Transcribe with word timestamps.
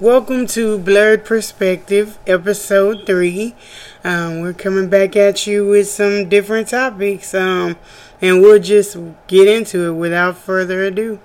Welcome 0.00 0.46
to 0.46 0.78
Blurred 0.78 1.26
Perspective, 1.26 2.18
episode 2.26 3.04
three. 3.04 3.54
Um, 4.02 4.40
we're 4.40 4.54
coming 4.54 4.88
back 4.88 5.14
at 5.14 5.46
you 5.46 5.68
with 5.68 5.90
some 5.90 6.26
different 6.30 6.68
topics, 6.68 7.34
um, 7.34 7.76
and 8.22 8.40
we'll 8.40 8.62
just 8.62 8.96
get 9.26 9.46
into 9.46 9.90
it 9.90 9.92
without 9.92 10.38
further 10.38 10.82
ado. 10.84 11.20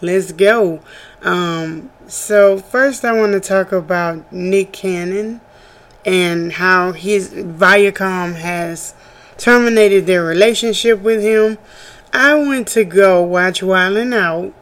Let's 0.00 0.30
go. 0.30 0.78
Um, 1.22 1.90
so, 2.06 2.58
first, 2.58 3.04
I 3.04 3.10
want 3.14 3.32
to 3.32 3.40
talk 3.40 3.72
about 3.72 4.32
Nick 4.32 4.72
Cannon 4.72 5.40
and 6.06 6.52
how 6.52 6.92
his 6.92 7.30
Viacom 7.30 8.36
has 8.36 8.94
terminated 9.38 10.06
their 10.06 10.22
relationship 10.22 11.00
with 11.00 11.20
him. 11.20 11.58
I 12.12 12.36
went 12.36 12.68
to 12.68 12.84
go 12.84 13.24
watch 13.24 13.60
Wildin' 13.60 14.14
Out 14.14 14.54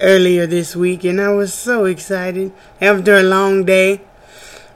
earlier 0.00 0.46
this 0.46 0.74
week, 0.74 1.04
and 1.04 1.20
I 1.20 1.32
was 1.32 1.52
so 1.52 1.84
excited 1.84 2.52
after 2.80 3.16
a 3.16 3.22
long 3.22 3.64
day. 3.64 4.00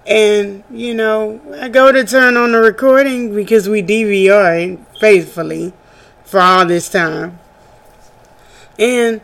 And, 0.07 0.65
you 0.71 0.95
know, 0.95 1.41
I 1.59 1.69
go 1.69 1.91
to 1.91 2.05
turn 2.05 2.37
on 2.37 2.53
the 2.53 2.59
recording 2.59 3.35
because 3.35 3.69
we 3.69 3.83
DVR 3.83 4.79
faithfully 4.99 5.73
for 6.25 6.41
all 6.41 6.67
this 6.67 6.91
time. 6.91 7.39
And 8.79 9.23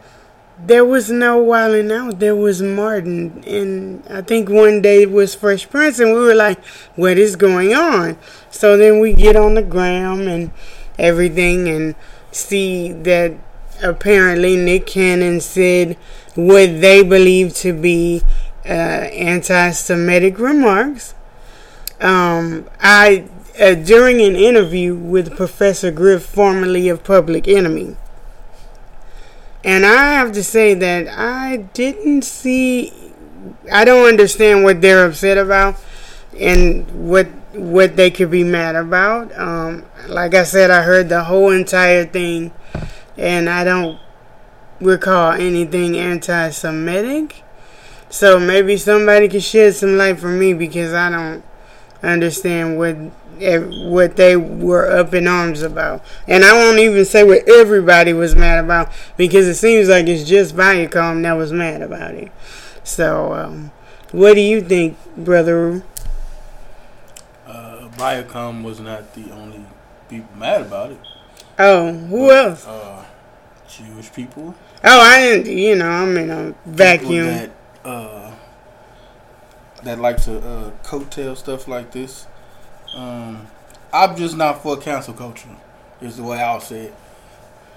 there 0.58 0.84
was 0.84 1.10
no 1.10 1.42
Wildin' 1.42 1.92
Out. 1.92 2.18
There 2.18 2.36
was 2.36 2.62
Martin. 2.62 3.42
And 3.46 4.06
I 4.08 4.22
think 4.22 4.48
one 4.48 4.80
day 4.80 5.02
it 5.02 5.10
was 5.10 5.34
Fresh 5.34 5.68
Prince, 5.68 5.98
and 5.98 6.12
we 6.12 6.20
were 6.20 6.34
like, 6.34 6.64
what 6.96 7.18
is 7.18 7.36
going 7.36 7.74
on? 7.74 8.16
So 8.50 8.76
then 8.76 9.00
we 9.00 9.12
get 9.12 9.36
on 9.36 9.54
the 9.54 9.62
gram 9.62 10.28
and 10.28 10.50
everything 10.98 11.68
and 11.68 11.94
see 12.32 12.92
that 12.92 13.34
apparently 13.82 14.56
Nick 14.56 14.86
Cannon 14.86 15.40
said 15.40 15.96
what 16.34 16.80
they 16.80 17.02
believe 17.02 17.54
to 17.56 17.72
be 17.72 18.22
uh, 18.64 18.68
anti-Semitic 18.68 20.38
remarks. 20.38 21.14
Um, 22.00 22.68
I 22.80 23.28
uh, 23.60 23.74
during 23.74 24.20
an 24.22 24.36
interview 24.36 24.94
with 24.94 25.36
Professor 25.36 25.90
Griff, 25.90 26.24
formerly 26.24 26.88
of 26.88 27.04
Public 27.04 27.46
Enemy, 27.46 27.96
and 29.64 29.84
I 29.84 30.12
have 30.12 30.32
to 30.32 30.42
say 30.42 30.72
that 30.74 31.08
I 31.08 31.58
didn't 31.74 32.22
see. 32.22 32.92
I 33.70 33.84
don't 33.84 34.08
understand 34.08 34.64
what 34.64 34.80
they're 34.80 35.04
upset 35.04 35.36
about, 35.36 35.76
and 36.38 37.08
what 37.08 37.26
what 37.52 37.96
they 37.96 38.10
could 38.10 38.30
be 38.30 38.44
mad 38.44 38.76
about. 38.76 39.36
Um, 39.38 39.84
like 40.08 40.34
I 40.34 40.44
said, 40.44 40.70
I 40.70 40.82
heard 40.82 41.08
the 41.08 41.24
whole 41.24 41.50
entire 41.50 42.06
thing 42.06 42.52
and 43.20 43.48
I 43.48 43.64
don't 43.64 44.00
recall 44.80 45.32
anything 45.32 45.96
anti 45.96 46.50
Semitic. 46.50 47.44
So 48.08 48.40
maybe 48.40 48.76
somebody 48.76 49.28
could 49.28 49.42
shed 49.42 49.74
some 49.74 49.96
light 49.96 50.18
for 50.18 50.28
me 50.30 50.54
because 50.54 50.92
I 50.92 51.10
don't 51.10 51.44
understand 52.02 52.78
what 52.78 52.96
what 53.40 54.16
they 54.16 54.36
were 54.36 54.90
up 54.90 55.14
in 55.14 55.26
arms 55.26 55.62
about. 55.62 56.04
And 56.26 56.44
I 56.44 56.52
won't 56.52 56.78
even 56.78 57.04
say 57.04 57.24
what 57.24 57.48
everybody 57.48 58.12
was 58.12 58.34
mad 58.34 58.62
about 58.64 58.92
because 59.16 59.46
it 59.46 59.54
seems 59.54 59.88
like 59.88 60.06
it's 60.08 60.28
just 60.28 60.54
Viacom 60.54 61.22
that 61.22 61.32
was 61.34 61.52
mad 61.52 61.80
about 61.80 62.14
it. 62.14 62.30
So, 62.84 63.32
um, 63.32 63.72
what 64.12 64.34
do 64.34 64.40
you 64.40 64.60
think, 64.60 64.98
brother? 65.16 65.82
Uh, 67.46 67.88
Viacom 67.96 68.62
was 68.62 68.80
not 68.80 69.14
the 69.14 69.30
only 69.30 69.64
people 70.08 70.36
mad 70.36 70.62
about 70.62 70.90
it. 70.90 71.00
Oh, 71.58 71.92
who 71.92 72.26
but, 72.28 72.46
else? 72.46 72.66
Uh, 72.66 72.99
Jewish 73.84 74.12
people. 74.12 74.54
Oh, 74.84 75.00
I 75.00 75.20
didn't. 75.20 75.56
You 75.56 75.76
know, 75.76 75.88
I'm 75.88 76.16
in 76.16 76.30
a 76.30 76.54
vacuum. 76.66 77.26
That, 77.26 77.50
uh, 77.84 78.32
that 79.82 79.98
like 79.98 80.22
to 80.24 80.38
uh, 80.38 80.70
coattail 80.82 81.36
stuff 81.36 81.66
like 81.68 81.92
this. 81.92 82.26
Um, 82.94 83.46
I'm 83.92 84.16
just 84.16 84.36
not 84.36 84.62
for 84.62 84.76
cancel 84.76 85.14
culture. 85.14 85.48
Is 86.00 86.16
the 86.16 86.22
way 86.22 86.40
I'll 86.40 86.60
say 86.60 86.86
it. 86.86 86.94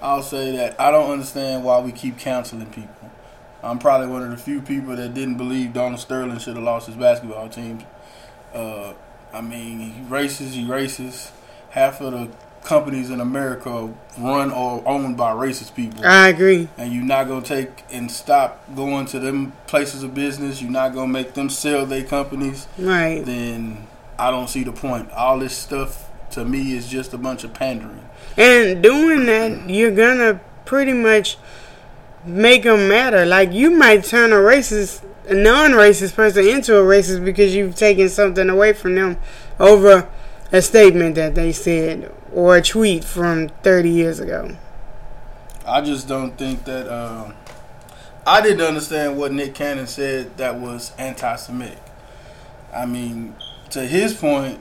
I'll 0.00 0.22
say 0.22 0.56
that 0.56 0.80
I 0.80 0.90
don't 0.90 1.10
understand 1.10 1.64
why 1.64 1.78
we 1.80 1.92
keep 1.92 2.18
canceling 2.18 2.66
people. 2.66 3.10
I'm 3.62 3.78
probably 3.78 4.08
one 4.08 4.22
of 4.22 4.30
the 4.30 4.36
few 4.36 4.60
people 4.60 4.94
that 4.96 5.14
didn't 5.14 5.36
believe 5.36 5.72
Donald 5.72 6.00
Sterling 6.00 6.38
should 6.38 6.56
have 6.56 6.64
lost 6.64 6.86
his 6.86 6.96
basketball 6.96 7.48
team. 7.48 7.82
Uh, 8.52 8.92
I 9.32 9.40
mean, 9.40 9.80
he 9.80 10.02
races, 10.02 10.54
he 10.54 10.64
races. 10.64 11.32
Half 11.70 12.00
of 12.02 12.12
the 12.12 12.30
companies 12.64 13.10
in 13.10 13.20
America 13.20 13.92
run 14.18 14.50
or 14.50 14.82
owned 14.88 15.16
by 15.16 15.32
racist 15.32 15.74
people. 15.74 16.04
I 16.04 16.28
agree. 16.28 16.68
And 16.76 16.92
you're 16.92 17.04
not 17.04 17.28
gonna 17.28 17.44
take 17.44 17.84
and 17.92 18.10
stop 18.10 18.64
going 18.74 19.06
to 19.06 19.18
them 19.20 19.52
places 19.66 20.02
of 20.02 20.14
business. 20.14 20.60
You're 20.60 20.70
not 20.70 20.94
gonna 20.94 21.12
make 21.12 21.34
them 21.34 21.50
sell 21.50 21.86
their 21.86 22.02
companies. 22.02 22.66
Right. 22.78 23.24
Then 23.24 23.86
I 24.18 24.30
don't 24.30 24.48
see 24.48 24.64
the 24.64 24.72
point. 24.72 25.10
All 25.12 25.38
this 25.38 25.56
stuff 25.56 26.10
to 26.30 26.44
me 26.44 26.74
is 26.76 26.88
just 26.88 27.12
a 27.12 27.18
bunch 27.18 27.44
of 27.44 27.52
pandering. 27.54 28.02
And 28.36 28.82
doing 28.82 29.26
that, 29.26 29.68
you're 29.68 29.94
gonna 29.94 30.40
pretty 30.64 30.94
much 30.94 31.36
make 32.24 32.62
them 32.62 32.88
matter. 32.88 33.26
Like 33.26 33.52
you 33.52 33.70
might 33.70 34.04
turn 34.04 34.32
a 34.32 34.36
racist, 34.36 35.04
a 35.28 35.34
non-racist 35.34 36.14
person 36.14 36.46
into 36.46 36.76
a 36.76 36.82
racist 36.82 37.24
because 37.24 37.54
you've 37.54 37.74
taken 37.76 38.08
something 38.08 38.48
away 38.48 38.72
from 38.72 38.94
them 38.94 39.18
over 39.60 40.08
a 40.52 40.62
statement 40.62 41.16
that 41.16 41.34
they 41.34 41.52
said 41.52 42.12
or 42.34 42.56
a 42.56 42.62
tweet 42.62 43.04
from 43.04 43.48
30 43.62 43.88
years 43.88 44.20
ago. 44.20 44.56
I 45.66 45.80
just 45.80 46.06
don't 46.08 46.36
think 46.36 46.64
that. 46.64 46.86
Uh, 46.88 47.32
I 48.26 48.40
didn't 48.40 48.66
understand 48.66 49.18
what 49.18 49.32
Nick 49.32 49.54
Cannon 49.54 49.86
said 49.86 50.36
that 50.38 50.58
was 50.58 50.92
anti 50.98 51.36
Semitic. 51.36 51.82
I 52.74 52.86
mean, 52.86 53.36
to 53.70 53.86
his 53.86 54.14
point, 54.14 54.60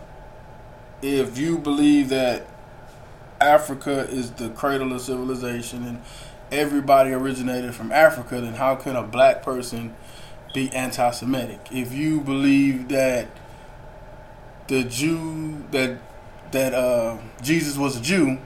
if 1.01 1.37
you 1.37 1.57
believe 1.57 2.09
that 2.09 2.45
Africa 3.41 4.07
is 4.09 4.31
the 4.31 4.49
cradle 4.49 4.93
of 4.93 5.01
civilization 5.01 5.83
and 5.83 6.01
everybody 6.51 7.11
originated 7.11 7.73
from 7.73 7.91
Africa, 7.91 8.39
then 8.39 8.53
how 8.53 8.75
can 8.75 8.95
a 8.95 9.03
black 9.03 9.43
person 9.43 9.95
be 10.53 10.69
anti 10.71 11.11
Semitic? 11.11 11.59
If 11.71 11.93
you 11.93 12.21
believe 12.21 12.89
that 12.89 13.27
the 14.67 14.83
Jew 14.83 15.63
that 15.71 15.97
that 16.53 16.73
uh, 16.73 17.17
Jesus 17.41 17.77
was 17.77 17.97
a 17.97 18.01
Jew, 18.01 18.39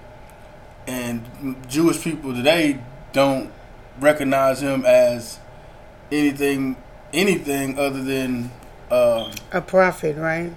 and 0.87 1.23
Jewish 1.69 2.01
people 2.01 2.33
today 2.33 2.79
don't 3.13 3.51
recognize 3.99 4.61
him 4.61 4.85
as 4.85 5.39
anything 6.11 6.75
anything 7.13 7.79
other 7.79 8.03
than 8.03 8.51
uh, 8.89 9.33
a 9.51 9.61
prophet, 9.61 10.17
right? 10.17 10.51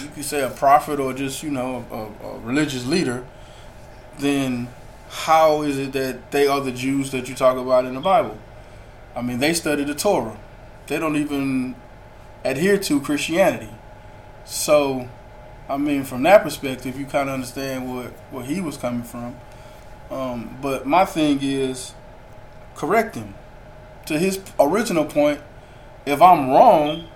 You 0.00 0.08
could 0.08 0.24
say 0.24 0.42
a 0.42 0.50
prophet 0.50 1.00
or 1.00 1.12
just 1.12 1.42
you 1.42 1.50
know 1.50 1.84
a, 1.90 2.26
a 2.26 2.38
religious 2.40 2.86
leader. 2.86 3.24
Then 4.18 4.68
how 5.08 5.62
is 5.62 5.78
it 5.78 5.92
that 5.92 6.30
they 6.30 6.46
are 6.46 6.60
the 6.60 6.72
Jews 6.72 7.10
that 7.12 7.28
you 7.28 7.34
talk 7.34 7.56
about 7.56 7.84
in 7.84 7.94
the 7.94 8.00
Bible? 8.00 8.38
I 9.16 9.22
mean, 9.22 9.38
they 9.38 9.54
study 9.54 9.84
the 9.84 9.94
Torah. 9.94 10.36
They 10.86 10.98
don't 10.98 11.16
even 11.16 11.76
adhere 12.44 12.78
to 12.78 13.00
Christianity. 13.00 13.70
So 14.44 15.08
I 15.68 15.76
mean, 15.76 16.04
from 16.04 16.22
that 16.24 16.42
perspective, 16.42 16.98
you 16.98 17.06
kind 17.06 17.28
of 17.28 17.34
understand 17.34 17.92
what 17.92 18.06
where 18.30 18.44
he 18.44 18.60
was 18.60 18.76
coming 18.76 19.02
from. 19.02 19.36
Um, 20.10 20.58
but 20.60 20.86
my 20.86 21.04
thing 21.04 21.38
is, 21.42 21.94
correct 22.74 23.14
him 23.14 23.34
to 24.06 24.18
his 24.18 24.40
original 24.60 25.04
point. 25.04 25.40
If 26.04 26.20
I'm 26.20 26.50
wrong, 26.50 27.08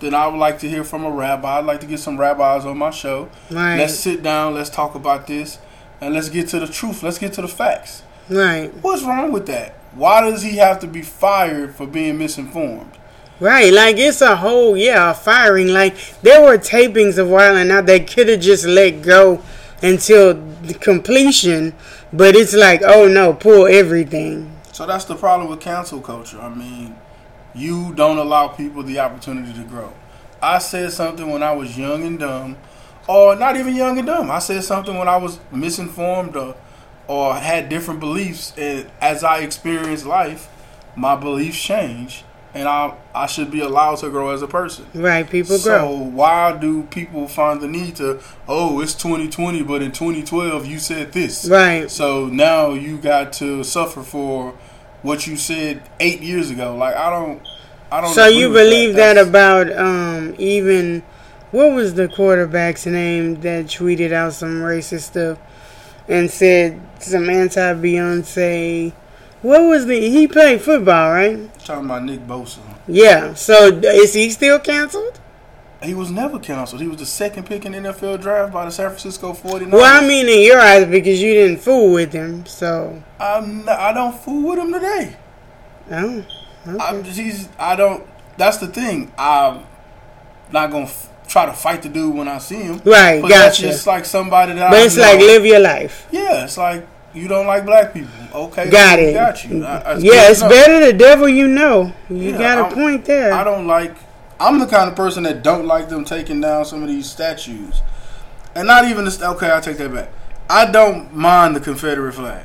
then 0.00 0.14
I 0.14 0.26
would 0.26 0.38
like 0.38 0.58
to 0.58 0.68
hear 0.68 0.84
from 0.84 1.04
a 1.04 1.10
rabbi. 1.10 1.58
I'd 1.58 1.64
like 1.64 1.80
to 1.80 1.86
get 1.86 2.00
some 2.00 2.18
rabbis 2.18 2.66
on 2.66 2.76
my 2.76 2.90
show. 2.90 3.30
Right. 3.50 3.76
Let's 3.76 3.94
sit 3.94 4.22
down. 4.22 4.54
Let's 4.54 4.70
talk 4.70 4.94
about 4.94 5.26
this, 5.26 5.58
and 6.00 6.14
let's 6.14 6.28
get 6.28 6.48
to 6.48 6.60
the 6.60 6.66
truth. 6.66 7.02
Let's 7.02 7.18
get 7.18 7.32
to 7.34 7.42
the 7.42 7.48
facts. 7.48 8.02
Right. 8.28 8.72
What's 8.82 9.02
wrong 9.04 9.32
with 9.32 9.46
that? 9.46 9.74
Why 9.94 10.20
does 10.28 10.42
he 10.42 10.56
have 10.56 10.80
to 10.80 10.86
be 10.86 11.00
fired 11.00 11.74
for 11.74 11.86
being 11.86 12.18
misinformed? 12.18 12.98
Right, 13.38 13.70
like 13.70 13.98
it's 13.98 14.22
a 14.22 14.36
whole 14.36 14.78
yeah, 14.78 15.10
a 15.10 15.14
firing. 15.14 15.68
Like 15.68 15.94
there 16.22 16.40
were 16.40 16.56
tapings 16.56 17.18
of 17.18 17.28
Wildin' 17.28 17.70
Out 17.70 17.84
they 17.84 18.00
could 18.00 18.28
have 18.28 18.40
just 18.40 18.64
let 18.64 19.02
go 19.02 19.42
until 19.82 20.42
completion, 20.80 21.74
but 22.14 22.34
it's 22.34 22.54
like, 22.54 22.80
oh 22.82 23.08
no, 23.08 23.34
pull 23.34 23.66
everything. 23.66 24.50
So 24.72 24.86
that's 24.86 25.04
the 25.04 25.16
problem 25.16 25.50
with 25.50 25.60
cancel 25.60 26.00
culture. 26.00 26.40
I 26.40 26.48
mean, 26.48 26.96
you 27.54 27.92
don't 27.94 28.16
allow 28.16 28.48
people 28.48 28.82
the 28.82 29.00
opportunity 29.00 29.52
to 29.52 29.64
grow. 29.64 29.92
I 30.40 30.58
said 30.58 30.92
something 30.92 31.30
when 31.30 31.42
I 31.42 31.52
was 31.52 31.76
young 31.76 32.04
and 32.04 32.18
dumb, 32.18 32.56
or 33.06 33.36
not 33.36 33.56
even 33.56 33.74
young 33.74 33.98
and 33.98 34.06
dumb. 34.06 34.30
I 34.30 34.38
said 34.38 34.64
something 34.64 34.96
when 34.96 35.08
I 35.08 35.18
was 35.18 35.40
misinformed 35.52 36.36
or, 36.36 36.56
or 37.06 37.34
had 37.34 37.68
different 37.68 38.00
beliefs, 38.00 38.54
and 38.56 38.90
as 38.98 39.22
I 39.22 39.40
experienced 39.40 40.06
life, 40.06 40.48
my 40.94 41.16
beliefs 41.16 41.60
changed 41.60 42.24
and 42.56 42.66
I 42.66 42.94
I 43.14 43.26
should 43.26 43.50
be 43.50 43.60
allowed 43.60 43.96
to 43.98 44.08
grow 44.10 44.30
as 44.30 44.40
a 44.42 44.48
person. 44.48 44.86
Right, 44.94 45.28
people 45.28 45.58
so 45.58 45.70
grow. 45.70 45.78
So 45.78 45.96
why 45.96 46.56
do 46.56 46.84
people 46.84 47.28
find 47.28 47.60
the 47.60 47.68
need 47.68 47.96
to? 47.96 48.20
Oh, 48.48 48.80
it's 48.80 48.94
2020, 48.94 49.62
but 49.62 49.82
in 49.82 49.92
2012 49.92 50.64
you 50.66 50.78
said 50.78 51.12
this. 51.12 51.46
Right. 51.48 51.90
So 51.90 52.26
now 52.26 52.70
you 52.72 52.96
got 52.96 53.32
to 53.34 53.62
suffer 53.62 54.02
for 54.02 54.54
what 55.02 55.26
you 55.26 55.36
said 55.36 55.82
eight 56.00 56.20
years 56.22 56.50
ago. 56.50 56.74
Like 56.74 56.96
I 56.96 57.10
don't. 57.10 57.46
I 57.92 58.00
don't. 58.00 58.14
So 58.14 58.26
you 58.26 58.48
believe 58.52 58.96
that, 58.96 59.14
That's- 59.14 59.28
about 59.28 59.70
um 59.76 60.34
even 60.38 61.02
what 61.50 61.72
was 61.72 61.94
the 61.94 62.08
quarterback's 62.08 62.86
name 62.86 63.40
that 63.42 63.66
tweeted 63.66 64.12
out 64.12 64.32
some 64.32 64.60
racist 64.62 65.02
stuff 65.02 65.38
and 66.08 66.30
said 66.30 66.80
some 67.00 67.28
anti 67.28 67.74
Beyonce. 67.74 68.92
What 69.42 69.62
was 69.62 69.86
the 69.86 69.98
he 70.10 70.26
played 70.26 70.60
football 70.60 71.12
right? 71.12 71.52
talking 71.64 71.84
about 71.84 72.04
Nick 72.04 72.20
Bosa. 72.26 72.58
Yeah. 72.88 73.34
So 73.34 73.66
is 73.68 74.14
he 74.14 74.30
still 74.30 74.58
canceled? 74.58 75.20
He 75.82 75.94
was 75.94 76.10
never 76.10 76.38
canceled. 76.38 76.80
He 76.80 76.88
was 76.88 76.96
the 76.98 77.06
second 77.06 77.46
pick 77.46 77.64
in 77.66 77.72
the 77.72 77.78
NFL 77.78 78.20
draft 78.22 78.52
by 78.52 78.64
the 78.64 78.70
San 78.70 78.88
Francisco 78.88 79.32
49ers. 79.34 79.72
Well, 79.72 80.02
I 80.02 80.06
mean 80.06 80.26
in 80.26 80.40
your 80.42 80.58
eyes 80.58 80.86
because 80.86 81.20
you 81.22 81.34
didn't 81.34 81.58
fool 81.58 81.92
with 81.92 82.12
him. 82.12 82.46
So 82.46 83.02
I'm 83.20 83.64
not, 83.64 83.78
I 83.78 83.92
don't 83.92 84.14
fool 84.18 84.48
with 84.50 84.58
him 84.58 84.72
today. 84.72 85.16
oh, 85.90 86.24
okay. 86.66 86.78
I'm 86.80 87.04
just, 87.04 87.18
he's 87.18 87.48
I 87.58 87.76
don't. 87.76 88.04
That's 88.38 88.56
the 88.56 88.66
thing. 88.68 89.12
I'm 89.18 89.64
not 90.50 90.70
gonna 90.70 90.84
f- 90.86 91.10
try 91.28 91.46
to 91.46 91.52
fight 91.52 91.82
the 91.82 91.88
dude 91.88 92.14
when 92.14 92.26
I 92.28 92.38
see 92.38 92.56
him. 92.62 92.80
right. 92.84 93.20
But 93.20 93.28
that's 93.28 93.58
Gotcha. 93.58 93.62
just 93.72 93.86
like 93.86 94.04
somebody 94.06 94.54
that. 94.54 94.70
But 94.70 94.80
I 94.80 94.84
it's 94.86 94.96
know. 94.96 95.02
like 95.02 95.18
live 95.18 95.44
your 95.46 95.60
life. 95.60 96.08
Yeah, 96.10 96.44
it's 96.44 96.56
like 96.56 96.86
you 97.16 97.26
don't 97.28 97.46
like 97.46 97.64
black 97.64 97.92
people. 97.94 98.10
Okay, 98.34 98.68
Got 98.70 98.98
it. 98.98 99.14
Got 99.14 99.44
you. 99.44 99.64
I, 99.64 99.76
I- 99.78 99.96
yeah, 99.98 100.30
it's 100.30 100.40
better 100.42 100.84
the 100.84 100.92
devil 100.92 101.28
you 101.28 101.48
know. 101.48 101.92
You 102.10 102.16
Yeah, 102.32 102.38
got 102.38 102.58
a 102.58 102.62
I'm- 102.64 102.74
point 102.74 103.04
there. 103.06 103.32
I 103.32 103.42
don't 103.44 103.66
like. 103.66 103.94
I'm 104.38 104.58
the 104.58 104.66
kind 104.66 104.90
of 104.90 104.94
person 104.94 105.22
that 105.22 105.42
don't 105.42 105.66
like 105.66 105.88
them 105.88 106.04
taking 106.04 106.40
down 106.42 106.66
some 106.66 106.82
of 106.82 106.88
these 106.88 107.08
statues, 107.10 107.80
and 108.54 108.66
not 108.66 108.84
even 108.84 109.06
the. 109.06 109.28
Okay, 109.36 109.50
I 109.50 109.60
take 109.60 109.78
that 109.78 109.92
back. 109.94 110.10
I 110.50 110.70
don't 110.70 111.14
mind 111.14 111.56
the 111.56 111.60
Confederate 111.60 112.12
flag. 112.12 112.44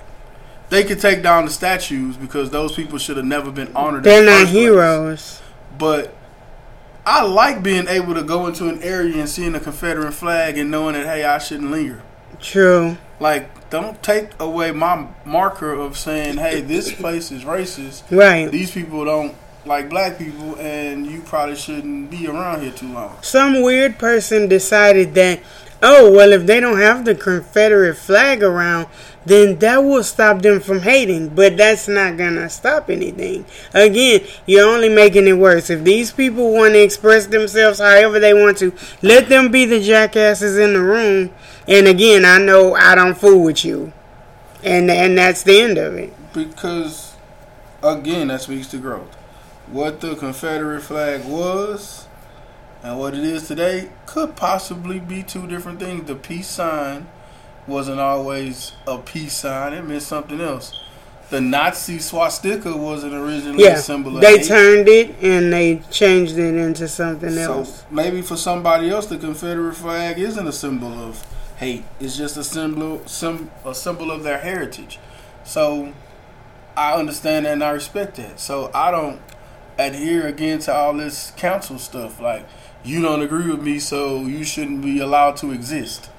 They 0.70 0.86
could 0.86 1.02
take 1.02 1.22
down 1.22 1.44
the 1.44 1.52
statues 1.52 2.16
because 2.16 2.50
those 2.50 2.72
people 2.74 2.98
should 2.98 3.18
have 3.18 3.26
never 3.26 3.52
been 3.52 3.76
honored. 3.76 4.04
They're 4.06 4.24
not 4.26 4.40
first 4.40 4.52
place. 4.54 4.64
heroes. 4.64 5.42
But 5.78 6.16
I 7.06 7.24
like 7.24 7.62
being 7.62 7.88
able 7.90 8.14
to 8.14 8.24
go 8.24 8.48
into 8.48 8.70
an 8.70 8.82
area 8.82 9.18
and 9.18 9.28
seeing 9.28 9.54
a 9.54 9.60
Confederate 9.60 10.14
flag 10.14 10.58
and 10.58 10.72
knowing 10.72 10.94
that 10.94 11.06
hey, 11.06 11.26
I 11.26 11.40
shouldn't 11.40 11.72
linger. 11.72 12.02
True. 12.42 12.98
Like, 13.20 13.70
don't 13.70 14.02
take 14.02 14.32
away 14.40 14.72
my 14.72 15.08
marker 15.26 15.74
of 15.74 15.98
saying, 15.98 16.38
hey, 16.38 16.62
this 16.62 16.92
place 16.92 17.32
is 17.32 17.44
racist. 17.44 18.04
Right. 18.12 18.52
These 18.52 18.72
people 18.72 19.06
don't 19.06 19.36
like 19.66 19.90
black 19.90 20.18
people, 20.18 20.56
and 20.60 21.06
you 21.06 21.22
probably 21.22 21.56
shouldn't 21.56 22.10
be 22.10 22.28
around 22.28 22.62
here 22.62 22.72
too 22.72 22.92
long. 22.92 23.16
Some 23.22 23.62
weird 23.62 24.00
person 24.00 24.48
decided 24.48 25.14
that, 25.14 25.42
oh, 25.84 26.12
well, 26.12 26.34
if 26.34 26.46
they 26.48 26.60
don't 26.60 26.80
have 26.80 27.06
the 27.06 27.16
Confederate 27.16 27.96
flag 27.96 28.42
around, 28.42 28.88
then 29.24 29.60
that 29.60 29.78
will 29.78 30.04
stop 30.04 30.42
them 30.42 30.60
from 30.60 30.82
hating. 30.82 31.30
But 31.30 31.58
that's 31.58 31.88
not 31.88 32.18
to 32.18 32.50
stop 32.50 32.90
anything. 32.90 33.46
Again, 33.74 34.26
you're 34.48 34.68
only 34.68 34.90
making 34.90 35.28
it 35.28 35.34
worse. 35.34 35.70
If 35.70 35.84
these 35.84 36.12
people 36.12 36.52
want 36.52 36.74
to 36.74 36.82
express 36.82 37.28
themselves 37.28 37.80
however 37.80 38.20
they 38.20 38.34
want 38.34 38.58
to, 38.58 38.74
let 39.04 39.30
them 39.30 39.52
be 39.52 39.66
the 39.66 39.80
jackasses 39.80 40.58
in 40.58 40.74
the 40.74 40.82
room. 40.82 41.32
And 41.68 41.88
again, 41.88 42.26
I 42.26 42.38
know 42.40 42.76
I 42.76 42.96
don't 42.96 43.16
fool 43.18 43.44
with 43.44 43.64
you. 43.64 43.94
And, 44.64 44.90
and 44.92 45.18
that's 45.18 45.44
the 45.44 45.60
end 45.62 45.78
of 45.78 45.96
it. 45.96 46.14
Because, 46.34 47.16
again, 47.84 48.28
that 48.28 48.42
speaks 48.42 48.68
to 48.68 48.78
growth. 48.78 49.16
What 49.68 50.02
the 50.02 50.16
Confederate 50.16 50.82
flag 50.82 51.26
was 51.26 52.08
and 52.84 53.00
what 53.00 53.14
it 53.14 53.24
is 53.24 53.48
today 53.48 53.90
could 54.06 54.36
possibly 54.36 55.00
be 55.00 55.24
two 55.24 55.48
different 55.48 55.80
things. 55.80 56.08
The 56.08 56.16
peace 56.16 56.48
sign 56.48 57.08
wasn't 57.68 58.00
always 58.00 58.74
a 58.88 58.98
peace 58.98 59.34
sign, 59.34 59.74
it 59.74 59.84
meant 59.84 60.02
something 60.02 60.42
else. 60.42 60.74
The 61.30 61.40
Nazi 61.40 62.00
swastika 62.00 62.76
wasn't 62.76 63.14
originally 63.14 63.64
Yeah. 63.64 63.76
a 63.76 63.78
symbol 63.78 64.16
of 64.18 64.22
They 64.22 64.40
hate. 64.40 64.48
turned 64.48 64.90
it 64.90 65.16
and 65.22 65.54
they 65.54 65.82
changed 65.90 66.38
it 66.38 66.56
into 66.56 66.88
something 66.90 67.30
So 67.32 67.54
else. 67.60 67.84
maybe 67.90 68.22
for 68.22 68.36
somebody 68.36 68.90
else, 68.90 69.06
the 69.06 69.18
Confederate 69.18 69.76
flag 69.76 70.20
isn't 70.20 70.46
a 70.46 70.52
symbol 70.52 70.92
of 70.92 71.24
hate. 71.62 71.86
It's 72.00 72.18
just 72.18 72.36
a 72.38 72.44
symbol, 72.44 73.04
a 73.66 73.76
symbol 73.76 74.12
of 74.12 74.24
their 74.24 74.40
heritage. 74.40 75.00
So 75.44 75.94
I 76.76 76.94
understand 76.94 77.46
that 77.46 77.54
and 77.54 77.64
I 77.64 77.70
respect 77.70 78.16
that. 78.16 78.40
So 78.40 78.72
I 78.74 78.90
don't 78.90 79.22
adhere 79.78 80.28
again 80.28 80.60
to 80.60 80.74
all 80.74 80.94
this 80.96 81.32
council 81.38 81.78
stuff. 81.78 82.20
Like 82.20 82.48
you 82.84 83.02
don't 83.02 83.22
agree 83.22 83.50
with 83.50 83.62
me, 83.62 83.78
so 83.78 84.22
you 84.22 84.44
shouldn't 84.44 84.82
be 84.82 85.00
allowed 85.00 85.38
to 85.38 85.52
exist. 85.52 86.10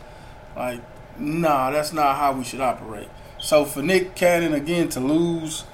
Like 0.57 0.81
nah, 1.19 1.71
that's 1.71 1.93
not 1.93 2.17
how 2.17 2.33
we 2.33 2.45
should 2.45 2.61
operate. 2.61 3.09
So 3.39 3.65
for 3.65 3.83
Nick 3.83 4.15
Cannon 4.15 4.55
again 4.55 4.89
to 4.91 5.01
lose 5.01 5.65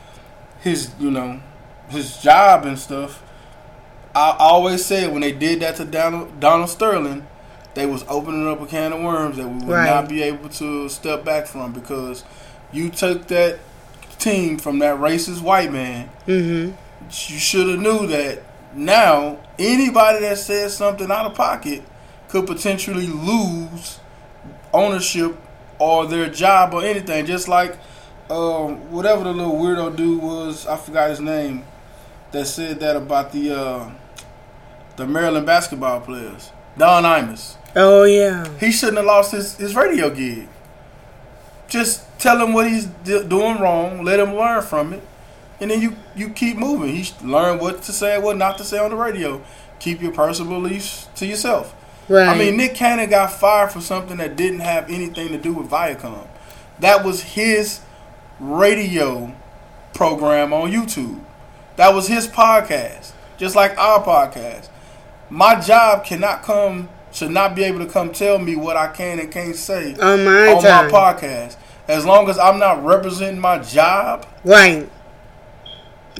his, 0.61 0.91
you 0.99 1.11
know, 1.11 1.41
his 1.89 2.17
job 2.19 2.65
and 2.65 2.79
stuff. 2.79 3.23
I 4.15 4.35
always 4.39 4.85
said 4.85 5.13
when 5.13 5.21
they 5.21 5.33
did 5.33 5.61
that 5.61 5.77
to 5.77 5.85
Donald, 5.85 6.41
Donald 6.41 6.71
Sterling, 6.71 7.27
they 7.79 7.87
was 7.87 8.05
opening 8.09 8.49
up 8.49 8.61
a 8.61 8.67
can 8.67 8.93
of 8.93 9.01
worms 9.03 9.37
that 9.37 9.47
we 9.47 9.55
would 9.55 9.69
Right. 9.69 9.87
not 9.89 10.09
be 10.09 10.23
able 10.25 10.49
to 10.49 10.89
step 10.89 11.25
back 11.25 11.47
from 11.47 11.73
because 11.73 12.25
you 12.73 12.91
took 12.91 13.29
that 13.29 13.59
team 14.19 14.59
from 14.59 14.81
that 14.81 14.99
racist 14.99 15.41
white 15.43 15.73
man. 15.73 16.11
Mm-hmm. 16.27 16.75
You 17.05 17.39
should 17.39 17.69
have 17.69 17.79
knew 17.79 18.07
that 18.09 18.43
now 18.75 19.39
anybody 19.59 20.21
that 20.21 20.39
says 20.39 20.77
something 20.77 21.09
out 21.11 21.27
of 21.27 21.35
pocket 21.35 21.83
could 22.29 22.47
potentially 22.47 23.07
lose 23.07 24.01
ownership 24.75 25.37
or 25.79 26.07
their 26.07 26.29
job 26.29 26.75
or 26.75 26.83
anything. 26.83 27.27
Just 27.27 27.47
like 27.49 27.77
um, 28.29 28.91
whatever 28.91 29.23
the 29.25 29.33
little 29.33 29.55
weirdo 29.55 29.95
dude 29.97 30.21
was, 30.23 30.67
I 30.67 30.77
forgot 30.77 31.11
his 31.11 31.21
name, 31.21 31.65
that 32.33 32.47
said 32.47 32.81
that 32.81 32.97
about 32.97 33.33
the 33.33 33.57
uh, 33.57 33.91
the 34.97 35.07
Maryland 35.07 35.47
basketball 35.47 36.01
players, 36.01 36.51
Don 36.77 37.05
Imus. 37.05 37.55
Oh 37.77 38.05
yeah. 38.05 38.49
He 38.59 38.73
shouldn't 38.73 38.99
have 38.99 39.07
lost 39.07 39.33
his, 39.33 39.57
his 39.57 39.75
radio 39.75 40.11
gig. 40.11 40.49
Just 41.69 42.05
tell 42.19 42.43
him 42.45 42.53
what 42.53 42.69
he's 42.69 42.87
d- 42.87 43.25
doing 43.25 43.59
wrong. 43.61 44.05
Let 44.05 44.21
him 44.21 44.35
learn 44.35 44.63
from 44.63 44.93
it, 44.95 45.03
and 45.61 45.71
then 45.71 45.81
you 45.81 45.97
you 46.17 46.31
keep 46.31 46.57
moving. 46.57 46.95
He 46.95 47.13
learn 47.23 47.59
what 47.59 47.83
to 47.83 47.93
say 47.93 48.15
and 48.15 48.25
what 48.25 48.37
not 48.37 48.59
to 48.59 48.65
say 48.65 48.79
on 48.79 48.91
the 48.91 48.97
radio. 48.97 49.43
Keep 49.81 50.03
your 50.03 50.13
personal 50.13 50.61
beliefs 50.61 51.09
to 51.17 51.27
yourself. 51.27 51.75
Right. 52.09 52.27
I 52.27 52.37
mean, 52.39 52.57
Nick 52.57 52.75
Cannon 52.75 53.11
got 53.11 53.33
fired 53.33 53.71
for 53.71 53.83
something 53.83 54.17
that 54.17 54.35
didn't 54.35 54.61
have 54.61 54.91
anything 54.91 55.29
to 55.29 55.39
do 55.39 55.53
with 55.53 55.69
Viacom. 55.69 56.27
That 56.81 57.05
was 57.05 57.23
his 57.23 57.81
radio 58.41 59.35
program 59.93 60.53
on 60.53 60.71
YouTube. 60.73 61.21
That 61.77 61.95
was 61.95 62.09
his 62.09 62.27
podcast, 62.27 63.13
just 63.37 63.55
like 63.55 63.77
our 63.79 64.03
podcast. 64.03 64.69
My 65.31 65.61
job 65.61 66.05
cannot 66.05 66.43
come, 66.43 66.89
should 67.13 67.31
not 67.31 67.55
be 67.55 67.65
able 67.65 67.79
to 67.81 67.87
come 67.87 68.13
tell 68.13 68.39
me 68.39 68.55
what 68.57 68.77
I 68.77 68.89
can 68.89 69.19
and 69.19 69.31
can't 69.31 69.57
say 69.57 69.95
on 69.95 70.25
my 70.25 70.49
on 70.55 70.63
time. 70.63 70.87
my 70.87 70.91
podcast. 70.93 71.57
As 71.89 72.05
long 72.05 72.29
as 72.29 72.39
I'm 72.39 72.59
not 72.59 72.85
representing 72.85 73.41
my 73.41 73.59
job, 73.59 74.27
Right. 74.45 74.89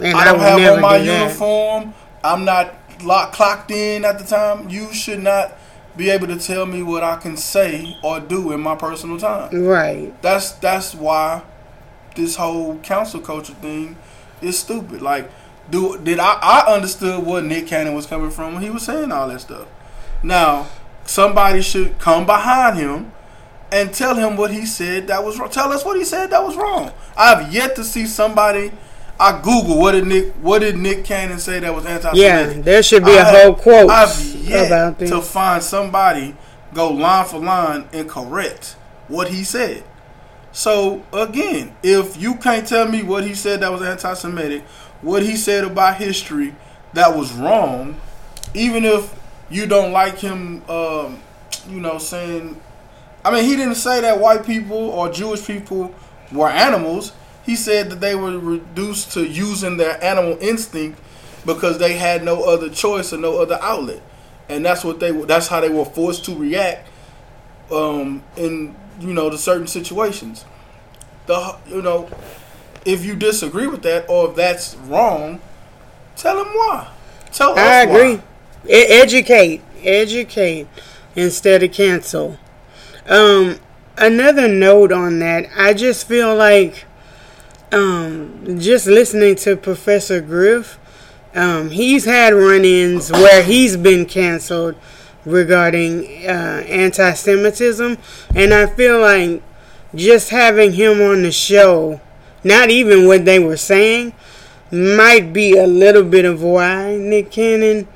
And 0.01 0.15
I 0.15 0.23
don't 0.25 0.37
would 0.39 0.47
have 0.47 0.73
on 0.75 0.81
my 0.81 0.97
do 0.99 1.05
that. 1.05 1.21
uniform. 1.23 1.93
I'm 2.23 2.45
not 2.45 2.73
lock, 3.03 3.33
clocked 3.33 3.69
in 3.71 4.05
at 4.05 4.17
the 4.17 4.25
time. 4.25 4.69
You 4.69 4.93
should 4.93 5.21
not 5.21 5.53
be 5.97 6.09
able 6.09 6.27
to 6.27 6.37
tell 6.37 6.65
me 6.65 6.81
what 6.81 7.03
I 7.03 7.17
can 7.17 7.35
say 7.35 7.97
or 8.03 8.19
do 8.19 8.51
in 8.53 8.61
my 8.61 8.75
personal 8.75 9.17
time. 9.19 9.63
Right. 9.63 10.19
That's 10.21 10.51
that's 10.53 10.95
why 10.95 11.41
this 12.15 12.37
whole 12.37 12.77
council 12.79 13.19
culture 13.19 13.53
thing 13.55 13.97
is 14.41 14.57
stupid. 14.57 15.01
Like, 15.01 15.29
do 15.69 15.97
did 16.01 16.19
I 16.19 16.39
I 16.41 16.73
understood 16.73 17.25
what 17.25 17.43
Nick 17.45 17.67
Cannon 17.67 17.93
was 17.93 18.05
coming 18.05 18.31
from 18.31 18.53
when 18.53 18.63
he 18.63 18.69
was 18.69 18.83
saying 18.83 19.11
all 19.11 19.27
that 19.27 19.41
stuff. 19.41 19.67
Now, 20.23 20.67
somebody 21.09 21.59
should 21.61 21.97
come 21.97 22.23
behind 22.25 22.77
him 22.77 23.11
and 23.71 23.91
tell 23.91 24.15
him 24.15 24.37
what 24.37 24.51
he 24.51 24.65
said 24.65 25.07
that 25.07 25.23
was 25.23 25.39
wrong. 25.39 25.49
Tell 25.49 25.73
us 25.73 25.83
what 25.83 25.97
he 25.97 26.03
said 26.03 26.29
that 26.29 26.43
was 26.43 26.55
wrong. 26.55 26.91
I've 27.17 27.51
yet 27.51 27.75
to 27.77 27.83
see 27.83 28.05
somebody. 28.05 28.71
I 29.19 29.41
Google 29.41 29.79
what 29.79 29.91
did 29.93 30.07
Nick 30.07 30.33
what 30.35 30.59
did 30.59 30.77
Nick 30.77 31.03
Cannon 31.03 31.39
say 31.39 31.59
that 31.59 31.73
was 31.73 31.85
anti-Semitic. 31.85 32.55
Yeah, 32.57 32.61
there 32.61 32.81
should 32.81 33.03
be 33.03 33.11
a 33.11 33.21
I 33.21 33.41
whole 33.41 33.53
quote 33.55 33.89
I've 33.89 34.17
yet 34.35 34.97
to 34.99 35.21
find 35.21 35.61
somebody 35.61 36.35
go 36.73 36.91
line 36.91 37.25
for 37.25 37.39
line 37.39 37.89
and 37.91 38.07
correct 38.07 38.77
what 39.07 39.29
he 39.29 39.43
said. 39.43 39.83
So 40.51 41.03
again, 41.11 41.75
if 41.83 42.21
you 42.21 42.35
can't 42.35 42.65
tell 42.65 42.87
me 42.87 43.03
what 43.03 43.25
he 43.25 43.33
said 43.33 43.59
that 43.59 43.71
was 43.71 43.81
anti-Semitic, 43.81 44.63
what 45.01 45.23
he 45.23 45.35
said 45.35 45.65
about 45.65 45.97
history 45.97 46.55
that 46.93 47.15
was 47.15 47.33
wrong, 47.33 47.99
even 48.53 48.85
if 48.85 49.18
you 49.49 49.65
don't 49.65 49.91
like 49.91 50.19
him, 50.19 50.67
um, 50.69 51.19
you 51.69 51.79
know, 51.79 51.97
saying, 51.97 52.59
I 53.23 53.31
mean, 53.31 53.43
he 53.43 53.55
didn't 53.55 53.75
say 53.75 54.01
that 54.01 54.19
white 54.19 54.45
people 54.45 54.77
or 54.77 55.09
Jewish 55.09 55.45
people 55.45 55.93
were 56.31 56.49
animals. 56.49 57.13
He 57.45 57.55
said 57.55 57.89
that 57.89 57.99
they 57.99 58.15
were 58.15 58.37
reduced 58.37 59.11
to 59.13 59.25
using 59.25 59.77
their 59.77 60.01
animal 60.03 60.37
instinct 60.39 60.99
because 61.45 61.79
they 61.79 61.93
had 61.93 62.23
no 62.23 62.43
other 62.43 62.69
choice 62.69 63.11
or 63.11 63.17
no 63.17 63.41
other 63.41 63.57
outlet, 63.61 64.01
and 64.49 64.63
that's 64.63 64.83
what 64.83 64.99
they. 64.99 65.11
That's 65.11 65.47
how 65.47 65.59
they 65.61 65.69
were 65.69 65.85
forced 65.85 66.25
to 66.25 66.35
react 66.35 66.87
um, 67.71 68.23
in 68.35 68.75
you 68.99 69.13
know 69.13 69.29
the 69.29 69.37
certain 69.37 69.67
situations. 69.67 70.45
The 71.25 71.57
you 71.67 71.81
know, 71.81 72.09
if 72.85 73.05
you 73.05 73.15
disagree 73.15 73.67
with 73.67 73.81
that 73.83 74.07
or 74.09 74.29
if 74.29 74.35
that's 74.35 74.75
wrong, 74.75 75.39
tell 76.15 76.39
him 76.39 76.47
why. 76.53 76.91
Tell 77.31 77.51
us 77.53 77.57
I 77.59 77.81
agree. 77.83 78.15
why. 78.17 78.23
Educate, 78.67 79.61
educate 79.83 80.67
instead 81.15 81.63
of 81.63 81.71
cancel. 81.71 82.37
Um, 83.07 83.59
another 83.97 84.47
note 84.47 84.91
on 84.91 85.19
that, 85.19 85.47
I 85.55 85.73
just 85.73 86.07
feel 86.07 86.35
like, 86.35 86.85
um, 87.71 88.59
just 88.59 88.87
listening 88.87 89.35
to 89.37 89.55
Professor 89.55 90.21
Griff, 90.21 90.77
um, 91.35 91.69
he's 91.69 92.05
had 92.05 92.33
run-ins 92.33 93.11
where 93.11 93.43
he's 93.43 93.77
been 93.77 94.05
canceled 94.05 94.75
regarding 95.25 96.05
uh, 96.25 96.63
anti-Semitism, 96.67 97.97
and 98.35 98.53
I 98.53 98.67
feel 98.67 98.99
like 98.99 99.41
just 99.95 100.29
having 100.29 100.73
him 100.73 101.01
on 101.01 101.23
the 101.23 101.31
show, 101.31 102.01
not 102.43 102.69
even 102.69 103.07
what 103.07 103.25
they 103.25 103.39
were 103.39 103.57
saying, 103.57 104.13
might 104.71 105.33
be 105.33 105.57
a 105.57 105.65
little 105.65 106.03
bit 106.03 106.25
of 106.25 106.43
why 106.43 106.95
Nick 106.95 107.31
Cannon 107.31 107.87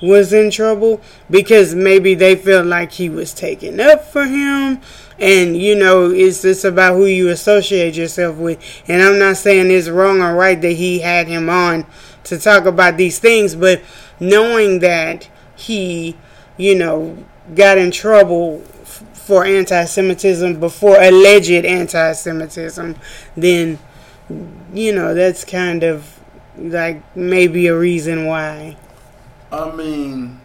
was 0.00 0.32
in 0.32 0.50
trouble 0.50 1.00
because 1.30 1.74
maybe 1.74 2.14
they 2.14 2.36
felt 2.36 2.66
like 2.66 2.92
he 2.92 3.08
was 3.08 3.34
taking 3.34 3.80
up 3.80 4.04
for 4.04 4.24
him. 4.24 4.80
And 5.18 5.56
you 5.56 5.74
know 5.74 6.10
it's 6.10 6.42
just 6.42 6.64
about 6.64 6.94
who 6.94 7.06
you 7.06 7.28
associate 7.28 7.96
yourself 7.96 8.36
with. 8.36 8.82
And 8.86 9.02
i'm 9.02 9.18
not 9.18 9.36
saying 9.36 9.70
it's 9.70 9.88
wrong 9.88 10.22
or 10.22 10.36
right 10.36 10.60
that 10.60 10.72
he 10.72 11.00
had 11.00 11.26
him 11.26 11.48
on 11.48 11.86
to 12.24 12.38
talk 12.38 12.66
about 12.66 12.96
these 12.96 13.18
things 13.18 13.56
but 13.56 13.82
knowing 14.20 14.80
that 14.80 15.28
he 15.56 16.16
you 16.56 16.74
know 16.74 17.16
got 17.54 17.78
in 17.78 17.90
trouble 17.90 18.60
for 19.28 19.44
anti-semitism 19.44 20.60
before 20.60 20.96
alleged 21.00 21.64
anti-semitism 21.64 22.96
then 23.36 23.78
you 24.72 24.92
know 24.92 25.14
that's 25.14 25.44
kind 25.44 25.82
of 25.82 26.20
like 26.58 27.02
maybe 27.16 27.66
a 27.66 27.76
reason 27.76 28.26
why 28.26 28.76
I 29.50 29.70
mean, 29.70 30.40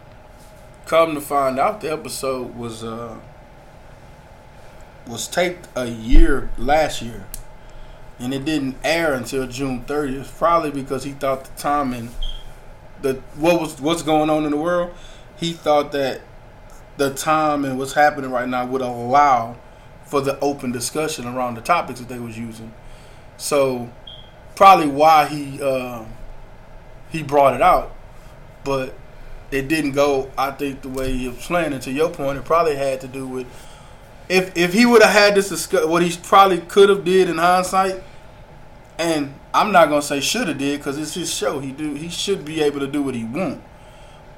come 0.86 1.14
to 1.14 1.20
find 1.20 1.58
out, 1.58 1.80
the 1.80 1.92
episode 1.92 2.56
was 2.56 2.82
uh 2.82 3.18
was 5.06 5.28
taped 5.28 5.68
a 5.76 5.86
year 5.86 6.50
last 6.56 7.02
year, 7.02 7.26
and 8.18 8.32
it 8.32 8.44
didn't 8.44 8.76
air 8.82 9.12
until 9.12 9.46
June 9.46 9.84
30th. 9.84 10.36
Probably 10.38 10.70
because 10.70 11.04
he 11.04 11.12
thought 11.12 11.44
the 11.44 11.60
timing, 11.60 12.10
the 13.02 13.14
what 13.36 13.60
was 13.60 13.80
what's 13.80 14.02
going 14.02 14.30
on 14.30 14.44
in 14.44 14.50
the 14.52 14.56
world, 14.56 14.94
he 15.36 15.52
thought 15.52 15.92
that 15.92 16.22
the 16.96 17.12
time 17.12 17.64
and 17.64 17.78
what's 17.78 17.92
happening 17.92 18.30
right 18.30 18.48
now 18.48 18.64
would 18.64 18.80
allow 18.80 19.56
for 20.06 20.20
the 20.20 20.38
open 20.40 20.72
discussion 20.72 21.26
around 21.26 21.54
the 21.54 21.60
topics 21.60 22.00
that 22.00 22.08
they 22.08 22.18
was 22.18 22.38
using. 22.38 22.72
So 23.36 23.90
probably 24.54 24.88
why 24.88 25.26
he 25.26 25.60
uh, 25.62 26.04
he 27.10 27.22
brought 27.22 27.54
it 27.54 27.62
out, 27.62 27.93
but 28.64 28.94
it 29.50 29.68
didn't 29.68 29.92
go. 29.92 30.30
I 30.36 30.50
think 30.50 30.82
the 30.82 30.88
way 30.88 31.12
he 31.12 31.28
was 31.28 31.46
planning. 31.46 31.80
To 31.80 31.92
your 31.92 32.10
point, 32.10 32.38
it 32.38 32.44
probably 32.44 32.76
had 32.76 33.00
to 33.02 33.08
do 33.08 33.26
with 33.26 33.46
if 34.28 34.56
if 34.56 34.72
he 34.72 34.86
would 34.86 35.02
have 35.02 35.12
had 35.12 35.34
this 35.34 35.48
discuss 35.48 35.86
what 35.86 36.02
he 36.02 36.16
probably 36.22 36.58
could 36.58 36.88
have 36.88 37.04
did 37.04 37.28
in 37.28 37.38
hindsight. 37.38 38.02
And 38.98 39.34
I'm 39.52 39.72
not 39.72 39.88
gonna 39.88 40.02
say 40.02 40.20
should 40.20 40.48
have 40.48 40.58
did 40.58 40.78
because 40.78 40.98
it's 40.98 41.14
his 41.14 41.32
show. 41.32 41.60
He 41.60 41.72
do 41.72 41.94
he 41.94 42.08
should 42.08 42.44
be 42.44 42.62
able 42.62 42.80
to 42.80 42.86
do 42.86 43.02
what 43.02 43.14
he 43.14 43.24
want. 43.24 43.62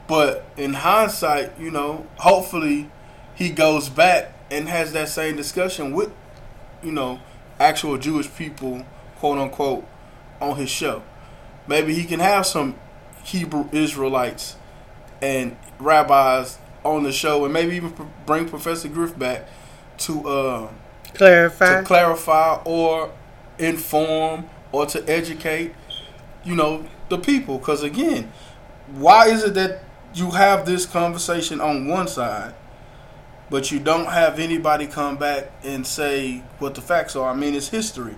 But 0.06 0.44
in 0.56 0.74
hindsight, 0.74 1.58
you 1.58 1.70
know, 1.70 2.06
hopefully 2.18 2.90
he 3.34 3.50
goes 3.50 3.88
back 3.88 4.32
and 4.50 4.68
has 4.68 4.92
that 4.92 5.08
same 5.08 5.36
discussion 5.36 5.92
with, 5.92 6.10
you 6.82 6.92
know, 6.92 7.20
actual 7.58 7.98
Jewish 7.98 8.32
people, 8.34 8.84
quote 9.16 9.38
unquote, 9.38 9.84
on 10.40 10.56
his 10.56 10.70
show. 10.70 11.02
Maybe 11.66 11.94
he 11.94 12.04
can 12.04 12.20
have 12.20 12.46
some 12.46 12.76
Hebrew 13.26 13.68
Israelites 13.72 14.54
and 15.20 15.56
rabbis 15.80 16.58
on 16.84 17.02
the 17.02 17.10
show, 17.10 17.44
and 17.44 17.52
maybe 17.52 17.74
even 17.74 17.92
bring 18.24 18.48
Professor 18.48 18.88
Griff 18.88 19.18
back 19.18 19.48
to 19.98 20.28
uh, 20.28 20.70
clarify 21.14 21.80
to 21.80 21.82
clarify 21.82 22.62
or 22.64 23.10
inform 23.58 24.48
or 24.70 24.86
to 24.86 25.04
educate, 25.08 25.74
you 26.44 26.54
know, 26.54 26.86
the 27.08 27.18
people. 27.18 27.58
Because 27.58 27.82
again, 27.82 28.32
why 28.94 29.26
is 29.26 29.42
it 29.42 29.54
that 29.54 29.82
you 30.14 30.30
have 30.30 30.64
this 30.64 30.86
conversation 30.86 31.60
on 31.60 31.88
one 31.88 32.06
side, 32.06 32.54
but 33.50 33.72
you 33.72 33.80
don't 33.80 34.06
have 34.06 34.38
anybody 34.38 34.86
come 34.86 35.16
back 35.16 35.50
and 35.64 35.84
say 35.84 36.44
what 36.60 36.76
the 36.76 36.80
facts 36.80 37.16
are? 37.16 37.28
I 37.28 37.34
mean, 37.34 37.56
it's 37.56 37.68
history, 37.68 38.14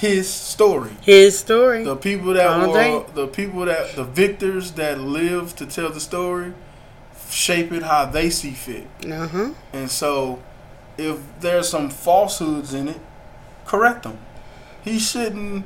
his 0.00 0.28
story. 0.28 0.92
his 1.00 1.38
story 1.38 1.84
The 1.84 1.96
people 1.96 2.34
that 2.34 2.68
were 2.68 3.04
the 3.14 3.26
people 3.26 3.64
that 3.64 3.96
the 3.96 4.04
victors 4.04 4.72
that 4.72 5.00
live 5.00 5.56
to 5.56 5.66
tell 5.66 5.90
the 5.90 6.00
story 6.00 6.52
shape 7.30 7.72
it 7.72 7.82
how 7.82 8.06
they 8.06 8.30
see 8.30 8.52
fit. 8.52 8.86
uh-huh 9.04 9.50
And 9.72 9.90
so, 9.90 10.42
if 10.96 11.18
there's 11.40 11.68
some 11.68 11.90
falsehoods 11.90 12.72
in 12.74 12.88
it, 12.88 13.00
correct 13.66 14.04
them. 14.04 14.18
He 14.82 14.98
shouldn't. 14.98 15.64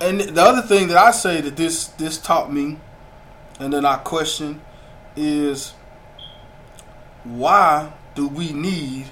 And 0.00 0.20
the 0.20 0.42
other 0.42 0.62
thing 0.62 0.88
that 0.88 0.96
I 0.96 1.10
say 1.12 1.40
that 1.40 1.56
this 1.56 1.86
this 1.86 2.18
taught 2.18 2.52
me, 2.52 2.78
and 3.58 3.72
then 3.72 3.84
I 3.84 3.96
question, 3.98 4.60
is 5.16 5.74
why 7.24 7.92
do 8.14 8.26
we 8.28 8.52
need 8.52 9.06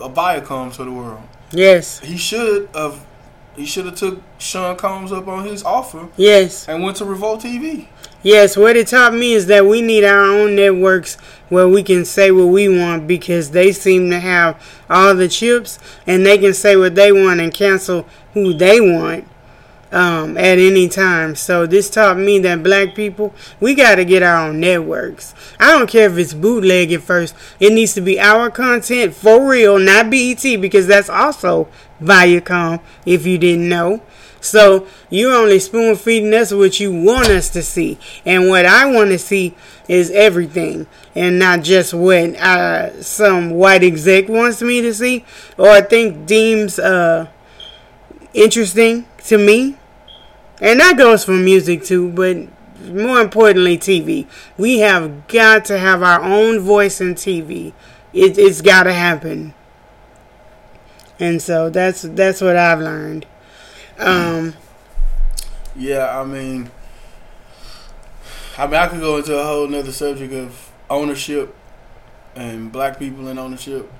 a 0.00 0.08
Viacom 0.08 0.74
to 0.76 0.84
the 0.84 0.92
world? 0.92 1.22
Yes 1.52 2.00
He 2.00 2.16
should 2.16 2.68
have. 2.74 3.04
He 3.54 3.66
should 3.66 3.84
have 3.84 3.96
took 3.96 4.22
Sean 4.38 4.76
Combs 4.76 5.12
up 5.12 5.28
on 5.28 5.44
his 5.44 5.62
offer 5.62 6.08
yes 6.16 6.66
and 6.68 6.82
went 6.82 6.96
to 6.98 7.04
Revolt 7.04 7.42
TV. 7.42 7.88
Yes, 8.22 8.56
what 8.56 8.76
it 8.76 8.86
taught 8.86 9.14
me 9.14 9.32
is 9.32 9.46
that 9.46 9.66
we 9.66 9.82
need 9.82 10.04
our 10.04 10.24
own 10.24 10.54
networks 10.54 11.16
where 11.48 11.68
we 11.68 11.82
can 11.82 12.04
say 12.04 12.30
what 12.30 12.46
we 12.46 12.68
want 12.68 13.08
because 13.08 13.50
they 13.50 13.72
seem 13.72 14.10
to 14.10 14.20
have 14.20 14.62
all 14.88 15.14
the 15.14 15.28
chips 15.28 15.78
and 16.06 16.24
they 16.24 16.38
can 16.38 16.54
say 16.54 16.76
what 16.76 16.94
they 16.94 17.10
want 17.10 17.40
and 17.40 17.52
cancel 17.52 18.06
who 18.32 18.54
they 18.54 18.80
want 18.80 19.26
um, 19.92 20.36
at 20.36 20.58
any 20.58 20.88
time. 20.88 21.36
So 21.36 21.66
this 21.66 21.90
taught 21.90 22.18
me 22.18 22.38
that 22.40 22.62
black 22.62 22.94
people, 22.94 23.34
we 23.60 23.74
got 23.74 23.96
to 23.96 24.04
get 24.04 24.22
our 24.22 24.48
own 24.48 24.60
networks. 24.60 25.34
I 25.60 25.70
don't 25.70 25.88
care 25.88 26.10
if 26.10 26.18
it's 26.18 26.34
bootleg 26.34 26.92
at 26.92 27.02
first. 27.02 27.34
It 27.60 27.72
needs 27.72 27.94
to 27.94 28.00
be 28.00 28.18
our 28.18 28.50
content 28.50 29.14
for 29.14 29.48
real, 29.48 29.78
not 29.78 30.10
BET 30.10 30.42
because 30.42 30.86
that's 30.86 31.10
also 31.10 31.68
Viacom 32.00 32.80
if 33.06 33.26
you 33.26 33.38
didn't 33.38 33.68
know. 33.68 34.02
So 34.40 34.88
you're 35.08 35.34
only 35.34 35.60
spoon 35.60 35.94
feeding 35.94 36.34
us 36.34 36.52
what 36.52 36.80
you 36.80 36.90
want 36.92 37.28
us 37.28 37.48
to 37.50 37.62
see, 37.62 37.96
and 38.26 38.48
what 38.48 38.66
I 38.66 38.86
want 38.86 39.10
to 39.10 39.18
see 39.18 39.54
is 39.86 40.10
everything, 40.10 40.88
and 41.14 41.38
not 41.38 41.62
just 41.62 41.94
what 41.94 42.34
uh, 42.34 43.00
some 43.02 43.50
white 43.50 43.84
exec 43.84 44.28
wants 44.28 44.60
me 44.60 44.80
to 44.80 44.92
see, 44.92 45.24
or 45.56 45.68
I 45.68 45.80
think 45.80 46.26
deems 46.26 46.80
uh, 46.80 47.28
interesting 48.34 49.06
to 49.26 49.38
me. 49.38 49.76
And 50.62 50.80
that 50.80 50.96
goes 50.96 51.24
for 51.24 51.32
music 51.32 51.84
too, 51.84 52.10
but 52.10 52.38
more 52.88 53.20
importantly, 53.20 53.78
TV. 53.78 54.28
We 54.56 54.78
have 54.80 55.28
got 55.28 55.66
to 55.66 55.78
have 55.78 56.02
our 56.02 56.22
own 56.22 56.60
voice 56.60 57.00
in 57.02 57.16
TV. 57.16 57.74
It, 58.14 58.38
it's 58.38 58.62
got 58.62 58.84
to 58.84 58.94
happen. 58.94 59.54
And 61.20 61.42
so 61.42 61.70
that's 61.70 62.02
that's 62.02 62.40
what 62.40 62.56
I've 62.56 62.80
learned. 62.80 63.26
Um, 63.98 64.54
Yeah, 65.76 66.20
I 66.20 66.24
mean, 66.24 66.70
I 68.58 68.66
mean, 68.66 68.74
I 68.76 68.88
could 68.88 69.00
go 69.00 69.16
into 69.18 69.38
a 69.38 69.44
whole 69.44 69.68
nother 69.68 69.92
subject 69.92 70.32
of 70.32 70.70
ownership 70.90 71.54
and 72.34 72.70
black 72.72 72.98
people 72.98 73.28
in 73.28 73.38
ownership. 73.38 73.90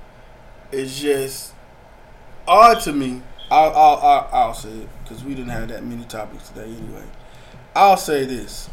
It's 0.71 0.99
just 0.99 1.53
odd 2.47 2.81
to 2.81 2.93
me. 2.93 3.21
I'll 3.53 3.69
I'll, 3.75 3.97
I'll, 3.97 4.29
I'll 4.31 4.53
say 4.55 4.69
it 4.71 4.89
because 5.03 5.23
we 5.23 5.35
didn't 5.35 5.51
have 5.51 5.67
that 5.67 5.85
many 5.85 6.05
topics 6.05 6.49
today 6.49 6.65
anyway. 6.65 7.03
I'll 7.75 7.97
say 7.97 8.25
this. 8.25 8.67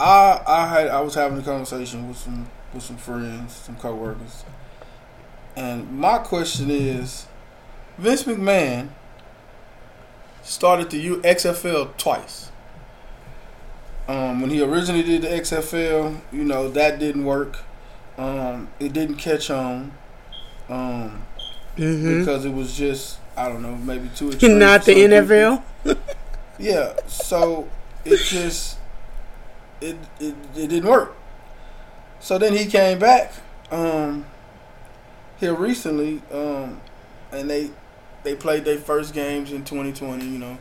I 0.00 0.42
I 0.44 0.66
had 0.66 0.88
I 0.88 1.00
was 1.00 1.14
having 1.14 1.38
a 1.38 1.42
conversation 1.42 2.08
with 2.08 2.16
some 2.16 2.50
with 2.74 2.82
some 2.82 2.96
friends, 2.96 3.54
some 3.54 3.76
coworkers, 3.76 4.44
and 5.54 5.96
my 5.96 6.18
question 6.18 6.72
is, 6.72 7.28
Vince 7.98 8.24
McMahon 8.24 8.88
started 10.42 10.90
the 10.90 10.98
U- 10.98 11.20
XFL 11.22 11.96
twice. 11.98 12.50
Um, 14.08 14.40
when 14.40 14.50
he 14.50 14.60
originally 14.60 15.04
did 15.04 15.22
the 15.22 15.28
XFL, 15.28 16.20
you 16.32 16.44
know 16.44 16.68
that 16.68 16.98
didn't 16.98 17.24
work. 17.24 17.58
Um, 18.18 18.70
it 18.80 18.92
didn't 18.92 19.16
catch 19.16 19.50
on 19.50 19.92
um, 20.68 21.22
mhm. 21.76 22.18
because 22.18 22.44
it 22.44 22.52
was 22.52 22.76
just 22.76 23.19
I 23.40 23.48
don't 23.48 23.62
know 23.62 23.76
maybe 23.76 24.08
too 24.14 24.28
extreme 24.30 24.58
Not 24.66 24.84
the 24.84 24.92
NFL. 24.94 25.62
Yeah, 26.58 26.92
so 27.06 27.68
it 28.04 28.18
just 28.18 28.76
it, 29.80 29.96
it 30.20 30.34
it 30.54 30.68
didn't 30.68 30.84
work. 30.90 31.16
So 32.20 32.36
then 32.36 32.52
he 32.54 32.66
came 32.66 32.98
back 32.98 33.32
um, 33.70 34.26
here 35.38 35.54
recently, 35.54 36.20
um, 36.30 36.82
and 37.32 37.48
they 37.48 37.70
they 38.24 38.34
played 38.34 38.66
their 38.66 38.76
first 38.76 39.14
games 39.14 39.52
in 39.52 39.64
2020. 39.64 40.22
You 40.22 40.38
know, 40.38 40.58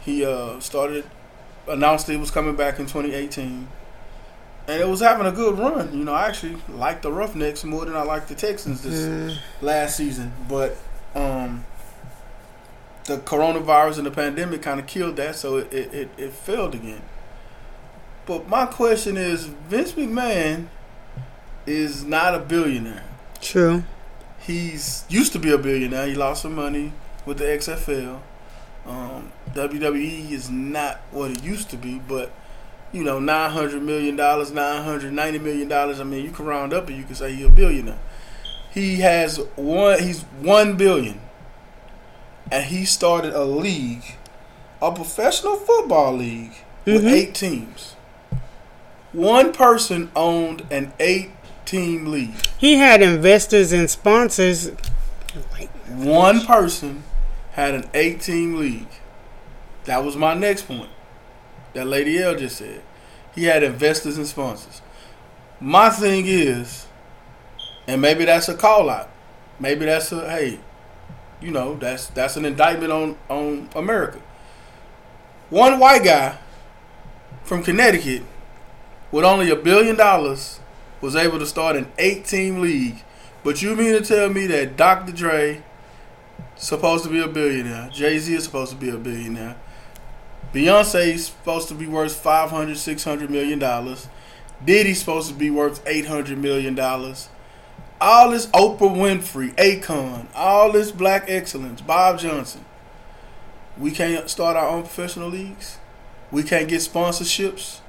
he 0.00 0.24
uh, 0.24 0.58
started 0.60 1.04
announced 1.68 2.06
he 2.08 2.16
was 2.16 2.30
coming 2.30 2.56
back 2.56 2.78
in 2.78 2.86
2018, 2.86 3.68
and 4.68 4.80
it 4.80 4.88
was 4.88 5.00
having 5.00 5.26
a 5.26 5.32
good 5.32 5.58
run. 5.58 5.92
You 5.98 6.04
know, 6.06 6.14
I 6.14 6.28
actually 6.28 6.56
liked 6.70 7.02
the 7.02 7.12
Roughnecks 7.12 7.62
more 7.62 7.84
than 7.84 7.94
I 7.94 8.04
liked 8.04 8.28
the 8.28 8.34
Texans 8.34 8.82
this 8.82 9.02
Mm. 9.02 9.36
last 9.60 9.98
season, 9.98 10.32
but 10.48 10.78
um, 11.14 11.66
the 13.06 13.18
coronavirus 13.18 13.98
and 13.98 14.06
the 14.06 14.10
pandemic 14.10 14.62
kind 14.62 14.80
of 14.80 14.86
killed 14.86 15.16
that, 15.16 15.36
so 15.36 15.58
it, 15.58 15.72
it, 15.72 15.94
it, 15.94 16.08
it 16.18 16.32
failed 16.32 16.74
again. 16.74 17.02
But 18.26 18.48
my 18.48 18.66
question 18.66 19.16
is, 19.16 19.44
Vince 19.44 19.92
McMahon 19.92 20.66
is 21.66 22.04
not 22.04 22.34
a 22.34 22.40
billionaire. 22.40 23.04
True. 23.40 23.84
He's 24.40 25.04
used 25.08 25.32
to 25.32 25.38
be 25.38 25.52
a 25.52 25.58
billionaire. 25.58 26.06
He 26.06 26.14
lost 26.14 26.42
some 26.42 26.54
money 26.54 26.92
with 27.24 27.38
the 27.38 27.44
XFL. 27.44 28.20
Um, 28.84 29.32
WWE 29.52 30.30
is 30.30 30.50
not 30.50 31.00
what 31.10 31.32
it 31.32 31.42
used 31.42 31.70
to 31.70 31.76
be, 31.76 31.98
but 31.98 32.32
you 32.92 33.02
know, 33.02 33.18
nine 33.18 33.50
hundred 33.50 33.82
million 33.82 34.16
dollars, 34.16 34.52
nine 34.52 34.84
hundred 34.84 35.12
ninety 35.12 35.38
million 35.38 35.68
dollars. 35.68 36.00
I 36.00 36.04
mean, 36.04 36.24
you 36.24 36.30
can 36.30 36.46
round 36.46 36.72
up 36.72 36.88
and 36.88 36.96
you 36.96 37.04
can 37.04 37.14
say 37.14 37.34
he's 37.34 37.46
a 37.46 37.50
billionaire. 37.50 37.98
He 38.70 38.96
has 38.96 39.38
one. 39.56 40.00
He's 40.02 40.22
one 40.40 40.76
billion, 40.76 41.20
and 42.50 42.64
he 42.66 42.84
started 42.84 43.34
a 43.34 43.44
league, 43.44 44.16
a 44.80 44.92
professional 44.92 45.56
football 45.56 46.14
league 46.16 46.52
with 46.84 47.04
Mhm. 47.04 47.12
eight 47.12 47.34
teams. 47.34 47.94
One 49.12 49.52
person 49.52 50.10
owned 50.14 50.66
an 50.70 50.92
eight-team 51.00 52.06
league. 52.06 52.34
He 52.58 52.76
had 52.76 53.00
investors 53.02 53.72
and 53.72 53.88
sponsors. 53.90 54.70
Like, 55.52 55.70
One 55.88 56.44
person 56.44 57.04
had 57.52 57.74
an 57.74 57.88
eight 57.94 58.20
team 58.20 58.58
league. 58.58 58.88
That 59.84 60.04
was 60.04 60.16
my 60.16 60.34
next 60.34 60.62
point. 60.68 60.90
That 61.74 61.86
Lady 61.86 62.22
L 62.22 62.34
just 62.34 62.56
said. 62.58 62.82
He 63.34 63.44
had 63.44 63.62
investors 63.62 64.16
and 64.18 64.26
sponsors. 64.26 64.80
My 65.60 65.88
thing 65.90 66.24
is, 66.26 66.86
and 67.86 68.00
maybe 68.02 68.24
that's 68.24 68.48
a 68.48 68.54
call 68.54 68.90
out. 68.90 69.08
Maybe 69.60 69.86
that's 69.86 70.10
a 70.12 70.28
hey, 70.28 70.58
you 71.40 71.50
know, 71.50 71.74
that's 71.76 72.06
that's 72.08 72.36
an 72.36 72.44
indictment 72.44 72.92
on, 72.92 73.16
on 73.28 73.68
America. 73.74 74.20
One 75.50 75.78
white 75.78 76.04
guy 76.04 76.38
from 77.44 77.62
Connecticut 77.62 78.22
with 79.12 79.24
only 79.24 79.50
a 79.50 79.56
billion 79.56 79.96
dollars 79.96 80.60
was 81.00 81.14
able 81.14 81.38
to 81.38 81.46
start 81.46 81.76
an 81.76 81.86
eight 81.98 82.24
team 82.24 82.60
league. 82.60 82.96
But 83.44 83.62
you 83.62 83.76
mean 83.76 83.92
to 83.92 84.00
tell 84.00 84.28
me 84.28 84.46
that 84.48 84.76
Dr. 84.76 85.12
Dre 85.12 85.62
supposed 86.56 87.04
to 87.04 87.10
be 87.10 87.20
a 87.20 87.28
billionaire. 87.28 87.90
Jay 87.92 88.18
Z 88.18 88.34
is 88.34 88.44
supposed 88.44 88.72
to 88.72 88.76
be 88.76 88.88
a 88.88 88.96
billionaire. 88.96 89.56
Beyonce's 90.52 91.26
supposed 91.26 91.68
to 91.68 91.74
be 91.74 91.86
worth 91.86 92.16
500, 92.16 92.76
600 92.76 93.30
million 93.30 93.58
dollars. 93.58 94.08
Diddy's 94.64 95.00
supposed 95.00 95.28
to 95.28 95.34
be 95.34 95.50
worth 95.50 95.86
800 95.86 96.38
million 96.38 96.74
dollars. 96.74 97.28
All 98.00 98.30
this 98.30 98.46
Oprah 98.48 98.78
Winfrey, 98.78 99.54
Akon, 99.54 100.26
all 100.34 100.72
this 100.72 100.92
black 100.92 101.24
excellence, 101.28 101.80
Bob 101.80 102.18
Johnson. 102.18 102.64
We 103.78 103.90
can't 103.90 104.28
start 104.28 104.56
our 104.56 104.68
own 104.68 104.82
professional 104.82 105.28
leagues. 105.30 105.78
We 106.30 106.42
can't 106.42 106.68
get 106.68 106.80
sponsorships. 106.80 107.80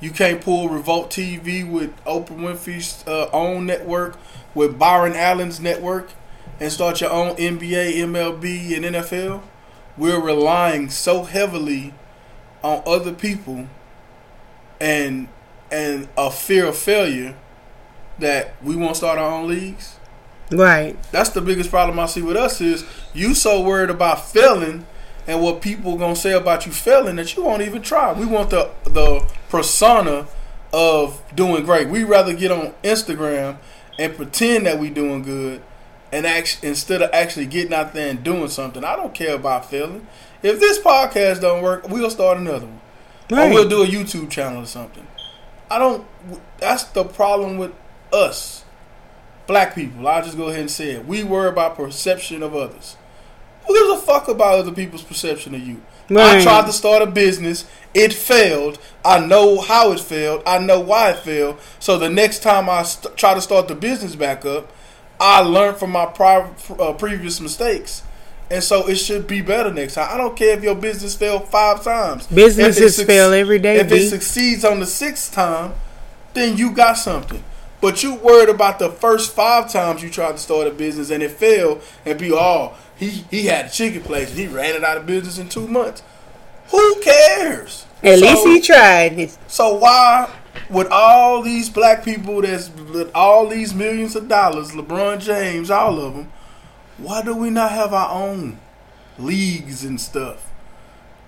You 0.00 0.10
can't 0.10 0.40
pull 0.40 0.68
Revolt 0.68 1.10
TV 1.10 1.68
with 1.68 1.96
Oprah 2.04 2.38
Winfrey's 2.38 3.04
uh, 3.06 3.28
own 3.32 3.66
network, 3.66 4.16
with 4.54 4.78
Byron 4.78 5.14
Allen's 5.14 5.58
network, 5.58 6.10
and 6.60 6.70
start 6.70 7.00
your 7.00 7.10
own 7.10 7.34
NBA, 7.36 7.96
MLB, 7.96 8.76
and 8.76 8.84
NFL. 8.94 9.42
We're 9.96 10.20
relying 10.20 10.90
so 10.90 11.24
heavily 11.24 11.94
on 12.62 12.82
other 12.86 13.12
people 13.12 13.66
and 14.80 15.28
and 15.70 16.08
a 16.16 16.30
fear 16.30 16.66
of 16.66 16.76
failure 16.76 17.34
that 18.18 18.54
we 18.62 18.76
won't 18.76 18.96
start 18.96 19.18
our 19.18 19.30
own 19.30 19.48
leagues. 19.48 19.96
right. 20.50 20.96
That's 21.12 21.30
the 21.30 21.40
biggest 21.40 21.70
problem 21.70 21.98
I 21.98 22.06
see 22.06 22.22
with 22.22 22.36
us 22.36 22.60
is 22.60 22.84
you 23.14 23.34
so 23.34 23.60
worried 23.60 23.90
about 23.90 24.26
failing 24.26 24.86
and 25.26 25.42
what 25.42 25.60
people 25.60 25.96
gonna 25.96 26.16
say 26.16 26.32
about 26.32 26.66
you 26.66 26.72
failing 26.72 27.16
that 27.16 27.36
you 27.36 27.44
won't 27.44 27.62
even 27.62 27.82
try. 27.82 28.12
We 28.12 28.26
want 28.26 28.50
the 28.50 28.70
the 28.84 29.28
persona 29.50 30.26
of 30.72 31.22
doing 31.34 31.64
great. 31.64 31.88
We 31.88 32.04
rather 32.04 32.34
get 32.34 32.50
on 32.50 32.74
Instagram 32.82 33.58
and 33.98 34.16
pretend 34.16 34.66
that 34.66 34.78
we 34.78 34.90
doing 34.90 35.22
good 35.22 35.62
and 36.12 36.26
act, 36.26 36.60
instead 36.62 37.02
of 37.02 37.10
actually 37.12 37.46
getting 37.46 37.74
out 37.74 37.92
there 37.92 38.08
and 38.08 38.22
doing 38.22 38.48
something. 38.48 38.84
I 38.84 38.96
don't 38.96 39.14
care 39.14 39.34
about 39.34 39.68
failing. 39.70 40.06
If 40.42 40.60
this 40.60 40.78
podcast 40.78 41.40
don't 41.40 41.62
work, 41.62 41.88
we'll 41.88 42.10
start 42.10 42.38
another 42.38 42.66
one. 42.66 42.80
Right. 43.30 43.50
Or 43.50 43.54
we'll 43.54 43.68
do 43.68 43.82
a 43.82 43.86
YouTube 43.86 44.30
channel 44.30 44.62
or 44.62 44.66
something. 44.66 45.06
I 45.70 45.78
don't. 45.78 46.06
That's 46.58 46.84
the 46.84 47.04
problem 47.04 47.58
with 47.58 47.72
us, 48.12 48.64
black 49.46 49.74
people. 49.74 50.06
I'll 50.06 50.22
just 50.22 50.36
go 50.36 50.48
ahead 50.48 50.60
and 50.60 50.70
say 50.70 50.92
it. 50.92 51.06
We 51.06 51.22
worry 51.22 51.48
about 51.48 51.76
perception 51.76 52.42
of 52.42 52.54
others. 52.54 52.96
Who 53.66 53.74
gives 53.74 54.02
a 54.02 54.06
fuck 54.06 54.28
about 54.28 54.58
other 54.58 54.72
people's 54.72 55.02
perception 55.02 55.54
of 55.54 55.60
you? 55.60 55.82
I 56.10 56.42
tried 56.42 56.66
to 56.66 56.72
start 56.72 57.02
a 57.02 57.06
business. 57.06 57.66
It 57.92 58.14
failed. 58.14 58.78
I 59.04 59.24
know 59.24 59.60
how 59.60 59.92
it 59.92 60.00
failed. 60.00 60.42
I 60.46 60.58
know 60.58 60.80
why 60.80 61.10
it 61.10 61.18
failed. 61.18 61.58
So 61.78 61.98
the 61.98 62.08
next 62.08 62.42
time 62.42 62.68
I 62.70 62.82
st- 62.82 63.16
try 63.16 63.34
to 63.34 63.42
start 63.42 63.68
the 63.68 63.74
business 63.74 64.16
back 64.16 64.46
up, 64.46 64.72
I 65.20 65.40
learned 65.40 65.76
from 65.76 65.90
my 65.90 66.04
uh, 66.04 66.92
previous 66.94 67.40
mistakes. 67.40 68.02
And 68.50 68.64
so 68.64 68.88
it 68.88 68.94
should 68.96 69.26
be 69.26 69.42
better 69.42 69.72
next 69.72 69.94
time. 69.94 70.08
I 70.10 70.16
don't 70.16 70.34
care 70.36 70.56
if 70.56 70.62
your 70.62 70.74
business 70.74 71.14
failed 71.14 71.48
five 71.48 71.84
times. 71.84 72.26
Businesses 72.28 72.98
If 72.98 73.06
fail 73.06 73.32
every 73.34 73.58
day, 73.58 73.76
If 73.80 73.90
B. 73.90 73.96
it 73.96 74.08
succeeds 74.08 74.64
on 74.64 74.80
the 74.80 74.86
sixth 74.86 75.34
time, 75.34 75.74
then 76.32 76.56
you 76.56 76.70
got 76.70 76.94
something. 76.94 77.44
But 77.80 78.02
you 78.02 78.14
worried 78.16 78.48
about 78.48 78.78
the 78.80 78.90
first 78.90 79.32
five 79.32 79.70
times 79.72 80.02
you 80.02 80.10
tried 80.10 80.32
to 80.32 80.38
start 80.38 80.66
a 80.66 80.70
business 80.70 81.10
and 81.10 81.22
it 81.22 81.30
failed, 81.30 81.82
and 82.04 82.18
be 82.18 82.32
all 82.32 82.76
he 82.96 83.24
he 83.30 83.46
had 83.46 83.66
a 83.66 83.70
chicken 83.70 84.02
place 84.02 84.30
and 84.30 84.38
he 84.38 84.46
ran 84.48 84.74
it 84.74 84.82
out 84.82 84.96
of 84.96 85.06
business 85.06 85.38
in 85.38 85.48
two 85.48 85.68
months. 85.68 86.02
Who 86.70 87.00
cares? 87.00 87.86
At 88.02 88.18
So- 88.18 88.24
least 88.26 88.46
he 88.46 88.60
tried. 88.60 89.30
So 89.46 89.74
why, 89.74 90.28
with 90.68 90.88
all 90.90 91.40
these 91.42 91.68
black 91.70 92.04
people 92.04 92.42
that's 92.42 92.68
with 92.92 93.10
all 93.14 93.46
these 93.46 93.72
millions 93.74 94.16
of 94.16 94.28
dollars, 94.28 94.72
LeBron 94.72 95.20
James, 95.20 95.70
all 95.70 95.98
of 96.04 96.14
them, 96.14 96.32
why 96.98 97.22
do 97.22 97.34
we 97.34 97.48
not 97.50 97.70
have 97.70 97.94
our 97.94 98.10
own 98.10 98.58
leagues 99.18 99.84
and 99.84 100.00
stuff 100.00 100.47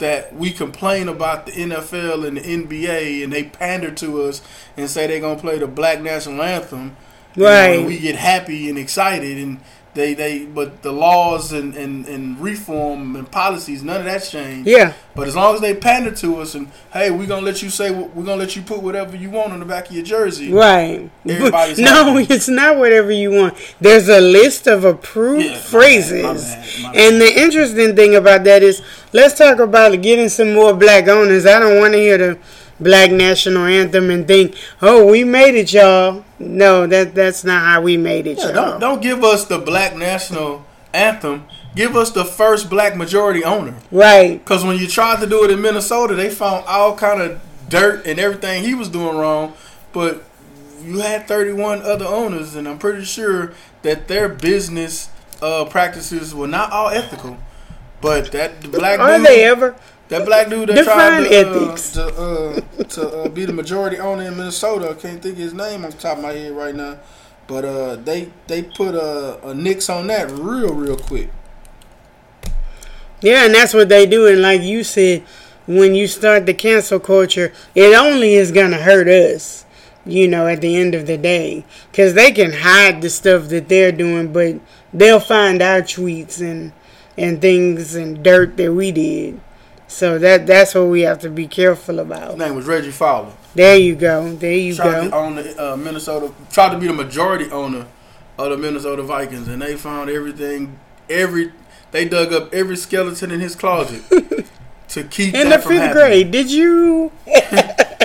that 0.01 0.35
we 0.35 0.51
complain 0.51 1.09
about 1.09 1.47
the 1.47 1.53
NFL 1.53 2.27
and 2.27 2.37
the 2.37 2.41
NBA 2.41 3.23
and 3.25 3.33
they 3.33 3.45
pander 3.45 3.91
to 3.93 4.23
us 4.23 4.43
and 4.77 4.91
say 4.91 5.07
they're 5.07 5.21
gonna 5.21 5.41
play 5.41 5.59
the 5.59 5.67
black 5.67 6.01
national 6.03 6.43
anthem, 6.43 6.97
you 7.37 7.43
know, 7.45 7.49
and 7.79 7.87
we 7.87 7.99
get 7.99 8.17
happy 8.17 8.69
and 8.69 8.77
excited 8.79 9.39
and. 9.39 9.61
They, 9.93 10.15
they, 10.15 10.45
but 10.45 10.83
the 10.83 10.93
laws 10.93 11.51
and, 11.53 11.75
and, 11.75 12.07
and 12.07 12.39
reform 12.39 13.17
and 13.17 13.29
policies, 13.29 13.83
none 13.83 13.97
of 13.99 14.05
that's 14.05 14.31
changed. 14.31 14.69
Yeah. 14.69 14.93
But 15.17 15.27
as 15.27 15.35
long 15.35 15.57
as 15.57 15.61
they 15.61 15.75
pander 15.75 16.13
to 16.13 16.37
us 16.37 16.55
and 16.55 16.71
hey, 16.93 17.11
we're 17.11 17.27
gonna 17.27 17.45
let 17.45 17.61
you 17.61 17.71
say 17.71 17.91
we're 17.91 18.25
gonna 18.25 18.37
let 18.37 18.55
you 18.55 18.63
put 18.63 18.83
whatever 18.83 19.17
you 19.17 19.31
want 19.31 19.53
on 19.53 19.59
the 19.59 19.65
back 19.67 19.89
of 19.89 19.93
your 19.97 20.05
jersey. 20.05 20.53
Right. 20.53 21.11
Everybody's 21.29 21.79
no, 21.81 22.15
happy. 22.15 22.33
it's 22.33 22.49
not 22.49 22.77
whatever 22.79 23.11
you 23.11 23.33
want. 23.33 23.55
There's 23.81 24.09
a 24.09 24.21
list 24.21 24.69
of 24.69 24.85
approved 24.85 25.43
Yeah, 25.45 25.51
my 25.51 25.55
bad, 25.57 25.65
phrases. 25.65 26.23
my 26.23 26.35
bad, 26.35 26.83
my 26.83 26.93
And 27.01 27.21
the 27.21 27.41
interesting 27.43 27.97
thing 27.97 28.15
about 28.15 28.45
that 28.45 28.63
is, 28.63 28.83
let's 29.13 29.37
talk 29.37 29.59
about 29.59 30.01
getting 30.03 30.29
some 30.29 30.55
more 30.55 30.73
black 30.73 31.09
owners. 31.09 31.47
I 31.47 31.59
don't 31.59 31.79
want 31.81 31.95
to 31.95 31.99
hear 31.99 32.17
the 32.17 32.39
black 32.81 33.11
national 33.11 33.65
anthem 33.67 34.11
and 34.11 34.27
think, 34.27 34.55
"Oh, 34.83 35.07
we 35.07 35.25
made 35.25 35.55
it, 35.55 35.73
y'all." 35.73 36.25
No, 36.39 36.87
that 36.87 37.15
that's 37.15 37.45
not 37.45 37.63
how 37.63 37.83
we 37.83 37.97
made 37.97 38.27
it, 38.27 38.39
Yeah, 38.39 38.47
y'all. 38.47 38.55
don't 38.55 38.81
don't 38.81 39.03
give 39.03 39.23
us 39.25 39.45
the 39.45 39.59
black 39.59 39.97
national 39.97 40.65
anthem. 40.93 41.45
Give 41.77 41.95
us 41.97 42.11
the 42.11 42.25
first 42.25 42.69
black 42.69 42.97
majority 42.97 43.45
owner. 43.45 43.75
Right. 43.93 44.43
Because 44.43 44.65
when 44.65 44.77
you 44.79 44.89
tried 44.89 45.21
to 45.21 45.27
do 45.27 45.45
it 45.45 45.51
in 45.53 45.61
Minnesota, 45.63 46.15
they 46.17 46.29
found 46.31 46.65
all 46.67 46.97
kind 46.97 47.23
of 47.23 47.41
dirt 47.69 48.05
and 48.07 48.19
everything 48.19 48.65
he 48.65 48.75
was 48.75 48.89
doing 48.89 49.17
wrong. 49.17 49.53
But 49.93 50.25
you 50.85 50.99
had 50.99 51.29
31 51.29 51.83
other 51.83 52.07
owners, 52.07 52.57
and 52.57 52.67
I'm 52.67 52.79
pretty 52.79 53.05
sure 53.05 53.53
that 53.83 54.09
their 54.09 54.29
business 54.29 55.11
uh, 55.41 55.65
practices 55.67 56.35
were 56.35 56.49
not 56.49 56.73
all 56.73 56.89
ethical. 56.89 57.39
But 58.01 58.33
that 58.33 58.63
black 58.73 58.99
Are 58.99 59.19
dude, 59.19 59.27
they 59.27 59.45
ever? 59.45 59.77
That 60.11 60.27
black 60.27 60.49
dude 60.49 60.69
that 60.69 60.75
Define 60.75 61.23
tried 61.23 61.29
to, 61.29 61.35
ethics. 61.35 61.97
Uh, 61.97 62.11
to, 62.11 62.81
uh, 62.81 62.85
to 62.85 63.09
uh, 63.09 63.29
be 63.29 63.45
the 63.45 63.53
majority 63.53 63.97
owner 63.99 64.25
in 64.25 64.37
Minnesota, 64.37 64.91
I 64.91 64.95
can't 64.95 65.23
think 65.23 65.35
of 65.35 65.39
his 65.39 65.55
name 65.55 65.85
off 65.85 65.93
the 65.93 65.99
top 65.99 66.17
of 66.19 66.25
my 66.25 66.33
head 66.33 66.51
right 66.51 66.75
now. 66.75 66.99
But 67.47 67.65
uh, 67.65 67.97
they 67.97 68.31
they 68.49 68.65
put 68.65 68.97
a, 68.97 69.49
a 69.49 69.55
nix 69.55 69.89
on 69.89 70.09
that 70.09 70.31
real 70.33 70.75
real 70.75 70.97
quick. 70.97 71.31
Yeah, 73.21 73.45
and 73.45 73.55
that's 73.55 73.73
what 73.73 73.89
they 73.89 74.05
do. 74.05 74.27
And 74.27 74.43
like 74.43 74.63
you 74.63 74.83
said, 74.83 75.23
when 75.69 75.95
you 75.95 76.09
start 76.09 76.45
the 76.45 76.55
cancel 76.55 76.99
culture, 76.99 77.53
it 77.77 77.97
only 77.97 78.35
is 78.35 78.51
going 78.51 78.73
to 78.73 78.79
hurt 78.79 79.07
us, 79.07 79.65
you 80.05 80.27
know, 80.27 80.49
at 80.49 80.61
the 80.61 80.75
end 80.75 80.97
of 80.97 81.07
the 81.07 81.19
day. 81.19 81.65
Because 81.91 82.15
they 82.15 82.33
can 82.33 82.53
hide 82.53 83.01
the 83.01 83.11
stuff 83.11 83.49
that 83.51 83.69
they're 83.69 83.93
doing, 83.93 84.33
but 84.33 84.59
they'll 84.93 85.21
find 85.21 85.63
our 85.63 85.83
tweets 85.83 86.41
and, 86.41 86.73
and 87.17 87.41
things 87.41 87.95
and 87.95 88.25
dirt 88.25 88.57
that 88.57 88.73
we 88.73 88.91
did. 88.91 89.41
So 89.91 90.21
that 90.21 90.47
that's 90.47 90.75
what 90.77 90.87
we 90.87 91.01
have 91.03 91.19
to 91.21 91.31
be 91.31 91.49
careful 91.49 91.99
about. 91.99 92.31
His 92.31 92.39
name 92.39 92.55
was 92.55 92.67
Reggie 92.67 92.93
Fowler. 92.93 93.33
There 93.57 93.77
you 93.77 93.97
go. 93.97 94.33
There 94.35 94.53
you 94.53 94.75
tried 94.77 94.93
go. 94.93 95.11
to 95.11 95.17
own 95.17 95.35
the 95.35 95.73
uh, 95.73 95.77
Minnesota. 95.77 96.33
Tried 96.53 96.71
to 96.71 96.79
be 96.79 96.87
the 96.87 96.93
majority 96.93 97.51
owner 97.51 97.87
of 98.39 98.51
the 98.51 98.57
Minnesota 98.57 99.03
Vikings, 99.03 99.49
and 99.49 99.61
they 99.61 99.77
found 99.77 100.09
everything. 100.09 100.79
Every 101.11 101.53
they 101.91 102.09
dug 102.09 102.33
up 102.33 102.55
every 102.55 102.77
skeleton 102.77 103.33
in 103.33 103.41
his 103.41 103.57
closet 103.57 104.03
to 104.91 105.05
keep 105.05 105.35
In 105.35 105.49
that 105.49 105.57
the 105.57 105.63
from 105.63 105.73
fifth 105.73 105.81
happening. 105.83 105.93
grade, 105.93 106.31
did 106.31 106.51
you? 106.51 107.13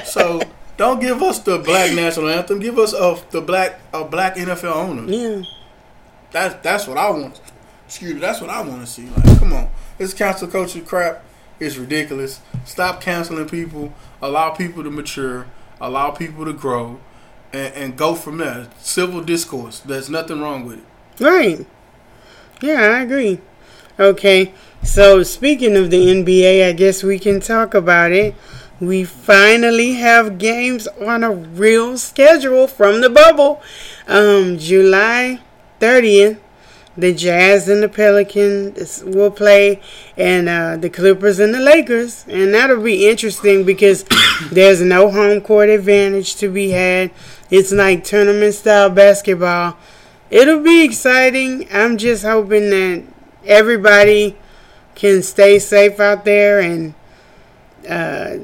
So 0.06 0.42
don't 0.78 1.02
give 1.02 1.22
us 1.22 1.40
the 1.40 1.58
black 1.60 1.94
national 1.94 2.30
anthem. 2.30 2.60
Give 2.60 2.80
us 2.80 2.94
a 2.94 3.20
the 3.32 3.42
black 3.42 3.80
a 3.94 4.06
black 4.06 4.36
NFL 4.36 4.76
owner. 4.76 5.12
Yeah. 5.12 5.44
That's 6.32 6.56
that's 6.64 6.88
what 6.88 6.98
I 6.98 7.10
want. 7.10 7.40
Excuse 7.86 8.14
me. 8.14 8.20
That's 8.22 8.40
what 8.40 8.50
I 8.50 8.62
want 8.62 8.82
to 8.82 8.88
see. 8.88 9.08
Like, 9.10 9.40
come 9.40 9.54
on, 9.54 9.70
this 9.98 10.14
cancel 10.14 10.48
culture 10.48 10.82
crap 10.82 11.24
is 11.60 11.78
ridiculous. 11.78 12.42
Stop 12.66 13.02
canceling 13.02 13.48
people. 13.48 13.94
Allow 14.22 14.52
people 14.52 14.84
to 14.84 14.90
mature. 14.90 15.48
Allow 15.80 16.12
people 16.12 16.46
to 16.46 16.54
grow, 16.54 17.00
and, 17.52 17.74
and 17.74 17.98
go 17.98 18.16
from 18.16 18.38
there. 18.38 18.68
Civil 18.80 19.22
discourse. 19.22 19.80
There's 19.80 20.10
nothing 20.10 20.42
wrong 20.42 20.66
with 20.66 20.80
it. 20.80 21.24
Right. 21.24 21.66
Yeah, 22.62 22.82
I 22.82 23.02
agree. 23.02 23.42
Okay. 24.00 24.54
So 24.84 25.24
speaking 25.24 25.76
of 25.76 25.90
the 25.90 26.08
NBA, 26.08 26.68
I 26.68 26.72
guess 26.72 27.04
we 27.04 27.20
can 27.20 27.40
talk 27.40 27.74
about 27.74 28.12
it. 28.12 28.36
We 28.80 29.04
finally 29.04 29.94
have 29.94 30.38
games 30.38 30.88
on 30.88 31.24
a 31.24 31.32
real 31.32 31.98
schedule 31.98 32.68
from 32.68 33.02
the 33.02 33.10
bubble. 33.10 33.62
Um, 34.08 34.58
July 34.58 35.40
30th, 35.80 36.40
the 36.98 37.14
Jazz 37.14 37.68
and 37.68 37.84
the 37.84 37.90
Pelicans 37.90 39.04
will 39.04 39.32
play, 39.32 39.82
and 40.18 40.48
uh, 40.48 40.78
the 40.78 40.90
Clippers 40.90 41.40
and 41.40 41.54
the 41.54 41.60
Lakers. 41.60 42.26
And 42.28 42.54
that'll 42.54 42.82
be 42.82 43.08
interesting 43.08 43.66
because 43.66 44.06
there's 44.52 44.82
no 44.82 45.12
home 45.12 45.42
court 45.42 45.70
advantage 45.70 46.36
to 46.38 46.50
be 46.50 46.70
had. 46.72 47.12
It's 47.50 47.72
like 47.72 48.04
tournament 48.04 48.54
style 48.54 48.90
basketball. 48.90 49.78
It'll 50.30 50.64
be 50.64 50.84
exciting. 50.84 51.68
I'm 51.72 51.98
just 51.98 52.24
hoping 52.24 52.70
that 52.70 53.04
everybody 53.46 54.38
can 54.96 55.22
stay 55.22 55.60
safe 55.60 56.00
out 56.00 56.26
there 56.26 56.60
and 56.60 56.94
uh, 57.88 58.38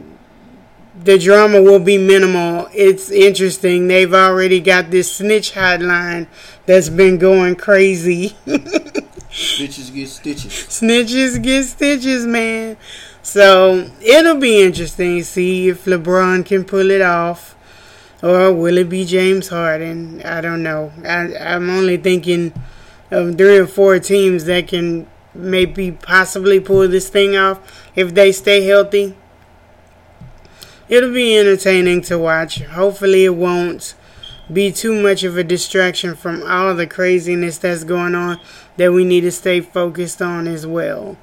the 1.04 1.18
drama 1.18 1.62
will 1.62 1.80
be 1.80 1.98
minimal. 1.98 2.70
It's 2.74 3.10
interesting. 3.10 3.88
They've 3.88 4.14
already 4.14 4.60
got 4.60 4.92
this 4.92 5.16
snitch 5.16 5.54
hotline 5.54 6.28
that's 6.66 6.90
been 6.90 7.18
going 7.18 7.56
crazy. 7.56 8.36
Snitches 9.32 9.94
get 9.94 10.10
stitches. 10.10 10.52
Snitches 10.70 11.42
get 11.42 11.64
stitches, 11.64 12.26
man. 12.26 12.78
So 13.24 13.90
it'll 14.02 14.40
be 14.40 14.62
interesting 14.62 15.18
to 15.20 15.24
see 15.24 15.70
if 15.70 15.86
LeBron 15.86 16.46
can 16.46 16.66
pull 16.66 16.92
it 16.92 17.02
off. 17.02 17.56
Or 18.22 18.54
will 18.54 18.78
it 18.78 18.90
be 18.90 19.06
James 19.06 19.48
Harden? 19.48 20.22
I 20.24 20.42
don't 20.42 20.62
know. 20.62 20.92
I, 21.04 21.36
I'm 21.38 21.70
only 21.70 21.98
thinking 21.98 22.54
of 23.10 23.38
three 23.38 23.58
or 23.58 23.68
four 23.68 23.98
teams 24.00 24.46
that 24.46 24.68
can 24.68 25.08
maybe 25.34 25.92
possibly 25.92 26.60
pull 26.60 26.88
this 26.88 27.10
thing 27.10 27.36
off 27.36 27.90
if 27.96 28.14
they 28.14 28.32
stay 28.32 28.66
healthy. 28.66 29.16
It'll 30.92 31.14
be 31.14 31.38
entertaining 31.38 32.02
to 32.02 32.20
watch. 32.20 32.60
Hopefully, 32.64 33.24
it 33.24 33.36
won't 33.36 33.96
be 34.52 34.74
too 34.74 35.02
much 35.02 35.24
of 35.24 35.38
a 35.38 35.44
distraction 35.44 36.16
from 36.16 36.44
all 36.44 36.76
the 36.76 36.86
craziness 36.86 37.58
that's 37.58 37.86
going 37.86 38.14
on 38.14 38.42
that 38.76 38.92
we 38.92 39.06
need 39.06 39.22
to 39.22 39.32
stay 39.32 39.62
focused 39.62 40.22
on 40.22 40.48
as 40.48 40.68
well. 40.68 41.16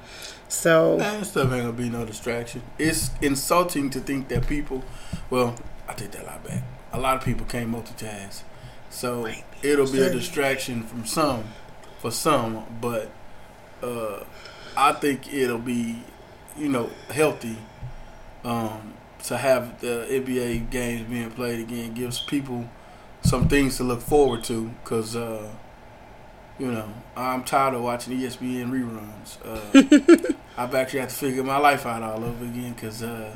So, 0.47 0.97
Man, 0.97 1.23
stuff 1.23 1.53
ain't 1.53 1.61
gonna 1.61 1.73
be 1.73 1.87
no 1.87 2.03
distraction. 2.03 2.63
It's 2.79 3.11
insulting 3.21 3.91
to 3.91 3.99
think 3.99 4.29
that 4.29 4.47
people. 4.47 4.83
Well, 5.29 5.55
I 5.87 5.93
take 5.93 6.09
that 6.11 6.23
a 6.23 6.25
lot 6.25 6.43
back. 6.43 6.63
A 6.91 6.99
lot 6.99 7.17
of 7.17 7.23
people 7.23 7.45
can't 7.45 7.71
multitask, 7.71 8.41
so 8.89 9.27
it'll 9.61 9.91
be 9.91 10.01
a 10.01 10.11
distraction 10.11 10.81
from 10.81 11.05
some, 11.05 11.43
for 11.99 12.09
some. 12.09 12.65
But 12.81 13.11
uh, 13.83 14.23
I 14.75 14.93
think 14.93 15.31
it'll 15.31 15.59
be, 15.59 16.01
you 16.57 16.69
know, 16.69 16.89
healthy 17.11 17.59
um, 18.43 18.93
to 19.23 19.37
have 19.37 19.81
the 19.81 20.07
NBA 20.09 20.69
games 20.69 21.09
being 21.09 21.31
played 21.31 21.59
again. 21.59 21.93
Gives 21.93 22.19
people 22.19 22.69
some 23.21 23.47
things 23.47 23.77
to 23.77 23.83
look 23.83 24.01
forward 24.01 24.43
to, 24.45 24.71
because. 24.83 25.15
Uh, 25.15 25.49
you 26.59 26.69
know, 26.69 26.93
I'm 27.15 27.45
tired 27.45 27.73
of 27.73 27.81
watching 27.81 28.19
ESPN 28.19 28.69
reruns. 28.69 29.37
Uh, 29.45 30.33
I've 30.57 30.75
actually 30.75 30.99
had 30.99 31.09
to 31.09 31.15
figure 31.15 31.41
my 31.41 31.57
life 31.57 31.85
out 31.85 32.03
all 32.03 32.23
over 32.23 32.43
again 32.43 32.73
because 32.73 33.01
uh, 33.01 33.33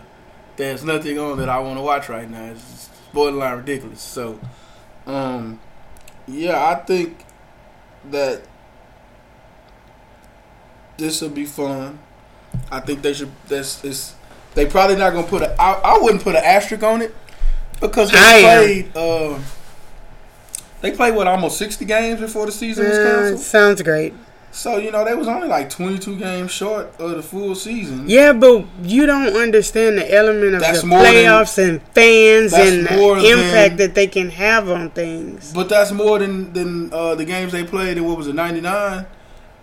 there's 0.57 0.83
nothing 0.83 1.17
on 1.17 1.37
that 1.37 1.47
I 1.47 1.59
want 1.59 1.77
to 1.77 1.81
watch 1.81 2.09
right 2.09 2.29
now. 2.29 2.51
It's 2.51 2.89
borderline 3.13 3.57
ridiculous. 3.57 4.01
So, 4.01 4.39
um, 5.05 5.61
yeah, 6.27 6.69
I 6.69 6.75
think 6.75 7.23
that 8.11 8.41
this 10.97 11.21
will 11.21 11.29
be 11.29 11.45
fun. 11.45 11.99
I 12.69 12.81
think 12.81 13.01
they 13.01 13.13
should. 13.13 13.31
That's 13.47 13.83
it's. 13.85 14.15
They 14.55 14.65
probably 14.65 14.95
not 14.95 15.13
gonna 15.13 15.27
put 15.27 15.41
a. 15.41 15.59
I, 15.61 15.73
I 15.83 15.97
wouldn't 15.99 16.23
put 16.23 16.35
an 16.35 16.43
asterisk 16.43 16.83
on 16.83 17.01
it 17.01 17.15
because 17.81 18.11
they 18.11 18.17
I 18.19 18.41
played. 18.41 18.97
Uh, 18.97 19.39
they 20.81 20.91
played 20.91 21.15
what 21.15 21.27
almost 21.27 21.57
sixty 21.57 21.85
games 21.85 22.19
before 22.19 22.45
the 22.45 22.51
season 22.51 22.85
was 22.87 22.97
uh, 22.97 23.03
canceled. 23.03 23.39
sounds 23.41 23.81
great. 23.81 24.13
So 24.51 24.77
you 24.77 24.91
know 24.91 25.03
they 25.03 25.15
was 25.15 25.27
only 25.27 25.47
like 25.47 25.69
twenty 25.71 25.97
two 25.97 26.15
games 26.17 26.51
short 26.51 26.93
of 26.99 27.11
the 27.11 27.23
full 27.23 27.55
season. 27.55 28.07
Yeah, 28.07 28.33
but 28.33 28.65
you 28.83 29.07
don't 29.07 29.35
understand 29.35 29.97
the 29.97 30.13
element 30.13 30.53
of 30.53 30.61
That's 30.61 30.81
the 30.81 30.87
more 30.87 31.01
than- 31.01 31.13
playoffs 31.15 31.57
and 31.57 31.81
fans 31.93 32.53
and 32.53 32.85
the 32.85 33.31
impact 33.31 33.77
than- 33.77 33.87
that 33.87 33.95
they 33.95 34.05
can 34.05 34.29
have 34.29 34.69
on 34.69 34.91
things. 34.91 35.51
But 35.53 35.69
that's 35.69 35.91
more 35.91 36.19
than 36.19 36.53
than 36.53 36.93
uh, 36.93 37.15
the 37.15 37.25
games 37.25 37.51
they 37.53 37.63
played 37.63 37.97
in 37.97 38.03
what 38.05 38.17
was 38.17 38.27
it 38.27 38.35
ninety 38.35 38.61
nine. 38.61 39.07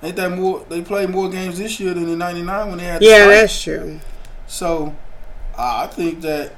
Ain't 0.02 0.16
that 0.16 0.32
more? 0.32 0.64
They 0.68 0.80
played 0.82 1.10
more 1.10 1.28
games 1.28 1.58
this 1.58 1.78
year 1.78 1.92
than 1.94 2.08
in 2.08 2.18
'99 2.18 2.68
when 2.70 2.78
they 2.78 2.84
had. 2.84 3.02
the 3.02 3.04
Yeah, 3.04 3.16
strike. 3.24 3.28
that's 3.36 3.62
true. 3.62 4.00
So, 4.50 4.96
I 5.56 5.86
think 5.86 6.22
that 6.22 6.52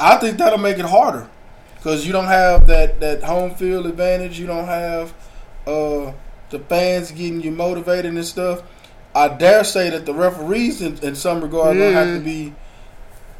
I 0.00 0.16
think 0.16 0.36
that'll 0.38 0.58
make 0.58 0.78
it 0.78 0.84
harder 0.84 1.28
because 1.76 2.04
you 2.04 2.12
don't 2.12 2.24
have 2.26 2.66
that 2.66 2.98
that 2.98 3.22
home 3.22 3.54
field 3.54 3.86
advantage. 3.86 4.38
You 4.40 4.48
don't 4.48 4.66
have 4.66 5.14
uh, 5.64 6.12
the 6.50 6.58
fans 6.68 7.12
getting 7.12 7.40
you 7.40 7.52
motivated 7.52 8.12
and 8.14 8.24
stuff. 8.24 8.62
I 9.14 9.28
dare 9.28 9.62
say 9.62 9.90
that 9.90 10.04
the 10.06 10.12
referees, 10.12 10.82
in, 10.82 10.98
in 10.98 11.14
some 11.14 11.40
regard, 11.40 11.78
gonna 11.78 11.92
have 11.92 12.06
to 12.16 12.20
Mm. 12.20 12.24
be 12.24 12.52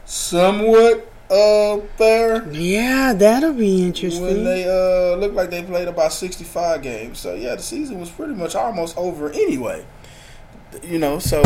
somewhat 0.05 1.11
uh, 1.31 1.79
fair. 1.99 2.49
Yeah, 2.53 3.13
that'll 3.13 3.53
be 3.55 3.79
When 3.79 3.87
interesting. 3.87 4.45
they 4.45 4.65
uh 4.69 5.17
looked 5.17 5.35
like 5.35 5.51
they 5.51 5.65
played 5.65 5.89
about 5.89 6.13
sixty 6.13 6.45
five 6.45 6.81
games, 6.83 7.19
so 7.19 7.35
yeah, 7.35 7.57
the 7.57 7.63
season 7.63 7.99
was 7.99 8.11
pretty 8.11 8.35
much 8.35 8.55
almost 8.55 8.97
over 8.97 9.31
anyway. 9.33 9.85
You 10.85 11.01
know, 11.01 11.19
so 11.19 11.43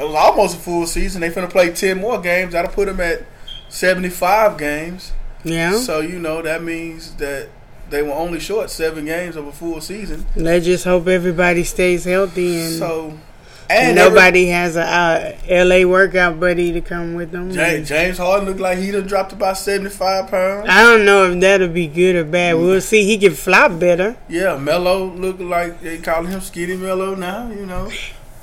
it 0.00 0.04
was 0.04 0.14
almost 0.14 0.56
a 0.56 0.60
full 0.60 0.86
season. 0.86 1.20
They 1.20 1.30
finna 1.30 1.50
play 1.50 1.72
ten 1.72 1.98
more 2.00 2.20
games. 2.20 2.52
That'll 2.54 2.72
put 2.72 2.86
them 2.86 3.00
at 3.00 3.22
seventy 3.68 4.10
five 4.10 4.58
games. 4.58 5.12
yeah, 5.44 5.72
So 5.78 6.00
you 6.00 6.18
know 6.18 6.42
that 6.42 6.62
means 6.62 7.14
that 7.16 7.48
they 7.90 8.02
were 8.02 8.12
only 8.12 8.40
short 8.40 8.70
seven 8.70 9.04
games 9.04 9.36
of 9.36 9.46
a 9.46 9.52
full 9.52 9.80
season. 9.80 10.24
let's 10.36 10.64
just 10.64 10.84
hope 10.84 11.06
everybody 11.08 11.64
stays 11.64 12.04
healthy 12.04 12.60
and 12.60 12.74
So 12.78 13.18
and 13.68 13.98
every- 13.98 14.10
nobody 14.14 14.46
has 14.46 14.76
a 14.76 14.82
uh, 14.82 15.64
LA 15.64 15.84
workout 15.88 16.38
buddy 16.40 16.72
to 16.72 16.80
come 16.80 17.14
with 17.14 17.30
them. 17.30 17.52
James, 17.52 17.88
James 17.88 18.18
Harden 18.18 18.46
looked 18.48 18.58
like 18.60 18.78
he 18.78 18.90
done 18.90 19.06
dropped 19.06 19.32
about 19.32 19.58
seventy 19.58 19.90
five 19.90 20.28
pounds. 20.30 20.66
I 20.68 20.82
don't 20.82 21.04
know 21.04 21.30
if 21.30 21.40
that'll 21.40 21.68
be 21.68 21.86
good 21.86 22.16
or 22.16 22.24
bad. 22.24 22.54
We'll 22.56 22.80
see. 22.80 23.04
He 23.04 23.16
can 23.18 23.34
flop 23.34 23.78
better. 23.78 24.16
Yeah, 24.28 24.56
Melo 24.56 25.04
look 25.04 25.38
like 25.40 25.80
they 25.82 25.98
calling 25.98 26.30
him 26.32 26.40
Skinny 26.40 26.76
Melo 26.76 27.14
now. 27.14 27.48
You 27.50 27.66
know, 27.66 27.90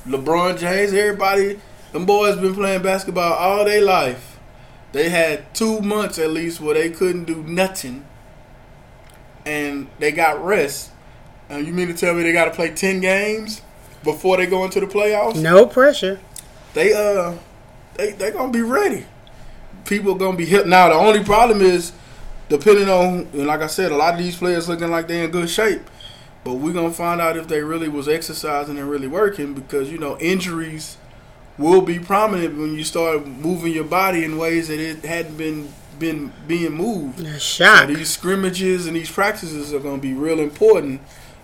LeBron 0.08 0.58
James, 0.58 0.94
everybody, 0.94 1.60
them 1.92 2.06
boys 2.06 2.38
been 2.38 2.56
playing 2.56 2.82
basketball 2.82 3.34
all 3.34 3.66
their 3.66 3.82
life. 3.82 4.40
They 4.94 5.10
had 5.10 5.54
two 5.54 5.82
months 5.82 6.18
at 6.18 6.30
least 6.30 6.62
where 6.62 6.74
they 6.76 6.90
couldn't 6.90 7.26
do 7.26 7.44
nothing, 7.44 8.06
and 9.46 9.90
they 10.00 10.12
got 10.14 10.44
rest. 10.44 10.92
And 11.50 11.68
you 11.68 11.74
mean 11.74 11.88
to 11.88 11.94
tell 11.94 12.14
me 12.14 12.24
they 12.24 12.32
got 12.32 12.46
to 12.46 12.52
play 12.52 12.70
ten 12.70 13.02
games 13.02 13.62
before 14.04 14.38
they 14.38 14.46
go 14.46 14.64
into 14.64 14.80
the 14.80 14.86
playoffs? 14.86 15.42
No 15.42 15.66
pressure. 15.66 16.20
They 16.74 16.94
uh, 16.94 17.34
they 17.96 18.14
they 18.14 18.32
gonna 18.32 18.52
be 18.52 18.62
ready. 18.62 19.06
People 19.86 20.16
gonna 20.16 20.38
be 20.38 20.46
hit. 20.46 20.68
Now 20.68 20.88
the 20.88 20.96
only 20.96 21.24
problem 21.24 21.62
is, 21.62 21.92
depending 22.48 22.88
on, 22.90 23.28
and 23.34 23.48
like 23.48 23.62
I 23.62 23.68
said, 23.68 23.92
a 23.92 23.98
lot 23.98 24.14
of 24.14 24.20
these 24.20 24.38
players 24.38 24.70
looking 24.70 24.90
like 24.90 25.08
they 25.08 25.24
in 25.24 25.32
good 25.32 25.50
shape. 25.50 25.82
But 26.44 26.54
we're 26.56 26.74
gonna 26.74 26.92
find 26.94 27.20
out 27.20 27.36
if 27.38 27.48
they 27.48 27.62
really 27.62 27.90
was 27.90 28.08
exercising 28.08 28.78
and 28.78 28.90
really 28.90 29.08
working 29.08 29.54
because 29.54 29.92
you 29.92 29.98
know 29.98 30.18
injuries 30.20 30.98
will 31.58 31.82
be 31.82 32.00
prominent 32.00 32.58
when 32.58 32.74
you 32.76 32.84
start 32.84 33.26
moving 33.28 33.74
your 33.74 33.84
body 33.84 34.24
in 34.24 34.38
ways 34.38 34.68
that 34.70 34.80
it 34.80 35.04
hadn't 35.04 35.38
been 35.38 35.74
been 36.00 36.32
being 36.48 36.74
moved. 36.74 37.20
A 37.22 37.34
So 37.34 37.40
shock. 37.40 37.88
these 37.88 38.10
scrimmages 38.12 38.86
and 38.86 38.96
these 38.96 39.10
practices 39.12 39.74
are 39.74 39.80
going 39.80 39.96
to 39.96 40.02
be 40.02 40.14
real 40.14 40.40
important. 40.40 41.02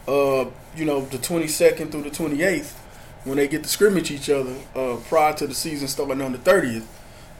Uh, 0.08 0.46
you 0.76 0.86
know, 0.86 1.02
the 1.06 1.18
22nd 1.18 1.92
through 1.92 2.04
the 2.04 2.10
28th, 2.12 2.74
when 3.24 3.38
they 3.38 3.48
get 3.48 3.64
to 3.64 3.70
scrimmage 3.70 4.12
each 4.12 4.30
other 4.30 4.56
uh, 4.76 4.98
prior 5.08 5.34
to 5.34 5.48
the 5.48 5.54
season 5.56 5.88
starting 5.88 6.22
on 6.22 6.34
the 6.34 6.38
thirtieth. 6.38 6.88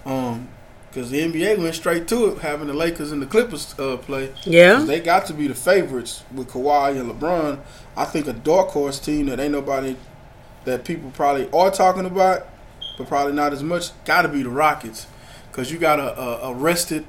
Um, 0.06 0.48
because 0.94 1.10
the 1.10 1.22
NBA 1.22 1.58
went 1.58 1.74
straight 1.74 2.08
to 2.10 2.28
it, 2.28 2.38
having 2.40 2.68
the 2.68 2.74
Lakers 2.74 3.12
and 3.12 3.20
the 3.20 3.26
Clippers 3.26 3.74
uh, 3.80 3.98
play. 3.98 4.32
Yeah. 4.44 4.84
They 4.84 5.00
got 5.00 5.26
to 5.26 5.34
be 5.34 5.48
the 5.48 5.56
favorites 5.56 6.24
with 6.32 6.50
Kawhi 6.50 7.00
and 7.00 7.12
LeBron. 7.12 7.60
I 7.98 8.06
think 8.06 8.28
a 8.28 8.34
dark 8.34 8.70
horse 8.70 9.00
team 9.00 9.26
that 9.26 9.40
ain't 9.40 9.54
nobody 9.54 9.96
that 10.66 10.86
people 10.86 11.10
probably 11.10 11.50
are 11.52 11.72
talking 11.72 12.06
about, 12.06 12.48
but 12.96 13.08
probably 13.08 13.34
not 13.34 13.54
as 13.54 13.64
much, 13.64 13.90
got 14.06 14.22
to 14.22 14.28
be 14.28 14.44
the 14.44 14.50
Rockets. 14.50 15.08
Because 15.52 15.72
you 15.72 15.80
got 15.80 16.00
a, 16.00 16.20
a, 16.20 16.52
a 16.52 16.54
rested 16.54 17.06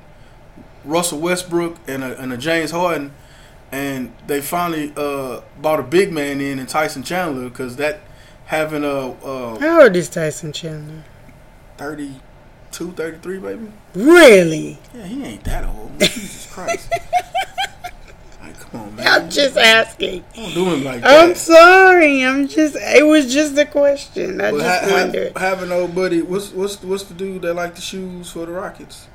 Russell 0.86 1.20
Westbrook 1.20 1.76
and 1.86 2.02
a, 2.02 2.18
and 2.18 2.32
a 2.32 2.38
James 2.38 2.70
Harden, 2.70 3.12
and 3.70 4.14
they 4.26 4.40
finally 4.40 4.94
uh, 4.96 5.42
bought 5.60 5.78
a 5.78 5.82
big 5.82 6.10
man 6.10 6.40
in 6.40 6.58
and 6.58 6.68
Tyson 6.68 7.02
Chandler 7.02 7.50
because 7.50 7.76
that 7.76 8.00
having 8.46 8.82
a, 8.82 8.88
a 8.88 9.60
How 9.60 9.82
old 9.82 9.94
is 9.94 10.08
Tyson 10.08 10.52
Chandler? 10.52 11.04
32, 12.74 12.92
33, 12.92 13.38
baby. 13.38 13.72
Really? 13.94 14.78
Yeah, 14.94 15.06
he 15.06 15.24
ain't 15.24 15.44
that 15.44 15.64
old. 15.64 15.92
Jesus 16.00 16.52
Christ. 16.52 16.92
Like, 18.40 18.58
come 18.58 18.80
on, 18.80 18.96
man. 18.96 19.06
I'm 19.06 19.30
just 19.30 19.56
asking. 19.56 20.24
Don't 20.34 20.54
do 20.54 20.64
him 20.72 20.84
like 20.84 21.00
that. 21.02 21.28
I'm 21.28 21.34
sorry. 21.34 22.24
I'm 22.24 22.48
just. 22.48 22.76
It 22.76 23.06
was 23.06 23.32
just 23.32 23.56
a 23.58 23.64
question. 23.64 24.40
I 24.40 24.50
But 24.50 24.58
just 24.60 24.84
ha- 24.84 24.90
wondered. 24.96 25.38
having 25.38 25.72
old 25.72 25.94
buddy, 25.94 26.22
what's 26.22 26.50
what's 26.52 26.82
what's 26.82 27.04
the 27.04 27.14
dude 27.14 27.42
that 27.42 27.54
like 27.54 27.74
the 27.76 27.80
shoes 27.80 28.30
for 28.32 28.44
the 28.46 28.52
Rockets? 28.52 29.06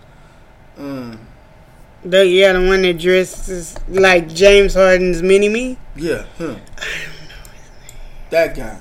Um, 0.77 1.19
The 2.03 2.25
yeah, 2.25 2.53
the 2.53 2.65
one 2.65 2.81
that 2.83 2.97
dresses 2.97 3.75
like 3.89 4.29
James 4.33 4.73
Harden's 4.73 5.21
mini 5.21 5.49
me. 5.49 5.77
yeah, 5.97 6.23
him. 6.37 6.61
That 8.29 8.55
guy. 8.55 8.79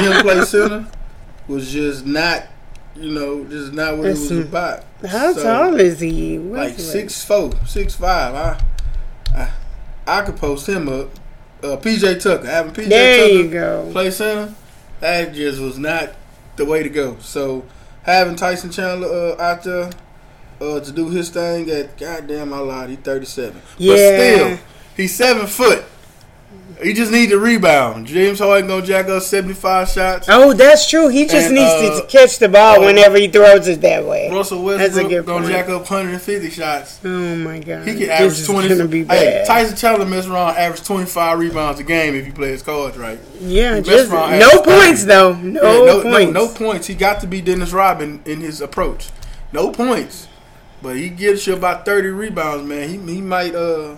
Him 0.00 0.22
play 0.22 0.44
center 0.46 0.86
was 1.46 1.70
just 1.70 2.06
not, 2.06 2.46
you 2.98 3.12
know, 3.12 3.44
this 3.44 3.60
is 3.60 3.72
not 3.72 3.96
what 3.96 4.06
it 4.06 4.10
was 4.10 4.20
Listen, 4.30 4.42
about. 4.42 4.84
How 5.08 5.32
So, 5.32 5.42
tall 5.42 5.80
is 5.80 6.00
he? 6.00 6.38
Like 6.38 6.72
What's 6.72 6.84
six 6.84 7.24
four, 7.24 7.52
six 7.66 7.94
five. 7.94 8.34
I, 8.34 8.60
I, 9.34 9.50
I 10.06 10.22
could 10.22 10.36
post 10.36 10.68
him 10.68 10.88
up. 10.88 11.10
Uh, 11.62 11.76
PJ 11.76 12.22
Tucker, 12.22 12.46
having 12.46 12.72
PJ 12.72 12.88
There 12.88 13.44
Tucker 13.82 13.92
play 13.92 14.10
center, 14.12 14.54
that 15.00 15.34
just 15.34 15.60
was 15.60 15.76
not 15.78 16.10
the 16.56 16.64
way 16.64 16.82
to 16.84 16.88
go. 16.88 17.16
So 17.18 17.64
having 18.04 18.36
Tyson 18.36 18.70
Chandler 18.70 19.08
uh, 19.38 19.42
out 19.42 19.64
there 19.64 19.90
uh, 20.60 20.80
to 20.80 20.92
do 20.92 21.08
his 21.10 21.30
thing 21.30 21.68
at 21.70 21.96
goddamn 21.98 22.52
I 22.52 22.58
lied, 22.60 22.90
he's 22.90 22.98
thirty 23.00 23.26
seven. 23.26 23.60
yeah. 23.76 23.92
But 23.92 23.98
still, 24.56 24.58
he's 24.96 25.14
seven 25.14 25.46
foot. 25.46 25.84
He 26.82 26.92
just 26.92 27.10
need 27.10 27.30
to 27.30 27.38
rebound. 27.40 28.06
James 28.06 28.38
Harden 28.38 28.68
gonna 28.68 28.86
jack 28.86 29.08
up 29.08 29.22
seventy 29.24 29.52
five 29.54 29.88
shots. 29.88 30.28
Oh, 30.30 30.52
that's 30.52 30.88
true. 30.88 31.08
He 31.08 31.24
just 31.26 31.46
And, 31.46 31.56
needs 31.56 31.68
uh, 31.72 32.00
to 32.02 32.06
catch 32.06 32.38
the 32.38 32.48
ball 32.48 32.76
uh, 32.80 32.86
whenever 32.86 33.18
he 33.18 33.26
throws 33.26 33.66
it 33.66 33.80
that 33.80 34.04
way. 34.06 34.30
Russell 34.30 34.64
That's 34.64 34.94
a 34.96 35.02
Westbrook 35.02 35.08
good 35.10 35.26
gonna 35.26 35.40
point. 35.46 35.52
jack 35.52 35.68
up 35.68 35.86
hundred 35.88 36.10
and 36.12 36.22
fifty 36.22 36.50
shots. 36.50 37.00
Oh 37.04 37.08
my 37.34 37.58
god. 37.58 37.84
He 37.84 37.94
can 37.94 38.00
this 38.02 38.08
average 38.10 38.32
is 38.38 38.46
twenty. 38.46 38.68
gonna 38.68 38.86
be 38.86 39.00
Hey, 39.00 39.04
bad. 39.06 39.46
Tyson 39.48 39.76
Chandler 39.76 40.06
mess 40.06 40.28
around, 40.28 40.56
average 40.56 40.84
twenty 40.84 41.06
five 41.06 41.40
rebounds 41.40 41.80
a 41.80 41.82
game 41.82 42.14
if 42.14 42.24
he 42.26 42.30
plays 42.30 42.52
his 42.52 42.62
cards 42.62 42.96
right. 42.96 43.18
yeah, 43.40 43.80
just 43.80 44.12
around, 44.12 44.38
no 44.38 44.62
points 44.62 45.02
30. 45.02 45.04
though. 45.06 45.34
No, 45.34 45.62
Yeah, 45.84 45.92
no, 45.94 46.02
points. 46.02 46.32
No, 46.32 46.44
no 46.46 46.48
points. 46.54 46.86
He 46.86 46.94
got 46.94 47.20
to 47.22 47.26
be 47.26 47.40
Dennis 47.40 47.72
Rodman 47.72 48.22
in 48.24 48.40
his 48.40 48.60
approach. 48.60 49.08
No 49.52 49.72
points, 49.72 50.28
but 50.80 50.94
he 50.94 51.08
gives 51.08 51.44
you 51.44 51.54
about 51.54 51.84
thirty 51.84 52.08
rebounds, 52.08 52.68
man. 52.68 52.88
He 52.88 53.14
he 53.16 53.20
might 53.20 53.56
uh 53.56 53.96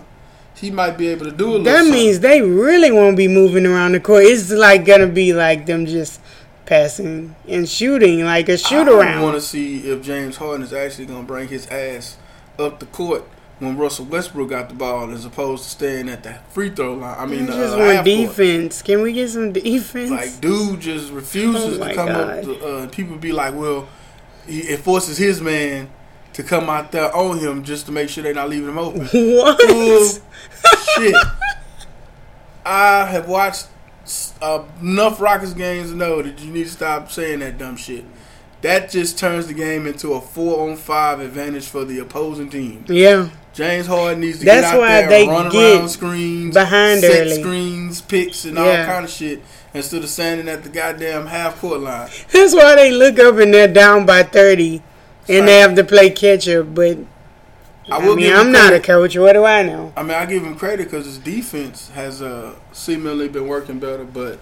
he 0.61 0.71
might 0.71 0.97
be 0.97 1.07
able 1.07 1.25
to 1.25 1.31
do 1.31 1.45
a 1.45 1.49
little. 1.49 1.63
That 1.63 1.77
something. 1.79 1.93
means 1.93 2.19
they 2.19 2.41
really 2.41 2.91
won't 2.91 3.17
be 3.17 3.27
moving 3.27 3.65
around 3.65 3.93
the 3.93 3.99
court. 3.99 4.23
It's 4.23 4.51
like 4.51 4.85
gonna 4.85 5.07
be 5.07 5.33
like 5.33 5.65
them 5.65 5.85
just 5.87 6.21
passing 6.65 7.35
and 7.49 7.67
shooting, 7.67 8.23
like 8.23 8.47
a 8.47 8.57
shoot 8.57 8.87
around. 8.87 9.17
I 9.17 9.23
want 9.23 9.35
to 9.35 9.41
see 9.41 9.79
if 9.89 10.01
James 10.01 10.37
Harden 10.37 10.63
is 10.63 10.71
actually 10.71 11.07
going 11.07 11.21
to 11.23 11.27
bring 11.27 11.49
his 11.49 11.67
ass 11.67 12.17
up 12.57 12.79
the 12.79 12.85
court 12.85 13.27
when 13.59 13.77
Russell 13.77 14.05
Westbrook 14.05 14.49
got 14.51 14.69
the 14.69 14.75
ball, 14.75 15.11
as 15.11 15.25
opposed 15.25 15.63
to 15.65 15.69
staying 15.69 16.07
at 16.07 16.23
the 16.23 16.35
free 16.49 16.69
throw 16.69 16.93
line. 16.93 17.15
I 17.19 17.25
mean, 17.25 17.47
just 17.47 17.73
uh, 17.75 17.77
want 17.77 17.91
half 17.95 18.05
court. 18.05 18.05
defense. 18.05 18.81
Can 18.81 19.01
we 19.01 19.11
get 19.13 19.29
some 19.29 19.51
defense? 19.51 20.11
Like, 20.11 20.39
dude 20.39 20.79
just 20.79 21.11
refuses 21.11 21.77
Oh 21.79 21.87
to 21.87 21.93
come 21.93 22.07
God. 22.07 22.39
up. 22.39 22.43
To, 22.45 22.65
uh, 22.65 22.87
people 22.87 23.17
be 23.17 23.31
like, 23.33 23.53
well, 23.53 23.89
he, 24.47 24.59
it 24.61 24.79
forces 24.79 25.17
his 25.17 25.41
man 25.41 25.89
to 26.33 26.43
come 26.43 26.69
out 26.69 26.91
there 26.91 27.13
on 27.15 27.39
him 27.39 27.63
just 27.63 27.85
to 27.87 27.91
make 27.91 28.09
sure 28.09 28.23
they're 28.23 28.33
not 28.33 28.49
leaving 28.49 28.69
him 28.69 28.77
open. 28.77 29.01
what? 29.05 30.21
Shit. 30.95 31.15
I 32.65 33.05
have 33.05 33.27
watched 33.27 33.67
enough 34.81 35.19
Rockets 35.21 35.53
games 35.53 35.91
to 35.91 35.95
know 35.95 36.21
that 36.21 36.39
you 36.39 36.51
need 36.51 36.65
to 36.65 36.69
stop 36.71 37.11
saying 37.11 37.39
that 37.39 37.57
dumb 37.57 37.75
shit. 37.77 38.05
That 38.61 38.91
just 38.91 39.17
turns 39.17 39.47
the 39.47 39.53
game 39.55 39.87
into 39.87 40.13
a 40.13 40.21
four 40.21 40.69
on 40.69 40.75
five 40.77 41.19
advantage 41.19 41.65
for 41.67 41.83
the 41.83 41.97
opposing 41.99 42.49
team. 42.49 42.85
yeah, 42.87 43.29
James 43.53 43.87
Harden 43.87 44.19
needs 44.21 44.37
to 44.39 44.45
That's 44.45 44.67
get 44.67 44.75
out 44.75 44.79
why 44.79 44.87
there 45.01 45.09
they 45.09 45.21
and 45.23 45.31
run 45.31 45.49
get 45.51 45.79
around 45.79 45.89
screens, 45.89 46.53
behind 46.53 47.01
set 47.01 47.21
early. 47.25 47.41
screens, 47.41 48.01
picks, 48.01 48.45
and 48.45 48.59
all 48.59 48.71
kind 48.85 49.03
of 49.05 49.09
shit 49.09 49.41
instead 49.73 50.03
of 50.03 50.09
standing 50.09 50.47
at 50.47 50.61
the 50.63 50.69
goddamn 50.69 51.25
half 51.25 51.59
court 51.59 51.79
line. 51.81 52.07
that's 52.31 52.53
why 52.53 52.75
they 52.75 52.91
look 52.91 53.17
up 53.17 53.37
and 53.37 53.51
they're 53.51 53.67
down 53.67 54.05
by 54.05 54.21
thirty, 54.21 54.83
and 55.27 55.47
they 55.47 55.59
have 55.59 55.75
to 55.75 55.83
play 55.83 56.09
catch 56.09 56.47
up. 56.47 56.73
But 56.73 56.97
I 57.89 57.97
I, 57.97 58.15
mean, 58.15 58.33
I'm 58.33 58.51
not 58.51 58.73
a 58.73 58.79
coach. 58.79 59.17
What 59.17 59.33
do 59.33 59.45
I 59.45 59.63
know? 59.63 59.93
I 59.95 60.03
mean, 60.03 60.11
I 60.11 60.25
give 60.25 60.43
him 60.43 60.55
credit 60.55 60.85
because 60.85 61.05
his 61.05 61.17
defense 61.17 61.89
has 61.91 62.21
uh, 62.21 62.55
seemingly 62.71 63.27
been 63.27 63.47
working 63.47 63.79
better, 63.79 64.03
but 64.05 64.39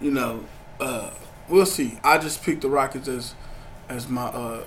you 0.00 0.10
know, 0.10 0.44
uh, 0.80 1.10
we'll 1.48 1.66
see. 1.66 1.98
I 2.04 2.18
just 2.18 2.42
picked 2.42 2.62
the 2.62 2.68
Rockets 2.68 3.08
as 3.08 3.34
as 3.88 4.08
my 4.08 4.26
uh, 4.26 4.64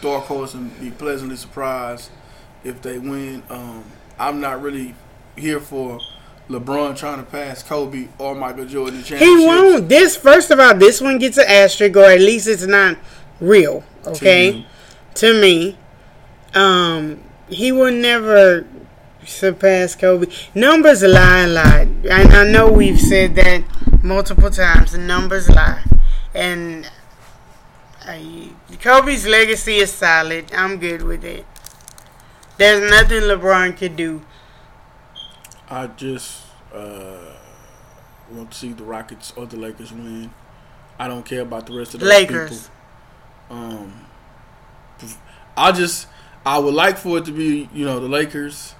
dark 0.00 0.24
horse 0.24 0.54
and 0.54 0.78
be 0.80 0.90
pleasantly 0.90 1.36
surprised 1.36 2.10
if 2.64 2.82
they 2.82 2.98
win. 2.98 3.42
Um, 3.50 3.84
I'm 4.18 4.40
not 4.40 4.62
really 4.62 4.94
here 5.36 5.60
for 5.60 6.00
LeBron 6.48 6.96
trying 6.96 7.18
to 7.18 7.30
pass 7.30 7.62
Kobe 7.62 8.08
or 8.18 8.34
Michael 8.34 8.64
Jordan 8.64 9.02
He 9.02 9.46
won't. 9.46 9.88
This 9.88 10.16
first 10.16 10.50
of 10.50 10.58
all, 10.58 10.74
this 10.74 11.00
one 11.00 11.18
gets 11.18 11.36
an 11.36 11.44
asterisk, 11.46 11.96
or 11.96 12.04
at 12.04 12.20
least 12.20 12.48
it's 12.48 12.66
not 12.66 12.96
real. 13.40 13.84
Okay, 14.16 14.50
you. 14.50 14.64
to 15.14 15.40
me, 15.40 15.76
um, 16.54 17.22
he 17.48 17.72
will 17.72 17.92
never 17.92 18.66
surpass 19.24 19.94
Kobe. 19.94 20.26
Numbers 20.54 21.02
lie 21.02 21.40
a 21.40 21.46
lot, 21.46 21.86
and 21.86 22.34
I 22.34 22.44
know 22.50 22.70
we've 22.70 23.00
said 23.00 23.34
that 23.36 23.64
multiple 24.02 24.50
times. 24.50 24.92
The 24.92 24.98
numbers 24.98 25.48
lie, 25.48 25.84
and 26.34 26.90
I, 28.04 28.50
Kobe's 28.80 29.26
legacy 29.26 29.76
is 29.76 29.92
solid. 29.92 30.52
I'm 30.54 30.78
good 30.78 31.02
with 31.02 31.24
it. 31.24 31.46
There's 32.56 32.90
nothing 32.90 33.22
LeBron 33.22 33.76
could 33.76 33.96
do. 33.96 34.22
I 35.70 35.86
just 35.88 36.42
uh, 36.74 37.34
want 38.32 38.50
to 38.52 38.58
see 38.58 38.72
the 38.72 38.84
Rockets 38.84 39.32
or 39.36 39.46
the 39.46 39.56
Lakers 39.56 39.92
win. 39.92 40.30
I 40.98 41.06
don't 41.06 41.24
care 41.24 41.42
about 41.42 41.66
the 41.66 41.74
rest 41.74 41.94
of 41.94 42.00
the 42.00 42.06
Lakers. 42.06 42.62
people. 42.62 42.77
Um, 43.50 44.06
I 45.56 45.72
just 45.72 46.06
I 46.46 46.58
would 46.58 46.74
like 46.74 46.98
for 46.98 47.18
it 47.18 47.24
to 47.26 47.32
be 47.32 47.68
you 47.72 47.84
know 47.84 48.00
the 48.00 48.08
Lakers, 48.08 48.74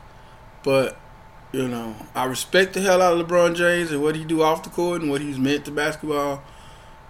but 0.63 0.99
you 1.53 1.69
know 1.69 1.95
I 2.15 2.25
respect 2.25 2.75
the 2.75 2.81
hell 2.81 3.03
out 3.03 3.19
of 3.19 3.27
LeBron 3.27 3.57
James 3.57 3.91
and 3.91 4.03
what 4.03 4.17
he 4.17 4.25
do 4.25 4.43
off 4.43 4.63
the 4.63 4.71
court 4.71 5.03
and 5.03 5.11
what 5.11 5.21
he's 5.21 5.39
meant 5.39 5.65
to 5.67 5.71
basketball. 5.71 6.43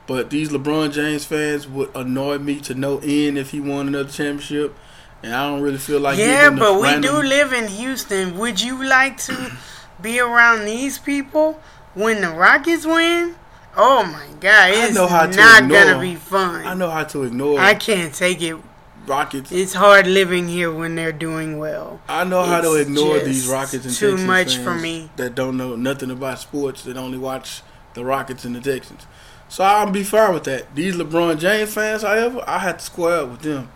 But 0.07 0.31
these 0.31 0.49
LeBron 0.49 0.93
James 0.93 1.27
fans 1.27 1.69
would 1.69 1.95
annoy 1.95 2.39
me 2.39 2.61
to 2.61 2.75
no 2.75 2.99
end 2.99 3.37
if 3.37 3.51
he 3.51 3.61
won 3.61 3.89
another 3.89 4.09
championship, 4.09 4.75
and 5.23 5.35
I 5.35 5.47
don't 5.49 5.61
really 5.61 5.79
feel 5.79 6.01
like 6.01 6.19
yeah, 6.19 6.49
but 6.51 6.81
we 6.81 6.99
do 7.01 7.13
live 7.23 7.53
in 7.53 7.69
Houston. 7.69 8.39
Would 8.39 8.61
you 8.61 8.83
like 8.89 9.19
to 9.19 9.53
be 10.01 10.19
around 10.19 10.65
these 10.65 10.99
people 10.99 11.61
when 11.95 12.23
the 12.23 12.31
Rockets 12.31 12.87
win? 12.87 13.35
Oh 13.81 14.03
my 14.03 14.27
God, 14.41 14.71
it's 14.73 14.95
know 14.95 15.07
how 15.07 15.27
to 15.27 15.37
not 15.37 15.63
ignore 15.63 15.85
gonna 15.85 16.01
be 16.01 16.17
fun. 16.17 16.67
I 16.67 16.75
know 16.75 16.91
how 16.91 17.05
to 17.05 17.23
ignore 17.23 17.61
I 17.61 17.75
can't 17.75 18.13
take 18.13 18.43
it. 18.43 18.57
Rockets. 19.07 19.53
It's 19.53 19.73
hard 19.73 20.07
living 20.09 20.49
here 20.49 20.71
when 20.71 20.97
they're 20.97 21.13
doing 21.13 21.59
well. 21.59 22.01
I 22.09 22.25
know 22.25 22.43
how 22.43 22.61
to 22.61 22.75
ignore 22.75 23.21
these 23.21 23.47
Rockets 23.47 23.87
and 23.87 23.95
too 23.95 24.11
Texans 24.11 24.27
much 24.27 24.57
for 24.59 24.75
me. 24.75 25.11
that 25.17 25.37
don't 25.37 25.57
know 25.57 25.77
nothing 25.77 26.11
about 26.11 26.41
sports 26.41 26.83
that 26.85 26.97
only 26.97 27.19
watch 27.19 27.63
the 27.95 28.05
Rockets 28.05 28.45
and 28.45 28.57
the 28.57 28.61
Texans. 28.61 29.07
So 29.49 29.63
I'll 29.65 29.91
be 29.91 30.03
fine 30.03 30.35
with 30.35 30.45
that. 30.45 30.75
These 30.75 30.97
LeBron 30.97 31.39
James 31.39 31.73
fans, 31.73 32.03
however, 32.03 32.43
I 32.47 32.59
had 32.59 32.81
to 32.81 32.85
square 32.85 33.21
up 33.23 33.31
with 33.31 33.41
them. 33.41 33.71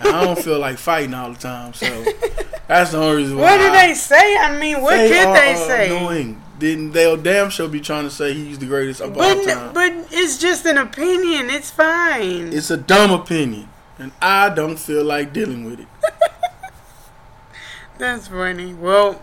And 0.00 0.08
I 0.08 0.24
don't 0.24 0.38
feel 0.38 0.58
like 0.58 0.76
fighting 0.76 1.14
all 1.14 1.32
the 1.32 1.38
time, 1.38 1.72
so 1.72 1.86
that's 2.66 2.90
the 2.90 2.98
only 2.98 3.22
reason 3.22 3.36
why. 3.38 3.42
What 3.42 3.58
do 3.58 3.70
they 3.72 3.94
say? 3.94 4.36
I 4.36 4.58
mean, 4.58 4.82
what 4.82 4.96
they 4.96 5.08
could 5.08 5.34
they 5.34 5.54
say? 5.54 5.96
Annoying. 5.96 6.42
Then 6.58 6.92
they'll 6.92 7.16
damn 7.16 7.50
sure 7.50 7.68
be 7.68 7.80
trying 7.80 8.04
to 8.04 8.10
say 8.10 8.32
he's 8.32 8.58
the 8.58 8.66
greatest 8.66 9.00
of 9.00 9.16
all 9.16 9.44
time. 9.44 9.74
but 9.74 9.92
it's 10.12 10.38
just 10.38 10.64
an 10.66 10.78
opinion. 10.78 11.50
It's 11.50 11.70
fine. 11.70 12.52
it's 12.52 12.70
a 12.70 12.76
dumb 12.76 13.10
opinion, 13.10 13.68
and 13.98 14.12
I 14.22 14.50
don't 14.50 14.78
feel 14.78 15.04
like 15.04 15.32
dealing 15.32 15.64
with 15.64 15.80
it. 15.80 15.88
That's 17.98 18.28
funny. 18.28 18.72
Well, 18.74 19.20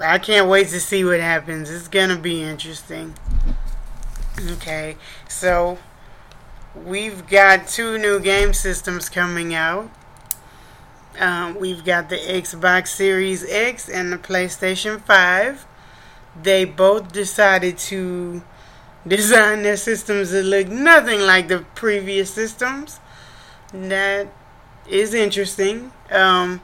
I 0.00 0.18
can't 0.18 0.48
wait 0.48 0.68
to 0.68 0.80
see 0.80 1.04
what 1.04 1.20
happens. 1.20 1.70
It's 1.70 1.88
gonna 1.88 2.18
be 2.18 2.42
interesting. 2.42 3.14
Okay, 4.52 4.96
so 5.28 5.78
we've 6.74 7.26
got 7.28 7.68
two 7.68 7.98
new 7.98 8.18
game 8.18 8.52
systems 8.52 9.08
coming 9.08 9.54
out. 9.54 9.90
Um, 11.18 11.54
we've 11.60 11.84
got 11.84 12.08
the 12.08 12.16
Xbox 12.16 12.88
Series 12.88 13.44
X 13.48 13.88
and 13.88 14.12
the 14.12 14.18
PlayStation 14.18 15.00
5. 15.00 15.66
They 16.42 16.64
both 16.64 17.12
decided 17.12 17.78
to 17.90 18.42
design 19.06 19.62
their 19.62 19.76
systems 19.76 20.30
that 20.30 20.42
look 20.44 20.68
nothing 20.68 21.20
like 21.20 21.48
the 21.48 21.64
previous 21.74 22.32
systems. 22.32 23.00
That 23.72 24.28
is 24.88 25.14
interesting. 25.14 25.92
Um, 26.10 26.60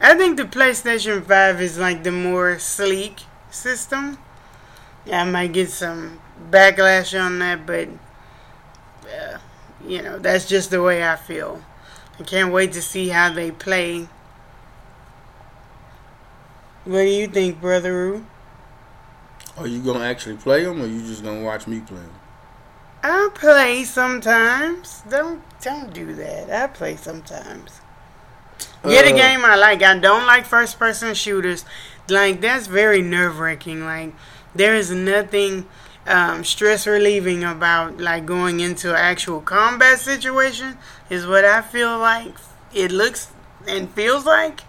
I 0.00 0.14
think 0.14 0.36
the 0.36 0.44
PlayStation 0.44 1.24
5 1.24 1.60
is 1.60 1.78
like 1.78 2.04
the 2.04 2.12
more 2.12 2.58
sleek 2.58 3.22
system. 3.50 4.18
I 5.10 5.24
might 5.24 5.52
get 5.52 5.70
some 5.70 6.20
backlash 6.50 7.18
on 7.18 7.38
that, 7.38 7.66
but 7.66 7.88
uh, 9.08 9.38
you 9.86 10.02
know, 10.02 10.18
that's 10.18 10.46
just 10.46 10.70
the 10.70 10.82
way 10.82 11.06
I 11.06 11.16
feel. 11.16 11.62
I 12.20 12.24
can't 12.24 12.52
wait 12.52 12.72
to 12.72 12.82
see 12.82 13.08
how 13.08 13.32
they 13.32 13.50
play. 13.50 14.08
What 16.84 17.02
do 17.02 17.08
you 17.08 17.26
think, 17.26 17.60
Brother? 17.60 18.22
Are 19.58 19.66
you 19.66 19.80
gonna 19.80 20.04
actually 20.04 20.36
play 20.36 20.64
them, 20.64 20.80
or 20.82 20.86
you 20.86 21.00
just 21.00 21.22
gonna 21.24 21.42
watch 21.42 21.66
me 21.66 21.80
play 21.80 21.98
them? 21.98 22.14
I 23.02 23.28
play 23.34 23.84
sometimes. 23.84 25.02
Don't 25.08 25.42
don't 25.60 25.92
do 25.92 26.14
that. 26.14 26.50
I 26.50 26.66
play 26.68 26.96
sometimes. 26.96 27.80
Get 28.84 29.06
a 29.06 29.12
Uh, 29.12 29.16
game 29.16 29.44
I 29.44 29.56
like. 29.56 29.82
I 29.82 29.98
don't 29.98 30.26
like 30.26 30.44
first 30.46 30.78
person 30.78 31.14
shooters. 31.14 31.64
Like 32.08 32.40
that's 32.40 32.66
very 32.66 33.02
nerve 33.02 33.38
wracking. 33.38 33.84
Like 33.84 34.14
there 34.54 34.74
is 34.74 34.90
nothing 34.90 35.66
um, 36.06 36.44
stress 36.44 36.86
relieving 36.86 37.44
about 37.44 37.98
like 38.00 38.26
going 38.26 38.60
into 38.60 38.90
an 38.90 38.96
actual 38.96 39.40
combat 39.40 39.98
situation. 39.98 40.78
Is 41.10 41.26
what 41.26 41.44
I 41.44 41.62
feel 41.62 41.98
like. 41.98 42.34
It 42.74 42.92
looks 42.92 43.28
and 43.66 43.90
feels 43.90 44.24
like. 44.24 44.60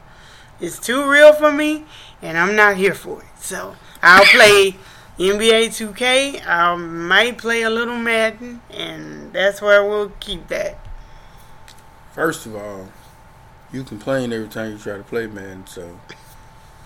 It's 0.62 0.78
too 0.80 1.10
real 1.10 1.32
for 1.34 1.52
me, 1.52 1.86
and 2.21 2.38
I'm 2.38 2.56
not 2.56 2.75
here 2.75 2.93
for 2.93 3.21
it. 3.21 3.28
So 3.39 3.75
I'll 4.02 4.26
play 4.26 4.76
NBA 5.18 5.68
2K. 5.68 6.46
I 6.48 6.76
might 6.76 7.38
play 7.38 7.64
a 7.64 7.70
little 7.70 7.98
Madden, 7.98 8.62
and 8.72 9.34
that's 9.34 9.62
where 9.62 9.84
we'll 9.84 10.14
keep 10.20 10.48
that. 10.48 10.78
First 12.14 12.46
of 12.46 12.56
all, 12.56 12.90
you 13.72 13.84
complain 13.84 14.32
every 14.34 14.48
time 14.48 14.72
you 14.72 14.78
try 14.78 14.98
to 14.98 15.04
play, 15.04 15.28
man. 15.28 15.68
So 15.68 16.00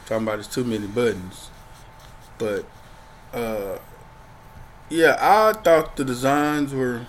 talking 0.05 0.27
about 0.27 0.39
it's 0.39 0.47
too 0.47 0.63
many 0.63 0.87
buttons, 0.87 1.49
but 2.37 2.65
uh, 3.33 3.77
yeah, 4.89 5.17
I 5.19 5.53
thought 5.53 5.95
the 5.95 6.03
designs 6.03 6.73
were 6.73 7.05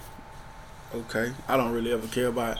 okay. 0.94 1.32
I 1.48 1.56
don't 1.56 1.72
really 1.72 1.92
ever 1.92 2.06
care 2.06 2.28
about 2.28 2.58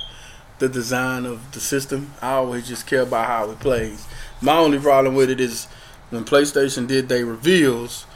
the 0.59 0.69
design 0.69 1.27
of 1.27 1.53
the 1.53 1.61
system. 1.61 2.13
I 2.23 2.33
always 2.33 2.67
just 2.67 2.87
care 2.87 3.03
about 3.03 3.27
how 3.27 3.51
it 3.51 3.61
plays. 3.61 4.07
My 4.41 4.57
only 4.57 4.79
problem 4.79 5.15
with 5.15 5.31
it 5.31 5.41
is 5.41 5.69
when 6.11 6.25
PlayStation 6.25 6.87
did 6.87 7.09
their 7.09 7.27
reveals, 7.27 8.07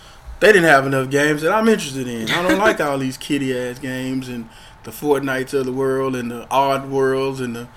they 0.41 0.49
didn't 0.49 0.65
have 0.65 0.87
enough 0.87 1.11
games 1.11 1.43
that 1.43 1.53
I'm 1.53 1.69
interested 1.69 2.07
in. 2.07 2.31
I 2.31 2.49
don't 2.49 2.59
like 2.59 2.81
all 2.81 2.99
these 2.99 3.17
kitty 3.17 3.57
ass 3.57 3.79
games 3.79 4.29
and 4.29 4.49
the 4.85 4.91
Fortnites 4.91 5.53
of 5.53 5.67
the 5.67 5.73
world 5.73 6.15
and 6.15 6.31
the 6.31 6.47
Oddworlds 6.47 7.41
and 7.41 7.57
the 7.57 7.69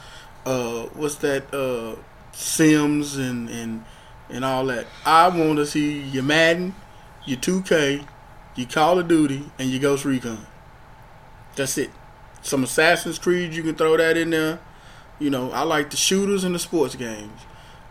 uh, 0.45 0.83
what's 0.93 1.15
that 1.15 1.53
uh, 1.53 1.99
Sims 2.33 3.17
and 3.17 3.49
and 3.49 3.83
and 4.29 4.45
all 4.45 4.65
that. 4.67 4.87
I 5.05 5.27
want 5.27 5.57
to 5.57 5.65
see 5.65 6.01
your 6.01 6.23
Madden, 6.23 6.73
your 7.25 7.37
2K, 7.39 8.05
your 8.55 8.67
Call 8.67 8.99
of 8.99 9.07
Duty, 9.07 9.49
and 9.59 9.69
your 9.69 9.81
Ghost 9.81 10.05
Recon. 10.05 10.45
That's 11.55 11.77
it. 11.77 11.89
Some 12.41 12.63
Assassin's 12.63 13.19
Creed, 13.19 13.53
you 13.53 13.61
can 13.61 13.75
throw 13.75 13.97
that 13.97 14.15
in 14.17 14.29
there. 14.29 14.59
You 15.19 15.29
know, 15.29 15.51
I 15.51 15.63
like 15.63 15.89
the 15.89 15.97
shooters 15.97 16.43
and 16.43 16.55
the 16.55 16.59
sports 16.59 16.95
games. 16.95 17.41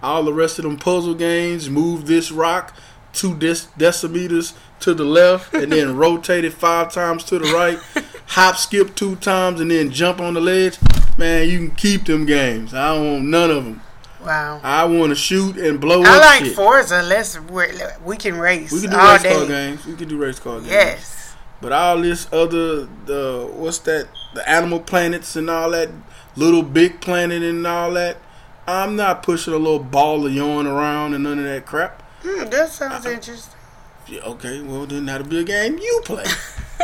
All 0.02 0.22
the 0.22 0.32
rest 0.32 0.58
of 0.58 0.64
them 0.64 0.76
puzzle 0.78 1.14
games, 1.14 1.68
move 1.68 2.06
this 2.06 2.30
rock 2.32 2.74
two 3.12 3.34
dec- 3.34 3.66
decimeters 3.76 4.54
to 4.80 4.94
the 4.94 5.04
left 5.04 5.52
and 5.52 5.72
then 5.72 5.96
rotate 5.98 6.44
it 6.44 6.52
five 6.52 6.92
times 6.92 7.24
to 7.24 7.38
the 7.38 7.52
right, 7.52 7.78
hop 8.28 8.56
skip 8.56 8.94
two 8.94 9.16
times 9.16 9.60
and 9.60 9.70
then 9.70 9.90
jump 9.90 10.20
on 10.20 10.34
the 10.34 10.40
ledge. 10.40 10.78
Man, 11.18 11.48
you 11.48 11.58
can 11.58 11.70
keep 11.72 12.04
them 12.06 12.24
games. 12.24 12.72
I 12.72 12.94
don't 12.94 13.12
want 13.12 13.24
none 13.24 13.50
of 13.50 13.64
them. 13.64 13.82
Wow. 14.24 14.60
I 14.62 14.84
want 14.84 15.10
to 15.10 15.16
shoot 15.16 15.56
and 15.56 15.80
blow 15.80 16.02
I 16.02 16.16
up 16.16 16.22
like 16.22 16.44
shit. 16.44 16.54
Forza. 16.56 17.02
Let's 17.02 17.38
we 17.40 17.64
we 18.04 18.16
can 18.16 18.38
race 18.38 18.70
We 18.70 18.82
can 18.82 18.90
do 18.90 18.96
all 18.96 19.12
race 19.14 19.22
day. 19.22 19.34
car 19.34 19.46
games. 19.46 19.86
We 19.86 19.96
can 19.96 20.08
do 20.08 20.18
race 20.18 20.38
car 20.38 20.58
games. 20.60 20.70
Yes. 20.70 21.34
But 21.62 21.72
all 21.72 22.00
this 22.00 22.26
other 22.32 22.86
the 23.06 23.50
what's 23.52 23.78
that 23.80 24.08
the 24.34 24.48
animal 24.48 24.80
planets 24.80 25.36
and 25.36 25.48
all 25.50 25.70
that 25.70 25.88
LittleBigPlanet 26.36 27.48
and 27.48 27.66
all 27.66 27.92
that. 27.92 28.18
I'm 28.70 28.96
not 28.96 29.22
pushing 29.22 29.52
a 29.54 29.58
little 29.58 29.78
ball 29.78 30.26
of 30.26 30.32
yarn 30.32 30.66
around 30.66 31.14
and 31.14 31.24
none 31.24 31.38
of 31.38 31.44
that 31.44 31.66
crap. 31.66 32.02
Hmm, 32.22 32.48
that 32.50 32.68
sounds 32.70 33.06
interesting. 33.06 33.58
Yeah, 34.06 34.20
okay, 34.22 34.60
well 34.62 34.86
then 34.86 35.06
that'll 35.06 35.26
be 35.26 35.40
a 35.40 35.44
game 35.44 35.78
you 35.78 36.02
play. 36.04 36.24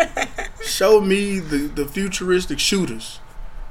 Show 0.65 1.01
me 1.01 1.39
the, 1.39 1.59
the 1.69 1.87
futuristic 1.87 2.59
shooters. 2.59 3.21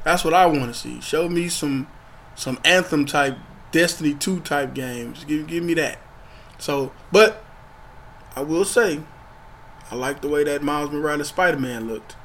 That's 0.03 0.23
what 0.23 0.33
I 0.33 0.45
want 0.45 0.73
to 0.73 0.73
see. 0.73 1.01
Show 1.01 1.29
me 1.29 1.49
some 1.49 1.87
some 2.35 2.59
anthem 2.65 3.05
type 3.05 3.37
Destiny 3.71 4.13
2 4.13 4.41
type 4.41 4.73
games. 4.73 5.23
Give 5.25 5.47
give 5.47 5.63
me 5.63 5.73
that. 5.75 5.99
So, 6.57 6.91
but 7.11 7.43
I 8.35 8.41
will 8.41 8.65
say 8.65 9.01
I 9.91 9.95
like 9.95 10.21
the 10.21 10.27
way 10.27 10.43
that 10.43 10.63
Miles 10.63 10.91
Morales 10.91 11.27
Spider-Man 11.29 11.87
looked. 11.87 12.15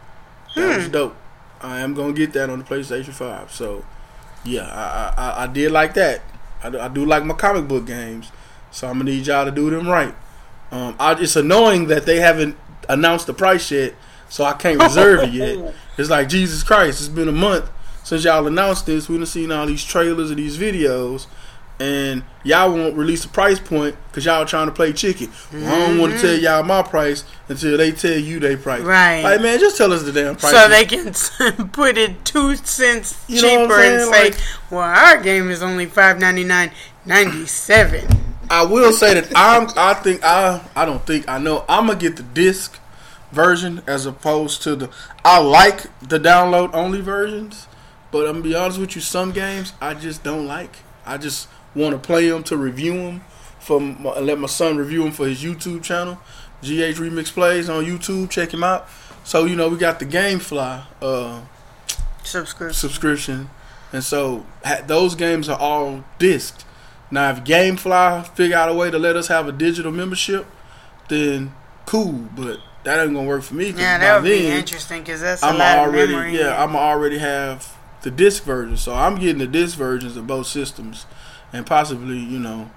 That 0.55 0.77
was 0.77 0.87
Hmm. 0.87 0.93
dope. 0.93 1.17
I 1.61 1.81
am 1.81 1.95
gonna 1.95 2.13
get 2.13 2.33
that 2.35 2.49
on 2.51 2.59
the 2.61 2.65
PlayStation 2.65 3.13
5. 3.13 3.53
So, 3.53 3.85
yeah, 4.45 4.67
I 4.67 5.15
I, 5.17 5.45
I- 5.45 5.47
did 5.47 5.73
like 5.73 5.95
that. 5.95 6.23
I, 6.63 6.71
do- 6.71 6.81
I 6.81 6.89
do 6.89 7.05
like 7.07 7.25
my 7.25 7.35
comic 7.35 7.67
book 7.69 7.87
games. 7.87 8.31
So 8.71 8.87
I'm 8.89 8.99
gonna 8.99 9.11
need 9.11 9.27
y'all 9.27 9.45
to 9.45 9.51
do 9.51 9.69
them 9.71 9.89
right. 9.89 10.15
Um, 10.71 10.95
I, 11.01 11.15
it's 11.21 11.35
annoying 11.37 11.89
that 11.89 12.07
they 12.07 12.21
haven't 12.21 12.57
announced 12.89 13.27
the 13.27 13.35
price 13.35 13.71
yet, 13.71 13.95
so 14.29 14.45
I 14.45 14.53
can't 14.53 14.81
reserve 14.81 15.21
it 15.25 15.33
yet. 15.33 15.75
It's 15.99 16.09
like 16.09 16.29
Jesus 16.31 16.63
Christ. 16.63 17.01
It's 17.01 17.09
been 17.09 17.29
a 17.29 17.33
month 17.33 17.69
since 18.05 18.25
y'all 18.25 18.47
announced 18.47 18.87
this. 18.87 19.07
We 19.09 19.17
done 19.19 19.27
seen 19.27 19.53
all 19.53 19.67
these 19.67 19.85
trailers 19.85 20.31
and 20.31 20.39
these 20.39 20.57
videos, 20.57 21.27
and 21.81 22.23
y'all 22.45 22.71
won't 22.71 22.95
release 22.95 23.23
the 23.23 23.29
price 23.29 23.59
point 23.59 23.97
because 24.09 24.27
y'all 24.27 24.45
trying 24.45 24.67
to 24.67 24.73
play 24.73 24.93
chicken. 24.93 25.31
Well, 25.51 25.65
I 25.65 25.87
don't 25.89 25.99
want 25.99 26.13
to 26.13 26.21
tell 26.21 26.35
mm-hmm. 26.35 26.45
y'all 26.45 26.63
my 26.63 26.83
price 26.83 27.25
until 27.49 27.79
they 27.79 27.91
tell 27.91 28.19
you 28.19 28.39
their 28.39 28.59
price. 28.59 28.83
Right. 28.83 29.23
Like 29.23 29.41
man, 29.41 29.59
just 29.59 29.79
tell 29.79 29.91
us 29.93 30.03
the 30.03 30.13
damn 30.13 30.37
price. 30.37 30.53
So 30.53 30.69
they 30.69 30.85
can 30.85 31.69
put 31.73 31.97
it 31.97 32.23
two 32.25 32.55
cents 32.57 33.25
You 33.29 33.41
cheaper 33.41 33.81
and 33.81 34.03
say, 34.03 34.25
Like- 34.25 34.37
"Well, 34.71 34.81
our 34.81 35.21
game 35.23 35.51
is 35.51 35.63
only 35.63 35.87
five 35.87 36.21
ninety 36.21 36.45
nine 36.45 36.71
ninety 37.07 37.47
seven. 37.47 38.07
I 38.51 38.65
will 38.65 38.93
say 38.93 39.15
that 39.15 39.33
I'm. 39.35 39.69
I 39.77 39.95
think 39.95 40.23
I. 40.23 40.61
I 40.77 40.85
don't 40.85 41.05
think 41.07 41.29
I 41.29 41.39
know. 41.39 41.65
I'm 41.67 41.87
gonna 41.87 41.99
get 41.99 42.17
the 42.17 42.23
disc 42.23 42.79
version 43.33 43.81
as 43.87 44.05
opposed 44.05 44.63
to 44.65 44.77
the. 44.77 44.91
I 45.25 45.39
like 45.39 45.83
the 46.07 46.19
download 46.19 46.75
only 46.75 47.01
versions, 47.01 47.69
but 48.11 48.27
I'm 48.27 48.33
gonna 48.33 48.43
be 48.43 48.55
honest 48.55 48.79
with 48.79 48.97
you. 48.97 49.01
Some 49.01 49.33
games 49.33 49.73
I 49.81 49.95
just 49.95 50.23
don't 50.23 50.47
like. 50.47 50.79
I 51.07 51.17
just 51.17 51.49
want 51.75 51.93
to 51.93 51.99
play 51.99 52.29
them 52.29 52.43
to 52.45 52.57
review 52.57 52.95
them. 52.95 53.21
From 53.59 54.03
let 54.05 54.39
my 54.39 54.47
son 54.47 54.79
review 54.79 55.03
them 55.05 55.13
for 55.13 55.29
his 55.29 55.43
YouTube 55.43 55.83
channel, 55.83 56.15
GH 56.63 56.97
Remix 56.99 57.31
Plays 57.33 57.69
on 57.69 57.85
YouTube. 57.85 58.31
Check 58.31 58.55
him 58.55 58.65
out. 58.65 58.89
So 59.23 59.45
you 59.45 59.55
know 59.55 59.69
we 59.69 59.77
got 59.77 59.99
the 59.99 60.07
GameFly 60.07 60.83
uh, 61.03 61.43
Subscription. 62.23 62.73
subscription, 62.75 63.51
and 63.93 64.03
so 64.03 64.47
ha- 64.65 64.83
those 64.87 65.15
games 65.15 65.49
are 65.49 65.59
all 65.59 66.05
disked. 66.19 66.65
Now, 67.11 67.31
if 67.31 67.45
GameFly 67.45 68.29
figure 68.29 68.57
out 68.57 68.69
a 68.69 68.75
way 68.75 68.91
to 68.91 68.99
let 68.99 69.17
us 69.17 69.29
have 69.29 69.47
a 69.47 69.53
digital 69.53 69.93
membership, 69.93 70.47
then 71.09 71.53
cool. 71.87 72.13
But 72.35 72.61
that 72.85 72.99
ain't 72.99 73.15
gonna 73.15 73.29
work 73.29 73.43
for 73.43 73.55
me. 73.55 73.71
Yeah, 73.71 73.99
that 73.99 74.23
would 74.23 74.29
be 74.29 74.43
then, 74.43 74.59
interesting 74.59 75.01
because 75.03 75.21
that's 75.21 75.43
I'm 75.43 75.59
lot 75.59 75.79
already 75.79 76.15
of 76.15 76.19
memory. 76.19 76.39
yeah, 76.39 76.63
I'm 76.63 76.75
already 76.77 77.19
have 77.19 77.77
the 78.03 78.11
disc 78.11 78.43
version, 78.45 78.77
so 78.79 78.95
I'm 78.95 79.17
getting 79.19 79.39
the 79.39 79.47
disc 79.47 79.77
versions 79.77 80.17
of 80.17 80.27
both 80.27 80.47
systems, 80.47 81.05
and 81.53 81.67
possibly 81.67 82.19
you 82.19 82.39
know, 82.39 82.71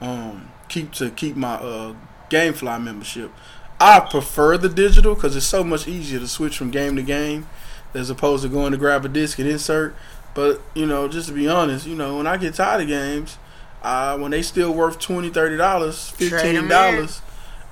um, 0.00 0.50
keep 0.68 0.92
to 0.92 1.10
keep 1.10 1.36
my 1.36 1.54
uh, 1.54 1.94
GameFly 2.30 2.82
membership. 2.82 3.30
I 3.78 4.00
prefer 4.00 4.56
the 4.56 4.68
digital 4.68 5.14
because 5.14 5.36
it's 5.36 5.46
so 5.46 5.62
much 5.62 5.86
easier 5.86 6.18
to 6.18 6.28
switch 6.28 6.56
from 6.56 6.70
game 6.70 6.96
to 6.96 7.02
game 7.02 7.46
as 7.94 8.10
opposed 8.10 8.42
to 8.42 8.48
going 8.48 8.72
to 8.72 8.78
grab 8.78 9.04
a 9.04 9.08
disc 9.08 9.38
and 9.38 9.48
insert. 9.48 9.94
But 10.34 10.60
you 10.74 10.86
know, 10.86 11.08
just 11.08 11.28
to 11.28 11.34
be 11.34 11.48
honest, 11.48 11.86
you 11.86 11.94
know, 11.94 12.16
when 12.18 12.26
I 12.26 12.36
get 12.36 12.54
tired 12.54 12.82
of 12.82 12.88
games, 12.88 13.38
uh, 13.82 14.18
when 14.18 14.30
they 14.30 14.42
still 14.42 14.72
worth 14.72 14.98
twenty, 14.98 15.30
thirty 15.30 15.56
dollars, 15.56 16.10
fifteen 16.10 16.68
dollars 16.68 17.22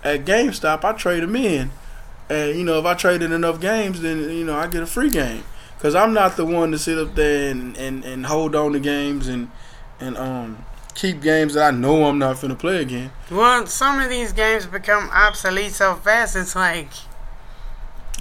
at 0.03 0.25
GameStop, 0.25 0.85
I 0.85 0.93
trade 0.93 1.23
them 1.23 1.37
in. 1.37 1.71
And 2.29 2.57
you 2.59 2.65
know, 2.65 2.79
if 2.79 2.85
I 2.85 2.95
trade 2.95 3.23
in 3.23 3.33
enough 3.33 3.61
games, 3.61 4.01
then 4.01 4.31
you 4.31 4.45
know 4.45 4.57
I 4.57 4.67
get 4.67 4.83
a 4.83 4.87
free 4.87 5.11
game. 5.11 5.45
Cause 5.79 5.95
I'm 5.95 6.15
not 6.15 6.37
the 6.37 6.47
one 6.47 6.71
to 6.71 6.79
sit 6.79 6.97
up 6.97 7.15
there 7.15 7.51
and, 7.51 7.77
and, 7.77 8.07
and 8.07 8.25
hold 8.25 8.55
on 8.55 8.73
to 8.73 8.81
games 8.81 9.29
and 9.29 9.51
and 10.01 10.17
um 10.17 10.65
keep 10.95 11.21
games 11.21 11.55
that 11.55 11.75
I 11.75 11.77
know 11.77 12.05
I'm 12.05 12.19
not 12.19 12.37
finna 12.37 12.59
play 12.59 12.81
again. 12.81 13.11
Well, 13.31 13.67
some 13.67 14.01
of 14.01 14.09
these 14.09 14.33
games 14.33 14.67
become 14.67 15.11
obsolete 15.13 15.73
so 15.73 15.95
fast. 15.97 16.37
It's 16.37 16.55
like 16.55 16.89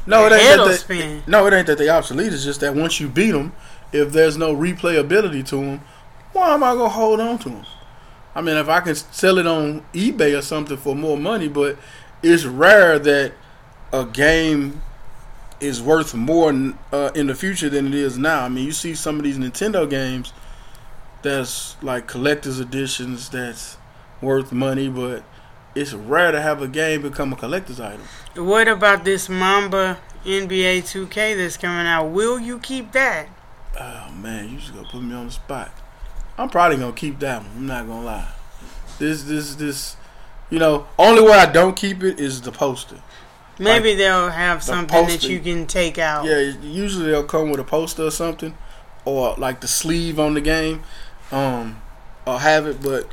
No, 0.05 0.25
it 0.25 0.33
ain't 0.33 0.57
that 0.57 0.85
they, 0.87 1.21
no, 1.27 1.45
it 1.47 1.53
ain't 1.53 1.67
that 1.67 1.77
they 1.77 1.89
obsolete. 1.89 2.33
It's 2.33 2.43
just 2.43 2.59
that 2.61 2.75
once 2.75 2.99
you 2.99 3.07
beat 3.07 3.31
them, 3.31 3.53
if 3.91 4.11
there's 4.11 4.37
no 4.37 4.55
replayability 4.55 5.45
to 5.47 5.55
them, 5.57 5.81
why 6.33 6.53
am 6.53 6.63
I 6.63 6.73
gonna 6.73 6.89
hold 6.89 7.19
on 7.19 7.37
to 7.39 7.49
them? 7.49 7.65
I 8.35 8.41
mean, 8.41 8.57
if 8.57 8.67
I 8.67 8.79
can 8.81 8.95
sell 8.95 9.37
it 9.37 9.45
on 9.45 9.85
eBay 9.93 10.37
or 10.37 10.41
something 10.41 10.77
for 10.77 10.95
more 10.95 11.17
money, 11.17 11.47
but 11.47 11.77
it's 12.23 12.45
rare 12.45 12.97
that 12.97 13.33
a 13.91 14.05
game 14.05 14.81
is 15.59 15.81
worth 15.81 16.15
more 16.15 16.49
uh, 16.91 17.11
in 17.13 17.27
the 17.27 17.35
future 17.35 17.69
than 17.69 17.87
it 17.87 17.93
is 17.93 18.17
now. 18.17 18.43
I 18.43 18.49
mean, 18.49 18.65
you 18.65 18.71
see 18.71 18.95
some 18.95 19.17
of 19.17 19.23
these 19.23 19.37
Nintendo 19.37 19.87
games 19.87 20.33
that's 21.23 21.81
like 21.81 22.07
collector's 22.07 22.59
editions 22.59 23.29
that's 23.29 23.77
worth 24.21 24.51
money, 24.51 24.89
but 24.89 25.23
it's 25.75 25.93
rare 25.93 26.31
to 26.31 26.41
have 26.41 26.61
a 26.61 26.67
game 26.67 27.01
become 27.01 27.33
a 27.33 27.35
collector's 27.35 27.79
item. 27.79 28.01
What 28.35 28.67
about 28.67 29.03
this 29.03 29.29
Mamba 29.29 29.99
NBA 30.25 30.83
2K 30.83 31.35
that's 31.35 31.57
coming 31.57 31.87
out? 31.87 32.07
Will 32.09 32.39
you 32.39 32.59
keep 32.59 32.91
that? 32.91 33.27
Oh 33.79 34.11
man, 34.11 34.49
you 34.49 34.57
just 34.59 34.73
gonna 34.73 34.87
put 34.87 35.01
me 35.01 35.15
on 35.15 35.25
the 35.27 35.31
spot. 35.31 35.71
I'm 36.37 36.49
probably 36.49 36.77
gonna 36.77 36.93
keep 36.93 37.19
that 37.19 37.41
one. 37.41 37.51
I'm 37.57 37.67
not 37.67 37.87
gonna 37.87 38.05
lie. 38.05 38.31
This, 38.99 39.23
this, 39.23 39.55
this. 39.55 39.95
You 40.49 40.59
know, 40.59 40.87
only 40.99 41.23
way 41.23 41.31
I 41.31 41.51
don't 41.51 41.75
keep 41.75 42.03
it 42.03 42.19
is 42.19 42.41
the 42.41 42.51
poster. 42.51 42.99
Maybe 43.59 43.89
Like, 43.89 43.97
they'll 43.97 44.29
have 44.29 44.63
something 44.63 45.07
that 45.07 45.23
you 45.23 45.39
can 45.39 45.67
take 45.67 45.97
out. 45.97 46.25
Yeah, 46.25 46.39
usually 46.61 47.07
they'll 47.11 47.23
come 47.23 47.49
with 47.49 47.59
a 47.59 47.63
poster 47.63 48.03
or 48.03 48.11
something, 48.11 48.55
or 49.05 49.35
like 49.37 49.61
the 49.61 49.67
sleeve 49.67 50.19
on 50.19 50.33
the 50.33 50.41
game, 50.41 50.83
um, 51.33 51.81
or 52.25 52.39
have 52.39 52.67
it. 52.67 52.81
But 52.81 53.07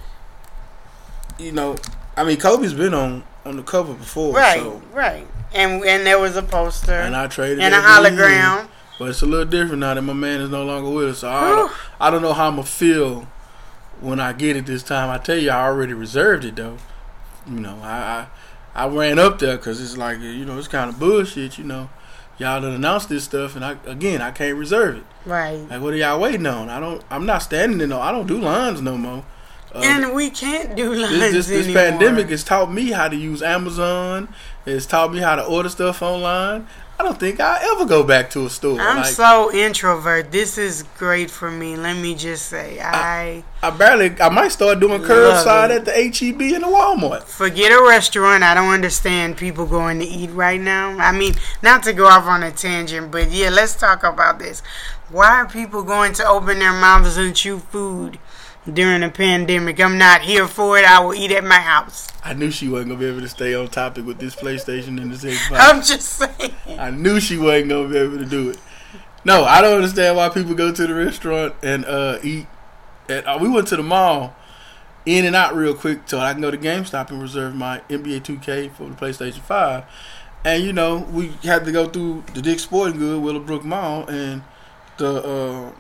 you 1.38 1.52
know, 1.52 1.76
I 2.16 2.24
mean, 2.24 2.38
Kobe's 2.38 2.74
been 2.74 2.94
on 2.94 3.24
on 3.44 3.56
the 3.56 3.62
cover 3.62 3.94
before, 3.94 4.34
right, 4.34 4.60
So, 4.60 4.82
right. 4.92 5.26
And 5.52 5.82
and 5.84 6.06
there 6.06 6.18
was 6.18 6.36
a 6.36 6.42
poster 6.42 6.92
and 6.92 7.16
I 7.16 7.26
traded 7.26 7.60
and 7.60 7.74
a 7.74 7.78
it 7.78 7.80
for 7.82 7.88
you. 7.88 8.16
hologram. 8.18 8.68
But 8.98 9.08
it's 9.08 9.22
a 9.22 9.26
little 9.26 9.46
different 9.46 9.78
now 9.80 9.94
that 9.94 10.02
my 10.02 10.12
man 10.12 10.42
is 10.42 10.50
no 10.50 10.62
longer 10.64 10.90
with 10.90 11.08
us. 11.08 11.18
So 11.20 11.30
I 11.30 11.48
don't, 11.48 11.72
I 11.98 12.10
don't 12.10 12.20
know 12.22 12.34
how 12.34 12.48
I'm 12.48 12.56
gonna 12.56 12.66
feel 12.66 13.26
when 14.00 14.20
I 14.20 14.34
get 14.34 14.56
it 14.56 14.66
this 14.66 14.82
time. 14.82 15.08
I 15.08 15.16
tell 15.18 15.38
you, 15.38 15.50
I 15.50 15.64
already 15.64 15.94
reserved 15.94 16.44
it 16.44 16.56
though. 16.56 16.76
You 17.48 17.60
know, 17.60 17.78
I 17.82 18.26
I, 18.74 18.84
I 18.84 18.88
ran 18.88 19.18
up 19.18 19.38
there 19.38 19.56
because 19.56 19.80
it's 19.80 19.96
like 19.96 20.20
you 20.20 20.44
know 20.44 20.58
it's 20.58 20.68
kind 20.68 20.90
of 20.90 20.98
bullshit. 21.00 21.56
You 21.56 21.64
know, 21.64 21.88
y'all 22.40 22.60
done 22.60 22.72
announced 22.72 23.08
this 23.08 23.24
stuff, 23.24 23.54
and 23.54 23.64
I 23.64 23.76
again 23.86 24.20
I 24.20 24.32
can't 24.32 24.56
reserve 24.58 24.96
it. 24.96 25.04
Right. 25.24 25.60
Like 25.68 25.80
what 25.80 25.92
are 25.92 25.96
y'all 25.96 26.18
waiting 26.18 26.46
on? 26.46 26.68
I 26.68 26.80
don't. 26.80 27.04
I'm 27.10 27.26
not 27.26 27.42
standing 27.42 27.80
in 27.80 27.90
no. 27.90 28.00
I 28.00 28.10
don't 28.10 28.26
do 28.26 28.40
lines 28.40 28.80
no 28.80 28.96
more. 28.96 29.24
Uh, 29.72 29.82
and 29.84 30.14
we 30.14 30.30
can't 30.30 30.74
do 30.74 30.92
lines 30.92 31.18
this 31.18 31.46
this, 31.46 31.66
this 31.66 31.72
pandemic 31.72 32.28
has 32.30 32.42
taught 32.42 32.72
me 32.72 32.90
how 32.90 33.06
to 33.06 33.14
use 33.14 33.42
Amazon. 33.42 34.28
It's 34.66 34.86
taught 34.86 35.12
me 35.12 35.20
how 35.20 35.36
to 35.36 35.44
order 35.44 35.68
stuff 35.68 36.02
online. 36.02 36.66
I 37.00 37.02
don't 37.02 37.18
think 37.18 37.40
I'll 37.40 37.72
ever 37.72 37.86
go 37.86 38.04
back 38.04 38.28
to 38.32 38.44
a 38.44 38.50
store. 38.50 38.78
I'm 38.78 38.98
like, 38.98 39.06
so 39.06 39.50
introvert. 39.54 40.30
This 40.30 40.58
is 40.58 40.82
great 40.98 41.30
for 41.30 41.50
me. 41.50 41.74
Let 41.74 41.96
me 41.96 42.14
just 42.14 42.44
say, 42.44 42.78
I 42.78 43.42
I 43.62 43.70
barely. 43.70 44.14
I 44.20 44.28
might 44.28 44.52
start 44.52 44.80
doing 44.80 45.00
curbside 45.00 45.70
at 45.70 45.86
the 45.86 45.92
HEB 45.92 46.42
and 46.54 46.62
the 46.62 46.68
Walmart. 46.68 47.22
forget 47.22 47.72
a 47.72 47.82
restaurant. 47.82 48.42
I 48.42 48.52
don't 48.52 48.68
understand 48.68 49.38
people 49.38 49.64
going 49.64 49.98
to 50.00 50.04
eat 50.04 50.28
right 50.32 50.60
now. 50.60 50.90
I 50.98 51.12
mean, 51.12 51.36
not 51.62 51.82
to 51.84 51.94
go 51.94 52.04
off 52.04 52.26
on 52.26 52.42
a 52.42 52.52
tangent, 52.52 53.10
but 53.10 53.30
yeah, 53.30 53.48
let's 53.48 53.74
talk 53.74 54.02
about 54.04 54.38
this. 54.38 54.62
Why 55.08 55.40
are 55.40 55.48
people 55.48 55.82
going 55.82 56.12
to 56.14 56.26
open 56.28 56.58
their 56.58 56.74
mouths 56.74 57.16
and 57.16 57.34
chew 57.34 57.60
food 57.60 58.18
during 58.72 59.02
a 59.02 59.10
pandemic? 59.10 59.80
I'm 59.80 59.98
not 59.98 60.22
here 60.22 60.46
for 60.46 60.78
it. 60.78 60.84
I 60.84 61.00
will 61.00 61.14
eat 61.14 61.30
at 61.30 61.44
my 61.44 61.60
house. 61.60 62.08
I 62.24 62.34
knew 62.34 62.50
she 62.50 62.68
wasn't 62.68 62.90
gonna 62.90 63.00
be 63.00 63.06
able 63.06 63.20
to 63.20 63.28
stay 63.28 63.54
on 63.54 63.68
topic 63.68 64.04
with 64.04 64.18
this 64.18 64.34
PlayStation 64.34 65.00
and 65.00 65.12
this 65.12 65.24
Xbox. 65.24 65.56
I'm 65.58 65.82
just 65.82 66.02
saying. 66.02 66.54
I 66.78 66.90
knew 66.90 67.20
she 67.20 67.38
wasn't 67.38 67.70
gonna 67.70 67.88
be 67.88 67.98
able 67.98 68.18
to 68.18 68.26
do 68.26 68.50
it. 68.50 68.58
No, 69.24 69.44
I 69.44 69.60
don't 69.60 69.76
understand 69.76 70.16
why 70.16 70.28
people 70.30 70.54
go 70.54 70.72
to 70.72 70.86
the 70.86 70.94
restaurant 70.94 71.54
and 71.62 71.84
uh, 71.84 72.18
eat. 72.22 72.46
And 73.08 73.26
uh, 73.26 73.38
we 73.40 73.48
went 73.48 73.68
to 73.68 73.76
the 73.76 73.82
mall, 73.82 74.34
in 75.06 75.24
and 75.24 75.34
out 75.34 75.54
real 75.54 75.74
quick, 75.74 76.00
so 76.06 76.18
I 76.18 76.32
can 76.32 76.42
go 76.42 76.50
to 76.50 76.58
GameStop 76.58 77.10
and 77.10 77.20
reserve 77.20 77.54
my 77.54 77.80
NBA 77.88 78.22
2K 78.22 78.70
for 78.72 78.88
the 78.88 78.94
PlayStation 78.94 79.40
5. 79.40 79.84
And 80.44 80.62
you 80.62 80.72
know, 80.72 80.98
we 80.98 81.28
had 81.42 81.64
to 81.64 81.72
go 81.72 81.86
through 81.86 82.24
the 82.34 82.40
Dick 82.40 82.60
Sporting 82.60 82.98
Good, 82.98 83.22
Willowbrook 83.22 83.64
Mall, 83.64 84.06
and 84.08 84.42
the 84.96 85.22
uh, 85.22 85.72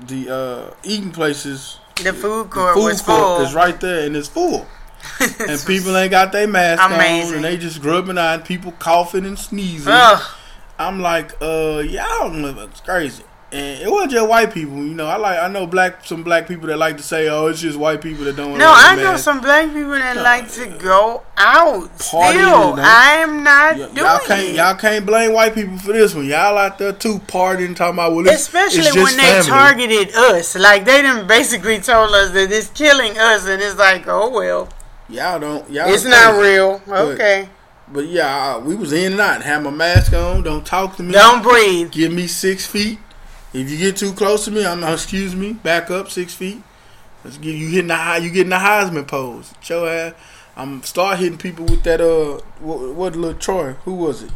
the 0.00 0.34
uh, 0.34 0.74
eating 0.82 1.12
places. 1.12 1.77
The 2.02 2.12
food 2.12 2.50
court 2.50 2.74
the 2.74 2.80
food 2.80 2.84
was 2.84 3.02
court 3.02 3.18
full. 3.18 3.40
is 3.42 3.54
right 3.54 3.80
there, 3.80 4.06
and 4.06 4.16
it's 4.16 4.28
full. 4.28 4.66
and 5.20 5.60
people 5.66 5.96
ain't 5.96 6.10
got 6.10 6.32
their 6.32 6.46
mask 6.46 6.82
on, 6.82 6.92
and 6.92 7.44
they 7.44 7.56
just 7.56 7.80
grubbing 7.80 8.18
on 8.18 8.42
people 8.42 8.72
coughing 8.72 9.24
and 9.24 9.38
sneezing. 9.38 9.92
Ugh. 9.92 10.22
I'm 10.78 11.00
like, 11.00 11.32
uh, 11.42 11.82
y'all 11.84 12.58
it's 12.60 12.80
crazy. 12.80 13.24
And 13.50 13.80
it 13.80 13.90
wasn't 13.90 14.12
just 14.12 14.28
white 14.28 14.52
people, 14.52 14.76
you 14.76 14.92
know. 14.94 15.06
I 15.06 15.16
like, 15.16 15.38
I 15.38 15.48
know 15.48 15.66
black 15.66 16.04
some 16.04 16.22
black 16.22 16.46
people 16.46 16.66
that 16.66 16.76
like 16.76 16.98
to 16.98 17.02
say, 17.02 17.30
"Oh, 17.30 17.46
it's 17.46 17.62
just 17.62 17.78
white 17.78 18.02
people 18.02 18.24
that 18.26 18.36
don't." 18.36 18.58
No, 18.58 18.70
I 18.76 18.94
know 18.94 19.12
mask." 19.12 19.24
some 19.24 19.40
black 19.40 19.68
people 19.72 19.92
that 19.92 20.18
like 20.18 20.50
to 20.52 20.66
go 20.66 21.22
out. 21.38 21.88
Partying, 21.96 22.32
Still. 22.32 22.74
I 22.78 23.14
am 23.22 23.42
not 23.42 23.76
Y- 23.78 23.86
doing 23.86 23.96
y'all 23.96 24.18
can't, 24.18 24.52
y'all 24.54 24.74
can't 24.74 25.06
blame 25.06 25.32
white 25.32 25.54
people 25.54 25.78
for 25.78 25.94
this 25.94 26.14
one. 26.14 26.26
Y'all 26.26 26.58
out 26.58 26.76
there 26.76 26.92
too 26.92 27.20
partying, 27.20 27.74
talking 27.74 27.94
about 27.94 28.12
well, 28.14 28.26
it's, 28.26 28.42
Especially 28.42 28.80
it's 28.80 28.94
when 28.94 29.16
they 29.16 29.22
family. 29.22 29.48
targeted 29.48 30.14
us. 30.14 30.54
Like, 30.54 30.84
they 30.84 31.00
didn't 31.00 31.26
basically 31.26 31.78
told 31.78 32.10
us 32.10 32.32
that 32.32 32.52
it's 32.52 32.68
killing 32.68 33.16
us, 33.16 33.46
and 33.46 33.62
it's 33.62 33.78
like, 33.78 34.06
oh, 34.08 34.28
well. 34.28 34.68
Y'all 35.08 35.40
don't. 35.40 35.70
Y'all 35.70 35.88
It's 35.88 36.04
not 36.04 36.38
real. 36.38 36.82
Okay. 36.86 37.48
But 37.90 38.08
yeah, 38.08 38.58
we 38.58 38.74
was 38.74 38.92
in 38.92 39.12
and 39.12 39.20
out. 39.22 39.40
Had 39.40 39.62
my 39.62 39.70
mask 39.70 40.12
on. 40.12 40.42
Don't 40.42 40.66
talk 40.66 40.96
to 40.96 41.02
me. 41.02 41.12
Don't 41.12 41.42
breathe. 41.42 41.90
Give 41.90 42.12
me 42.12 42.26
six 42.26 42.66
feet. 42.66 42.98
If 43.60 43.70
you 43.70 43.78
get 43.78 43.96
too 43.96 44.12
close 44.12 44.44
to 44.46 44.50
me, 44.50 44.64
I'm 44.64 44.82
excuse 44.84 45.34
me. 45.34 45.52
Back 45.54 45.90
up 45.90 46.10
six 46.10 46.34
feet. 46.34 46.62
Let's 47.24 47.36
get 47.38 47.54
you 47.56 47.68
hitting 47.68 47.88
the 47.88 47.96
high. 47.96 48.18
You 48.18 48.30
getting 48.30 48.50
the 48.50 48.56
Heisman 48.56 49.06
pose. 49.06 49.52
Show 49.60 49.86
ass. 49.86 50.14
I'm 50.56 50.82
start 50.82 51.18
hitting 51.18 51.38
people 51.38 51.64
with 51.66 51.82
that. 51.84 52.00
Uh, 52.00 52.40
what, 52.60 52.94
what 52.94 53.16
little 53.16 53.38
Troy? 53.38 53.72
Who 53.84 53.94
was 53.94 54.22
it? 54.22 54.30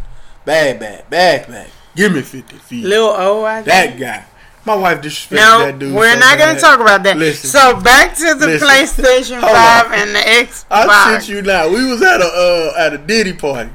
Bad, 0.44 0.80
bad, 0.80 1.08
bad, 1.10 1.46
bad. 1.48 1.70
Give 1.94 2.12
me 2.12 2.22
fifty 2.22 2.56
feet. 2.56 2.84
Lil 2.84 3.06
O, 3.16 3.44
I 3.44 3.62
that 3.62 3.98
guy. 3.98 4.24
My 4.64 4.76
wife 4.76 5.00
disrespected 5.00 5.32
No, 5.36 5.58
that 5.66 5.78
dude. 5.80 5.92
we're 5.92 6.12
so 6.14 6.20
not 6.20 6.38
going 6.38 6.54
to 6.54 6.60
talk 6.60 6.78
about 6.78 7.02
that. 7.02 7.16
Listen. 7.16 7.50
So, 7.50 7.80
back 7.80 8.14
to 8.14 8.34
the 8.34 8.46
Listen. 8.46 8.68
PlayStation 9.04 9.40
Hold 9.40 9.50
5 9.56 9.86
on. 9.86 9.92
and 9.94 10.10
the 10.14 10.20
Xbox. 10.20 10.64
I 10.70 11.12
sent 11.18 11.28
you 11.28 11.42
now. 11.42 11.68
We 11.68 11.84
was 11.84 12.00
at 12.00 12.20
a 12.20 12.24
uh, 12.24 12.72
at 12.78 12.92
a 12.92 12.98
Diddy 12.98 13.32
party, 13.32 13.70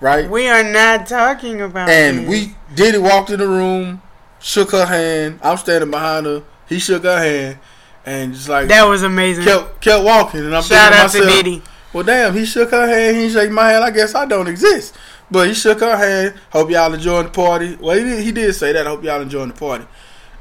right? 0.00 0.28
We 0.30 0.48
are 0.48 0.62
not 0.62 1.06
talking 1.06 1.60
about 1.60 1.90
And 1.90 2.20
this. 2.20 2.28
we 2.28 2.54
Diddy 2.74 2.96
walked 2.96 3.28
in 3.28 3.38
the 3.38 3.46
room, 3.48 4.00
shook 4.40 4.72
her 4.72 4.86
hand. 4.86 5.38
I'm 5.42 5.56
standing 5.56 5.90
behind 5.90 6.26
her. 6.26 6.42
He 6.68 6.78
shook 6.78 7.02
her 7.04 7.18
hand, 7.18 7.58
and 8.06 8.32
just 8.34 8.48
like 8.48 8.68
That 8.68 8.84
was 8.84 9.02
amazing. 9.02 9.44
kept 9.44 9.80
kept 9.80 10.04
walking. 10.04 10.40
And 10.40 10.54
I'm 10.56 10.62
Shout 10.62 10.92
out 10.92 11.10
to 11.10 11.20
to 11.20 11.26
Diddy. 11.26 11.62
well, 11.92 12.04
damn, 12.04 12.34
he 12.34 12.44
shook 12.44 12.70
her 12.70 12.86
hand. 12.86 13.16
He 13.16 13.30
shake 13.30 13.50
my 13.50 13.70
hand. 13.70 13.84
I 13.84 13.90
guess 13.90 14.14
I 14.14 14.24
don't 14.26 14.46
exist. 14.48 14.94
But 15.30 15.46
he 15.48 15.54
shook 15.54 15.80
her 15.80 15.96
hand. 15.96 16.34
Hope 16.50 16.70
y'all 16.70 16.92
enjoying 16.92 17.26
the 17.26 17.30
party. 17.32 17.76
Well, 17.76 17.96
he 17.96 18.02
did, 18.04 18.24
he 18.24 18.32
did 18.32 18.52
say 18.54 18.72
that. 18.72 18.86
Hope 18.86 19.04
y'all 19.04 19.20
enjoying 19.20 19.48
the 19.48 19.54
party. 19.54 19.86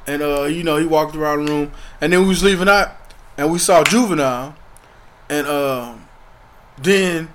And 0.07 0.21
uh, 0.23 0.43
you 0.43 0.63
know, 0.63 0.77
he 0.77 0.85
walked 0.85 1.15
around 1.15 1.45
the 1.45 1.51
room, 1.53 1.71
and 2.01 2.11
then 2.11 2.21
we 2.21 2.27
was 2.27 2.43
leaving 2.43 2.67
out, 2.69 2.91
and 3.37 3.51
we 3.51 3.59
saw 3.59 3.83
Juvenile, 3.83 4.55
and 5.29 5.45
um, 5.45 6.07
then 6.79 7.29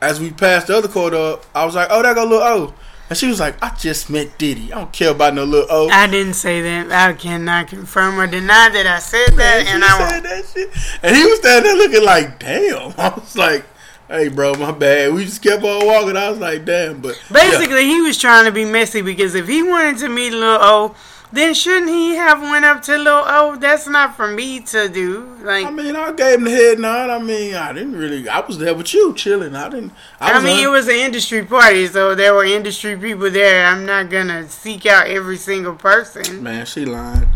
as 0.00 0.20
we 0.20 0.30
passed 0.30 0.68
the 0.68 0.76
other 0.76 0.86
court 0.88 1.12
up, 1.14 1.44
I 1.54 1.64
was 1.64 1.74
like, 1.74 1.88
"Oh, 1.90 2.02
that 2.02 2.14
go 2.14 2.22
little 2.24 2.42
O," 2.42 2.74
and 3.10 3.18
she 3.18 3.26
was 3.26 3.40
like, 3.40 3.62
"I 3.62 3.74
just 3.74 4.08
met 4.08 4.38
Diddy. 4.38 4.72
I 4.72 4.78
don't 4.78 4.92
care 4.92 5.10
about 5.10 5.34
no 5.34 5.42
little 5.44 5.66
O." 5.68 5.88
I 5.90 6.06
didn't 6.06 6.34
say 6.34 6.62
that. 6.62 6.92
I 6.92 7.12
cannot 7.12 7.66
confirm 7.66 8.18
or 8.20 8.28
deny 8.28 8.70
that 8.70 8.86
I 8.86 9.00
said 9.00 9.36
that, 9.36 9.64
Man, 9.64 9.74
and 9.74 9.84
I 9.84 10.08
said 10.08 10.22
that 10.22 10.44
shit. 10.46 10.70
And 11.02 11.16
he 11.16 11.24
was 11.24 11.40
standing 11.40 11.64
there 11.64 11.76
looking 11.76 12.04
like, 12.04 12.38
damn. 12.38 12.94
I 12.98 13.08
was 13.14 13.36
like, 13.36 13.64
hey, 14.08 14.28
bro, 14.28 14.54
my 14.54 14.72
bad. 14.72 15.12
We 15.12 15.24
just 15.24 15.42
kept 15.42 15.64
on 15.64 15.86
walking. 15.86 16.16
I 16.16 16.30
was 16.30 16.38
like, 16.38 16.64
damn. 16.64 17.00
But 17.00 17.20
Basically, 17.32 17.84
he 17.84 18.00
was 18.00 18.16
trying 18.16 18.44
to 18.44 18.52
be 18.52 18.64
messy 18.64 19.02
because 19.02 19.34
if 19.34 19.48
he 19.48 19.62
wanted 19.62 19.98
to 19.98 20.08
meet 20.08 20.32
little 20.32 20.58
O, 20.60 20.96
then 21.32 21.54
shouldn't 21.54 21.88
he 21.90 22.16
have 22.16 22.40
went 22.40 22.64
up 22.64 22.82
to 22.82 22.96
Lil 22.98 23.22
O? 23.26 23.56
That's 23.56 23.86
not 23.86 24.16
for 24.16 24.26
me 24.28 24.60
to 24.60 24.88
do. 24.88 25.36
Like. 25.42 25.66
I 25.66 25.70
mean, 25.70 25.94
I 25.96 26.12
gave 26.12 26.38
him 26.38 26.44
the 26.44 26.50
head 26.50 26.78
nod. 26.78 27.10
I 27.10 27.18
mean, 27.20 27.54
I 27.54 27.72
didn't 27.72 27.96
really. 27.96 28.28
I 28.28 28.40
was 28.40 28.58
there 28.58 28.74
with 28.74 28.92
you, 28.92 29.14
chilling. 29.14 29.54
I 29.54 29.68
didn't. 29.68 29.92
I, 30.20 30.32
I, 30.32 30.42
mean, 30.42 30.58
un- 30.58 30.64
it 30.64 30.68
was 30.68 30.88
an 30.88 30.94
industry 30.96 31.44
party, 31.44 31.86
so 31.86 32.14
there 32.14 32.34
were 32.34 32.44
industry 32.44 32.96
people 32.96 33.30
there. 33.30 33.66
I'm 33.66 33.86
not 33.86 34.10
gonna 34.10 34.48
seek 34.48 34.86
out 34.86 35.06
every 35.06 35.36
single 35.36 35.74
person. 35.74 36.42
Man, 36.42 36.66
she 36.66 36.84
lying. 36.84 37.28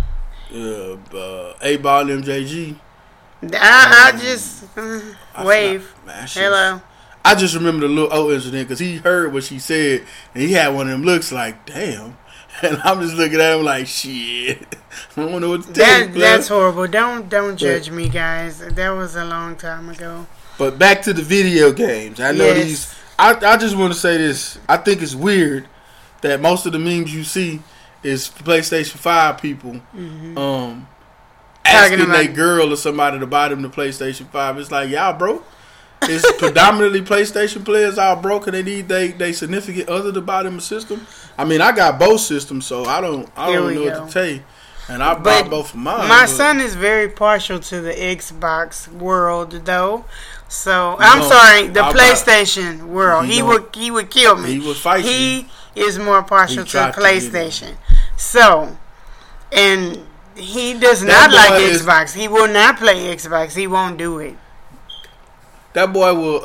Uh, 0.53 0.93
uh, 0.95 1.55
8Ball 1.61 2.23
MJG. 2.23 2.77
I, 3.53 4.13
I 4.15 4.19
just 4.19 4.65
uh, 4.79 5.01
I 5.35 5.45
wave. 5.45 5.83
forgot- 5.85 6.07
Man, 6.07 6.29
Hello. 6.31 6.83
I 7.25 7.35
just 7.35 7.55
remember 7.55 7.87
the 7.89 7.93
little 7.93 8.13
O 8.13 8.31
incident 8.31 8.69
because 8.69 8.79
he 8.79 8.97
heard 8.99 9.33
what 9.33 9.45
she 9.45 9.59
said 9.59 10.05
and 10.35 10.43
he 10.43 10.53
had 10.53 10.69
one 10.75 10.87
of 10.89 10.93
them 10.93 11.03
looks 11.05 11.33
like, 11.33 11.65
damn. 11.67 12.17
And 12.63 12.81
I'm 12.85 13.01
just 13.01 13.15
looking 13.15 13.41
at 13.41 13.57
him 13.59 13.65
like, 13.65 13.87
shit. 13.87 14.59
I 15.17 15.21
don't 15.27 15.41
know 15.41 15.51
what 15.51 15.63
to 15.65 15.73
tell 15.73 16.01
you, 16.01 16.07
That 16.07 16.15
that's 16.19 16.49
horrible. 16.49 16.87
Don't 16.87 17.29
don't 17.29 17.57
judge 17.57 17.91
me, 17.91 18.09
guys. 18.09 18.59
That 18.61 18.91
was 18.91 19.17
a 19.17 19.25
long 19.25 19.57
time 19.57 19.89
ago. 19.89 20.27
But 20.57 20.79
back 20.79 21.03
to 21.03 21.13
the 21.13 21.23
video 21.23 21.73
games. 21.73 22.21
I 22.21 22.31
know 22.33 22.45
Yes. 22.47 22.65
these 22.65 22.95
I 23.19 23.35
I 23.35 23.57
just 23.57 23.77
want 23.77 23.93
to 23.93 23.99
say 23.99 24.17
this. 24.19 24.59
I 24.69 24.77
think 24.77 25.03
it's 25.03 25.15
weird 25.15 25.67
that 26.23 26.41
most 26.41 26.65
of 26.67 26.73
the 26.73 26.79
memes 26.79 27.13
you 27.15 27.25
see 27.25 27.61
is 28.03 28.29
PlayStation 28.29 28.97
Five 28.99 29.41
people 29.43 29.73
Mm-hmm. 29.97 30.39
um 30.39 30.87
asking 31.65 32.09
their 32.09 32.29
girl 32.29 32.73
or 32.73 32.77
somebody 32.77 33.19
to 33.19 33.27
buy 33.27 33.49
them 33.49 33.63
the 33.63 33.69
PlayStation 33.69 34.29
Five. 34.31 34.59
It's 34.59 34.71
like 34.71 34.91
y'all 34.91 35.13
broke. 35.19 35.45
It's 36.09 36.33
predominantly 36.39 37.01
PlayStation 37.03 37.65
players 37.65 37.99
all 37.99 38.17
broke 38.17 38.47
and 38.47 38.55
they 38.55 38.63
need 38.63 38.89
they 38.89 39.09
they 39.13 39.33
significant 39.33 39.89
other 39.89 40.13
to 40.13 40.21
buy 40.21 40.43
them 40.43 40.59
a 40.59 40.61
system. 40.61 41.07
I 41.39 41.45
mean, 41.45 41.61
I 41.61 41.73
got 41.73 41.99
both 41.99 42.21
systems, 42.21 42.67
so 42.67 42.85
I 42.85 43.01
don't 43.01 43.29
I 43.37 43.51
Here 43.51 43.61
don't 43.61 43.75
know 43.75 43.85
go. 43.85 44.01
what 44.01 44.09
to 44.09 44.13
tell 44.13 44.27
you. 44.27 44.43
And 44.87 45.03
I 45.03 45.15
bought 45.15 45.49
both 45.49 45.71
of 45.73 45.77
mine. 45.81 46.09
My 46.09 46.27
son 46.27 46.61
is 46.61 46.75
very 46.75 47.09
partial 47.09 47.59
to 47.59 47.81
the 47.81 47.93
Xbox 47.93 48.87
world, 48.93 49.53
though. 49.65 50.05
So 50.49 50.97
I'm 50.99 51.21
No, 51.21 51.29
sorry, 51.31 51.69
the 51.69 51.83
I 51.83 51.91
buy- 51.93 51.99
PlayStation 51.99 52.83
world. 52.89 53.25
He 53.27 53.43
would 53.43 53.75
he 53.75 53.91
would 53.91 54.11
kill 54.11 54.37
me. 54.37 54.53
He 54.53 54.59
would 54.61 54.77
fight 54.77 55.03
He 55.05 55.49
is 55.75 55.99
more 55.99 56.23
partial 56.23 56.59
He 56.65 56.65
to 56.65 56.71
tried 56.71 56.93
to 56.95 57.01
PlayStation. 57.01 57.77
So, 58.19 58.77
and 59.51 60.01
he 60.37 60.75
does 60.75 61.01
That 61.01 61.31
not 61.31 61.33
like 61.33 61.63
is- 61.63 61.81
Xbox. 61.83 62.13
He 62.13 62.29
will 62.29 62.49
not 62.49 62.77
play 62.79 63.15
Xbox. 63.17 63.55
He 63.57 63.67
won't 63.67 63.97
do 63.97 64.19
it. 64.19 64.37
That 65.75 65.93
boy 65.93 66.15
will 66.15 66.41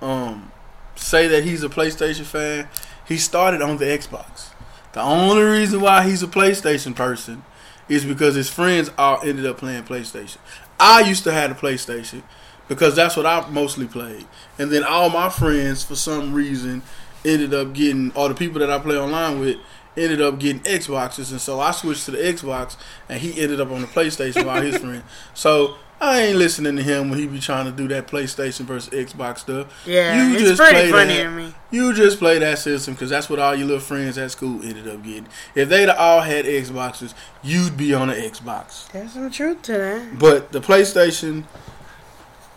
uh 0.00 0.04
um 0.04 0.52
say 0.94 1.26
that 1.28 1.44
he's 1.44 1.62
a 1.64 1.68
PlayStation 1.68 2.24
fan. 2.24 2.68
He 3.06 3.18
started 3.18 3.60
on 3.60 3.78
the 3.78 3.86
Xbox. 3.86 4.50
The 4.92 5.00
only 5.00 5.42
reason 5.42 5.80
why 5.80 6.08
he's 6.08 6.22
a 6.22 6.26
PlayStation 6.26 6.94
person 6.94 7.44
is 7.88 8.04
because 8.04 8.34
his 8.34 8.48
friends 8.48 8.90
all 8.96 9.20
ended 9.22 9.46
up 9.46 9.58
playing 9.58 9.84
PlayStation. 9.84 10.38
I 10.78 11.00
used 11.00 11.24
to 11.24 11.32
have 11.32 11.50
a 11.50 11.54
PlayStation 11.54 12.22
because 12.68 12.94
that's 12.94 13.16
what 13.16 13.26
I 13.26 13.48
mostly 13.50 13.86
played. 13.86 14.26
And 14.58 14.70
then 14.70 14.84
all 14.84 15.10
my 15.10 15.28
friends 15.28 15.82
for 15.82 15.96
some 15.96 16.32
reason 16.32 16.82
ended 17.24 17.52
up 17.52 17.72
getting 17.72 18.12
all 18.12 18.28
the 18.28 18.34
people 18.34 18.60
that 18.60 18.70
I 18.70 18.78
play 18.78 18.96
online 18.96 19.40
with 19.40 19.56
ended 19.96 20.20
up 20.20 20.38
getting 20.38 20.62
Xboxes 20.62 21.32
and 21.32 21.40
so 21.40 21.60
I 21.60 21.72
switched 21.72 22.04
to 22.06 22.12
the 22.12 22.18
Xbox 22.18 22.76
and 23.08 23.20
he 23.20 23.40
ended 23.40 23.60
up 23.60 23.70
on 23.70 23.80
the 23.80 23.86
PlayStation 23.88 24.46
while 24.46 24.62
his 24.62 24.78
friend. 24.78 25.02
So 25.34 25.76
I 26.02 26.22
ain't 26.22 26.38
listening 26.38 26.76
to 26.76 26.82
him 26.82 27.10
when 27.10 27.18
he 27.18 27.26
be 27.26 27.40
trying 27.40 27.66
to 27.66 27.72
do 27.72 27.86
that 27.88 28.06
PlayStation 28.06 28.60
versus 28.62 28.88
Xbox 28.88 29.38
stuff. 29.40 29.86
Yeah, 29.86 30.28
You 30.28 30.34
it's 30.34 30.42
just 30.42 30.60
pretty 30.60 30.74
play 30.74 30.90
funny 30.90 31.14
that. 31.18 31.22
to 31.24 31.30
me. 31.30 31.54
You 31.70 31.92
just 31.92 32.18
play 32.18 32.38
that 32.38 32.58
system 32.58 32.94
because 32.94 33.10
that's 33.10 33.28
what 33.28 33.38
all 33.38 33.54
your 33.54 33.66
little 33.66 33.82
friends 33.82 34.16
at 34.16 34.30
school 34.30 34.62
ended 34.62 34.88
up 34.88 35.02
getting. 35.02 35.28
If 35.54 35.68
they'd 35.68 35.90
all 35.90 36.22
had 36.22 36.46
Xboxes, 36.46 37.12
you'd 37.42 37.76
be 37.76 37.92
on 37.92 38.08
an 38.08 38.16
Xbox. 38.16 38.90
There's 38.92 39.12
some 39.12 39.30
truth 39.30 39.60
to 39.62 39.72
that. 39.72 40.18
But 40.18 40.52
the 40.52 40.60
PlayStation, 40.60 41.44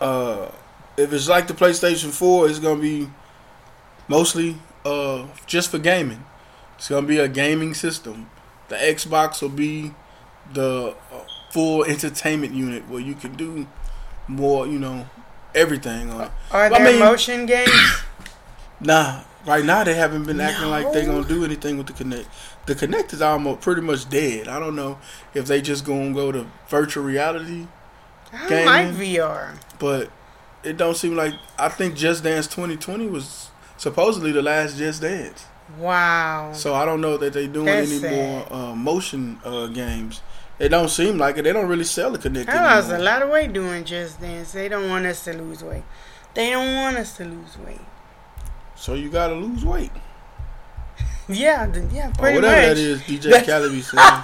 uh, 0.00 0.48
if 0.96 1.12
it's 1.12 1.28
like 1.28 1.46
the 1.46 1.54
PlayStation 1.54 2.10
4, 2.12 2.48
it's 2.48 2.58
going 2.58 2.76
to 2.76 2.82
be 2.82 3.10
mostly 4.08 4.56
uh, 4.86 5.26
just 5.46 5.70
for 5.70 5.78
gaming. 5.78 6.24
It's 6.76 6.88
going 6.88 7.04
to 7.04 7.08
be 7.08 7.18
a 7.18 7.28
gaming 7.28 7.74
system. 7.74 8.30
The 8.68 8.76
Xbox 8.76 9.42
will 9.42 9.48
be 9.50 9.92
the 10.52 10.94
full 11.54 11.84
entertainment 11.84 12.52
unit 12.52 12.82
where 12.88 13.00
you 13.00 13.14
can 13.14 13.32
do 13.36 13.66
more, 14.26 14.66
you 14.66 14.76
know, 14.78 15.08
everything 15.54 16.10
on 16.10 16.22
it. 16.22 16.30
Are 16.50 16.64
I 16.64 16.68
there 16.68 16.84
mean- 16.84 16.98
motion 16.98 17.46
games? 17.46 17.70
Nah, 18.80 19.22
right 19.46 19.64
now 19.64 19.84
they 19.84 19.94
haven't 19.94 20.24
been 20.24 20.40
acting 20.40 20.68
like 20.68 20.92
they're 20.92 21.06
gonna 21.06 21.26
do 21.26 21.44
anything 21.44 21.78
with 21.78 21.86
the 21.86 21.92
Kinect. 21.92 22.26
The 22.66 22.74
Kinect 22.74 23.14
is 23.14 23.22
almost 23.22 23.60
pretty 23.60 23.80
much 23.80 24.10
dead. 24.10 24.48
I 24.48 24.58
don't 24.58 24.74
know 24.74 24.98
if 25.32 25.46
they 25.46 25.62
just 25.62 25.86
gonna 25.86 26.12
go 26.12 26.32
to 26.32 26.44
virtual 26.68 27.04
reality, 27.04 27.68
I 28.32 28.48
Gaming? 28.48 28.66
like 28.66 28.86
VR. 28.88 29.56
but 29.78 30.10
it 30.64 30.76
don't 30.76 30.96
seem 30.96 31.14
like. 31.14 31.34
I 31.56 31.68
think 31.68 31.94
Just 31.94 32.24
Dance 32.24 32.46
2020 32.48 33.06
was 33.06 33.48
supposedly 33.78 34.32
the 34.32 34.42
last 34.42 34.76
Just 34.76 35.00
Dance. 35.02 35.46
Wow. 35.78 36.50
So 36.52 36.74
I 36.74 36.84
don't 36.84 37.00
know 37.00 37.16
that 37.16 37.32
they 37.32 37.46
doing 37.46 37.66
That's 37.66 37.90
any 37.90 38.00
sad. 38.00 38.12
more 38.12 38.52
uh, 38.52 38.74
motion 38.74 39.38
uh, 39.44 39.68
games. 39.68 40.20
It 40.58 40.68
don't 40.68 40.88
seem 40.88 41.18
like 41.18 41.36
it. 41.38 41.42
They 41.42 41.52
don't 41.52 41.66
really 41.68 41.84
sell 41.84 42.12
the 42.12 42.18
Kinect 42.18 42.48
I 42.48 42.76
lost 42.76 42.90
a 42.90 42.98
lot 42.98 43.22
of 43.22 43.28
weight 43.30 43.52
doing 43.52 43.84
Just 43.84 44.20
Dance. 44.20 44.52
They 44.52 44.68
don't 44.68 44.88
want 44.88 45.04
us 45.06 45.24
to 45.24 45.32
lose 45.32 45.62
weight. 45.64 45.82
They 46.34 46.50
don't 46.50 46.74
want 46.76 46.96
us 46.96 47.16
to 47.16 47.24
lose 47.24 47.58
weight. 47.58 47.80
So 48.76 48.94
you 48.94 49.08
gotta 49.10 49.34
lose 49.34 49.64
weight. 49.64 49.90
Yeah, 51.26 51.72
yeah, 51.90 52.08
Or 52.10 52.12
pretty 52.12 52.36
whatever 52.36 52.68
much. 52.68 52.76
that 52.76 52.78
is. 52.78 53.00
DJ 53.00 53.46
Khaled 53.46 53.72
be 53.72 53.80
saying. 53.82 54.22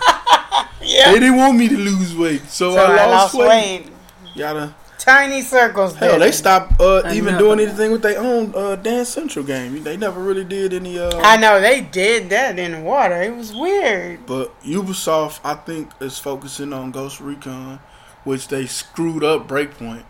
Yeah. 0.83 1.13
They 1.13 1.21
didn't 1.21 1.37
want 1.37 1.57
me 1.57 1.67
to 1.69 1.77
lose 1.77 2.15
weight, 2.15 2.43
so, 2.43 2.75
So 2.75 2.79
I 2.85 3.07
lost, 3.07 3.35
weight. 3.35 3.47
weight. 3.87 3.93
Gotta. 4.37 4.75
Tiny 5.01 5.41
circles. 5.41 5.95
Hell, 5.97 6.19
they 6.19 6.31
stopped 6.31 6.79
uh, 6.79 7.11
even 7.15 7.39
doing 7.39 7.59
anything 7.59 7.91
with 7.91 8.03
their 8.03 8.19
own 8.19 8.53
uh, 8.55 8.77
Dance 8.77 9.09
Central 9.09 9.43
game. 9.45 9.83
They 9.83 9.97
never 9.97 10.21
really 10.21 10.45
did 10.45 10.75
any. 10.75 10.99
Uh, 10.99 11.19
I 11.23 11.39
know 11.39 11.59
they 11.59 11.81
did 11.81 12.29
that 12.29 12.59
in 12.59 12.73
the 12.73 12.81
water. 12.81 13.21
It 13.23 13.35
was 13.35 13.55
weird. 13.55 14.27
but 14.27 14.61
Ubisoft, 14.63 15.41
I 15.43 15.55
think, 15.55 15.91
is 16.01 16.19
focusing 16.19 16.75
on 16.75 16.91
Ghost 16.91 17.19
Recon, 17.19 17.81
which 18.25 18.49
they 18.49 18.67
screwed 18.67 19.25
up 19.25 19.49
Breakpoint. 19.49 20.05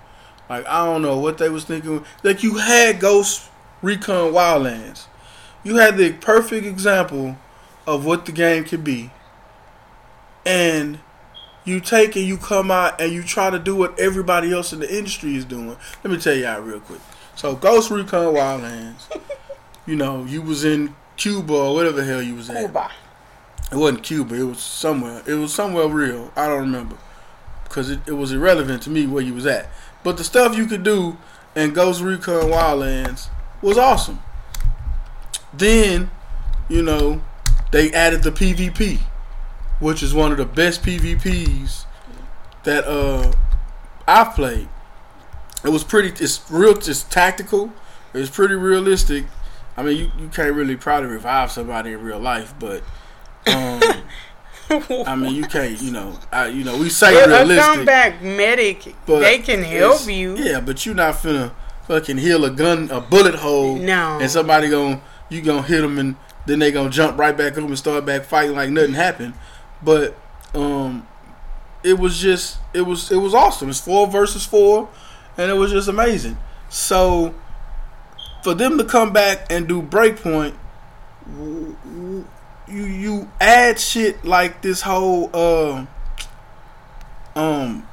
Like 0.49 0.67
I 0.67 0.85
don't 0.85 1.03
know 1.03 1.19
what 1.19 1.39
they 1.39 1.49
was 1.49 1.65
thinking. 1.65 2.05
Like 2.25 2.43
you 2.43 2.59
had 2.59 2.99
Ghost 2.99 3.49
Recon 3.83 4.33
Wildlands, 4.33 5.07
you 5.63 5.77
had 5.77 5.99
the 5.99 6.15
perfect 6.15 6.67
example 6.67 7.37
of 7.87 8.05
what 8.05 8.27
the 8.27 8.33
game 8.33 8.65
could 8.65 8.83
be, 8.83 9.13
and 10.45 10.99
you 11.71 11.81
take 11.81 12.17
and 12.17 12.25
you 12.25 12.37
come 12.37 12.71
out 12.71 13.01
and 13.01 13.13
you 13.13 13.23
try 13.23 13.51
to 13.51 13.59
do 13.59 13.77
what 13.77 13.99
everybody 13.99 14.53
else 14.53 14.73
in 14.73 14.81
the 14.81 14.97
industry 14.97 15.37
is 15.37 15.45
doing. 15.45 15.77
Let 16.05 16.11
me 16.11 16.19
tell 16.19 16.35
y'all 16.35 16.61
real 16.61 16.81
quick. 16.81 17.01
So 17.37 17.57
Ghost 17.57 17.91
Recon 17.91 18.35
Wildlands, 18.35 19.21
you 19.87 19.97
know, 19.97 20.25
you 20.25 20.43
was 20.43 20.65
in 20.65 20.95
Cuba 21.17 21.53
or 21.53 21.75
whatever 21.75 21.97
the 21.97 22.05
hell 22.05 22.23
you 22.23 22.35
was 22.35 22.51
at. 22.51 22.59
Cuba. 22.59 22.91
It 23.73 23.77
wasn't 23.77 24.03
Cuba. 24.03 24.35
It 24.35 24.43
was 24.43 24.61
somewhere. 24.61 25.23
It 25.27 25.35
was 25.35 25.55
somewhere 25.55 25.87
real. 25.89 26.33
I 26.37 26.49
don't 26.49 26.61
remember 26.61 26.97
because 27.65 27.89
it, 27.89 28.01
it 28.07 28.13
was 28.13 28.33
irrelevant 28.33 28.83
to 28.83 28.91
me 28.91 29.07
where 29.07 29.23
you 29.23 29.33
was 29.33 29.47
at. 29.47 29.69
But 30.03 30.17
the 30.17 30.25
stuff 30.25 30.57
you 30.57 30.67
could 30.67 30.83
do 30.83 31.17
in 31.55 31.73
Ghost 31.73 32.01
Recon 32.03 32.51
Wildlands 32.51 33.29
was 33.63 33.79
awesome. 33.79 34.21
Then, 35.53 36.11
you 36.69 36.83
know, 36.83 37.23
they 37.71 37.93
added 37.93 38.23
the 38.23 38.33
PvP, 38.33 39.01
which 39.81 40.03
is 40.03 40.15
one 40.15 40.31
of 40.31 40.39
the 40.39 40.45
best 40.45 40.83
PvPs 40.83 41.85
that 42.65 42.85
uh 42.87 43.33
I've 44.07 44.35
played. 44.35 44.69
It 45.65 45.69
was 45.71 45.85
pretty. 45.85 46.09
It's 46.23 46.41
real. 46.51 46.77
It's 46.77 47.03
tactical. 47.05 47.73
It's 48.15 48.31
pretty 48.31 48.55
realistic. 48.55 49.25
I 49.77 49.83
mean, 49.83 49.97
you, 49.97 50.11
you 50.19 50.29
can't 50.29 50.55
really 50.55 50.77
probably 50.77 51.09
revive 51.11 51.53
somebody 51.53 51.93
in 51.93 52.03
real 52.03 52.19
life, 52.19 52.55
but 52.59 52.83
um, 53.47 53.81
I 55.07 55.17
mean, 55.17 55.35
you 55.35 55.45
can't. 55.45 55.81
You 55.81 55.93
know, 55.93 56.19
I, 56.33 56.49
you 56.49 56.65
know, 56.65 56.77
we 56.79 56.89
say 56.89 57.13
Well, 57.15 57.31
a 57.31 57.39
realistic, 57.45 57.75
comeback 57.77 58.23
medic, 58.23 58.95
but 59.07 59.21
they 59.21 59.39
can 59.39 59.63
help 59.63 60.07
you. 60.07 60.37
Yeah, 60.37 60.61
but 60.61 60.85
you're 60.85 60.95
not 60.95 61.15
finna 61.17 61.53
fucking 61.87 62.19
heal 62.19 62.45
a 62.45 62.51
gun, 62.51 62.91
a 62.91 63.01
bullet 63.01 63.37
hole, 63.37 63.77
No. 63.77 64.19
and 64.21 64.31
somebody 64.31 64.69
gon' 64.71 65.03
you 65.29 65.41
gonna 65.43 65.63
hit 65.63 65.83
them 65.83 65.99
and 65.99 66.17
then 66.47 66.59
they 66.59 66.73
gonna 66.73 66.91
jump 66.91 67.19
right 67.19 67.37
back 67.37 67.53
up 67.53 67.59
and 67.65 67.79
start 67.79 68.05
back 68.05 68.25
fighting 68.25 68.57
like 68.57 68.71
nothing 68.71 68.95
happened. 68.95 69.35
But 69.83 70.17
um, 70.55 71.07
it 71.83 71.99
was 71.99 72.19
just 72.19 72.59
it 72.73 72.83
was 72.83 73.11
it 73.11 73.17
was 73.17 73.35
awesome. 73.35 73.71
It's 73.71 73.81
four 73.81 74.07
versus 74.07 74.45
four, 74.45 74.89
and 75.37 75.51
it 75.51 75.55
was 75.55 75.71
just 75.71 75.89
amazing. 75.89 76.37
So 76.69 77.35
for 78.43 78.55
them 78.55 78.79
to 78.79 78.85
come 78.85 79.13
back 79.13 79.47
and 79.51 79.67
do 79.67 79.83
Breakpoint, 79.83 80.55
you 81.27 82.27
you 82.67 83.31
add 83.41 83.79
shit 83.79 84.25
like 84.25 84.63
this 84.63 84.83
whole 84.83 85.31
uh, 85.35 85.87
um 87.37 87.87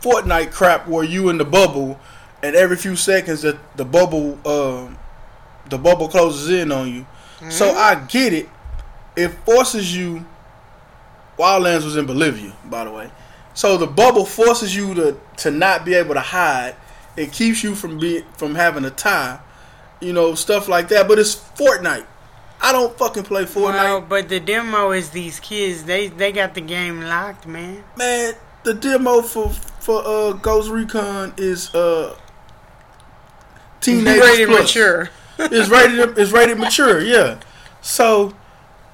Fortnite 0.00 0.52
crap 0.52 0.86
where 0.88 1.04
you 1.04 1.28
in 1.28 1.38
the 1.38 1.44
bubble, 1.44 1.98
and 2.42 2.54
every 2.56 2.76
few 2.76 2.96
seconds 2.96 3.42
that 3.42 3.58
the 3.76 3.84
bubble 3.84 4.38
uh, 4.44 4.88
the 5.68 5.78
bubble 5.78 6.08
closes 6.08 6.48
in 6.48 6.72
on 6.72 6.92
you. 6.92 7.06
So 7.50 7.72
I 7.72 7.96
get 8.06 8.32
it. 8.32 8.48
It 9.16 9.28
forces 9.44 9.94
you. 9.96 10.24
Wildlands 11.38 11.84
was 11.84 11.96
in 11.96 12.06
Bolivia, 12.06 12.54
by 12.66 12.84
the 12.84 12.90
way. 12.90 13.10
So 13.54 13.76
the 13.76 13.86
bubble 13.86 14.24
forces 14.26 14.74
you 14.76 14.94
to 14.94 15.18
to 15.38 15.50
not 15.50 15.84
be 15.84 15.94
able 15.94 16.14
to 16.14 16.20
hide. 16.20 16.76
It 17.16 17.32
keeps 17.32 17.62
you 17.62 17.74
from 17.74 17.98
being 17.98 18.24
from 18.36 18.54
having 18.54 18.84
a 18.84 18.90
tie, 18.90 19.40
you 20.00 20.12
know, 20.12 20.34
stuff 20.34 20.68
like 20.68 20.88
that. 20.88 21.08
But 21.08 21.18
it's 21.18 21.34
Fortnite. 21.34 22.06
I 22.60 22.72
don't 22.72 22.96
fucking 22.98 23.24
play 23.24 23.44
Fortnite, 23.44 23.74
Well, 23.74 24.00
but 24.00 24.28
the 24.28 24.40
demo 24.40 24.90
is 24.92 25.10
these 25.10 25.40
kids. 25.40 25.84
They 25.84 26.08
they 26.08 26.32
got 26.32 26.54
the 26.54 26.60
game 26.62 27.02
locked, 27.02 27.46
man. 27.46 27.84
man. 27.96 28.34
The 28.64 28.74
demo 28.74 29.22
for 29.22 29.50
for 29.50 30.02
uh 30.04 30.32
Ghost 30.32 30.70
Recon 30.70 31.32
is 31.36 31.74
uh 31.74 32.16
teenagers 33.80 34.22
Rated 34.22 34.48
plus. 34.48 34.60
mature. 34.62 35.10
It's 35.38 35.68
rated. 35.68 36.18
It's 36.18 36.32
rated 36.32 36.58
mature. 36.58 37.00
Yeah. 37.00 37.38
So, 37.82 38.34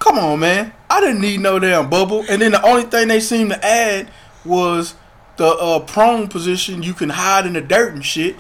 come 0.02 0.18
on, 0.18 0.40
man. 0.40 0.72
I 0.90 1.00
didn't 1.00 1.20
need 1.20 1.40
no 1.40 1.58
damn 1.58 1.88
bubble. 1.88 2.24
And 2.28 2.42
then 2.42 2.52
the 2.52 2.62
only 2.66 2.82
thing 2.84 3.08
they 3.08 3.20
seemed 3.20 3.50
to 3.50 3.64
add 3.64 4.10
was 4.44 4.94
the 5.36 5.46
uh, 5.46 5.80
prone 5.80 6.28
position. 6.28 6.82
You 6.82 6.92
can 6.94 7.08
hide 7.10 7.46
in 7.46 7.52
the 7.54 7.60
dirt 7.60 7.94
and 7.94 8.04
shit. 8.04 8.36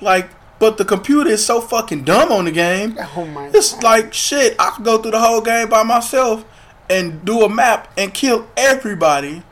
Like, 0.00 0.28
But 0.58 0.76
the 0.76 0.84
computer 0.84 1.30
is 1.30 1.44
so 1.44 1.60
fucking 1.60 2.04
dumb 2.04 2.30
on 2.32 2.44
the 2.46 2.52
game. 2.52 2.98
Oh 3.16 3.24
my 3.26 3.48
It's 3.54 3.72
God. 3.74 3.82
like 3.84 4.12
shit. 4.14 4.56
I 4.58 4.70
could 4.70 4.84
go 4.84 4.98
through 4.98 5.12
the 5.12 5.20
whole 5.20 5.40
game 5.40 5.68
by 5.68 5.82
myself 5.84 6.44
and 6.90 7.24
do 7.24 7.42
a 7.42 7.48
map 7.48 7.90
and 7.96 8.12
kill 8.12 8.46
everybody 8.56 9.42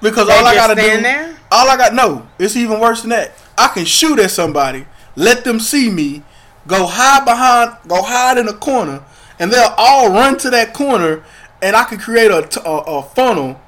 because 0.00 0.28
They 0.28 0.34
all 0.38 0.46
I 0.46 0.54
gotta 0.54 0.74
do. 0.74 1.02
there? 1.02 1.36
All 1.50 1.68
I 1.68 1.76
got 1.76 1.94
no. 1.94 2.26
It's 2.38 2.56
even 2.56 2.80
worse 2.80 3.00
than 3.02 3.10
that. 3.10 3.32
I 3.58 3.68
can 3.68 3.84
shoot 3.84 4.18
at 4.20 4.30
somebody, 4.30 4.86
let 5.16 5.42
them 5.44 5.58
see 5.58 5.90
me, 5.90 6.22
go 6.66 6.86
hide 6.86 7.24
behind, 7.24 7.76
go 7.88 8.02
hide 8.02 8.38
in 8.38 8.46
a 8.48 8.52
corner, 8.52 9.02
and 9.38 9.52
they'll 9.52 9.74
all 9.76 10.10
run 10.12 10.38
to 10.38 10.50
that 10.50 10.74
corner, 10.74 11.22
and 11.62 11.76
I 11.76 11.84
can 11.84 11.98
create 11.98 12.30
a 12.30 12.38
a 12.70 13.02
funnel, 13.02 13.60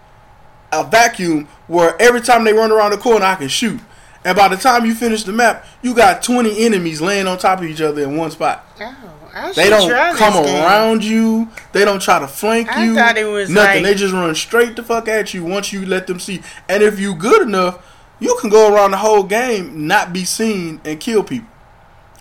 a 0.73 0.85
vacuum 0.85 1.49
where 1.67 2.01
every 2.01 2.21
time 2.21 2.45
they 2.45 2.53
run 2.53 2.71
around 2.73 2.91
the 2.93 2.99
corner, 2.99 3.25
I 3.25 3.35
can 3.37 3.49
shoot. 3.49 3.81
And 4.25 4.37
by 4.37 4.49
the 4.49 4.57
time 4.57 4.85
you 4.85 4.95
finish 4.95 5.25
the 5.25 5.33
map, 5.33 5.65
you 5.81 5.95
got 5.95 6.23
20 6.23 6.65
enemies 6.67 7.01
laying 7.01 7.27
on 7.27 7.39
top 7.39 7.61
of 7.61 7.65
each 7.65 7.81
other 7.81 8.03
in 8.03 8.17
one 8.19 8.31
spot. 8.31 8.67
Oh, 8.79 8.95
I 9.33 9.53
They 9.53 9.71
don't 9.71 9.89
come 10.19 10.35
around 10.45 11.03
you. 11.05 11.49
They 11.73 11.87
don't 11.87 12.03
try 12.03 12.19
to 12.19 12.29
flank 12.29 12.69
I 12.69 12.85
you. 12.85 12.95
thought 12.95 13.17
it 13.17 13.25
was 13.25 13.49
nothing. 13.49 13.83
like- 13.83 13.93
they 13.93 13.95
just 13.99 14.13
run 14.13 14.35
straight 14.35 14.77
the 14.77 14.83
fuck 14.83 15.09
at 15.09 15.33
you 15.33 15.43
once 15.45 15.73
you 15.73 15.87
let 15.87 16.07
them 16.07 16.21
see. 16.21 16.43
And 16.69 16.83
if 16.83 17.01
you 17.01 17.15
good 17.15 17.43
enough, 17.49 17.79
you 18.19 18.37
can 18.43 18.51
go 18.51 18.75
around 18.75 18.91
the 18.91 18.99
whole 18.99 19.23
game, 19.23 19.87
not 19.87 20.13
be 20.13 20.27
seen, 20.27 20.83
and 20.85 21.01
kill 21.01 21.23
people. 21.23 21.49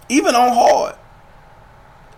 Even 0.07 0.35
on 0.35 0.53
hard. 0.53 0.95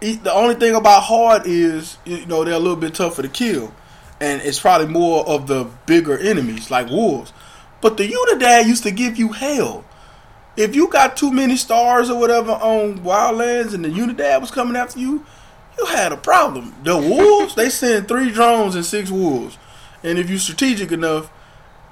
The 0.01 0.33
only 0.33 0.55
thing 0.55 0.73
about 0.73 1.03
hard 1.03 1.43
is 1.45 1.97
you 2.05 2.25
know 2.25 2.43
they're 2.43 2.55
a 2.55 2.59
little 2.59 2.75
bit 2.75 2.95
tougher 2.95 3.21
to 3.21 3.29
kill, 3.29 3.71
and 4.19 4.41
it's 4.41 4.59
probably 4.59 4.87
more 4.87 5.27
of 5.27 5.45
the 5.47 5.69
bigger 5.85 6.17
enemies 6.17 6.71
like 6.71 6.89
wolves. 6.89 7.31
But 7.81 7.97
the 7.97 8.07
Unidad 8.07 8.65
used 8.65 8.83
to 8.83 8.91
give 8.91 9.17
you 9.17 9.29
hell. 9.29 9.85
If 10.57 10.75
you 10.75 10.87
got 10.89 11.15
too 11.17 11.31
many 11.31 11.55
stars 11.55 12.09
or 12.09 12.19
whatever 12.19 12.51
on 12.51 12.99
Wildlands 12.99 13.73
and 13.73 13.85
the 13.85 13.89
Unidad 13.89 14.41
was 14.41 14.51
coming 14.51 14.75
after 14.75 14.99
you, 14.99 15.25
you 15.77 15.85
had 15.85 16.11
a 16.11 16.17
problem. 16.17 16.75
The 16.83 16.97
wolves, 16.97 17.55
they 17.55 17.69
send 17.69 18.07
three 18.07 18.31
drones 18.31 18.75
and 18.75 18.85
six 18.85 19.09
wolves. 19.09 19.57
And 20.03 20.17
if 20.19 20.29
you're 20.29 20.39
strategic 20.39 20.91
enough, 20.91 21.31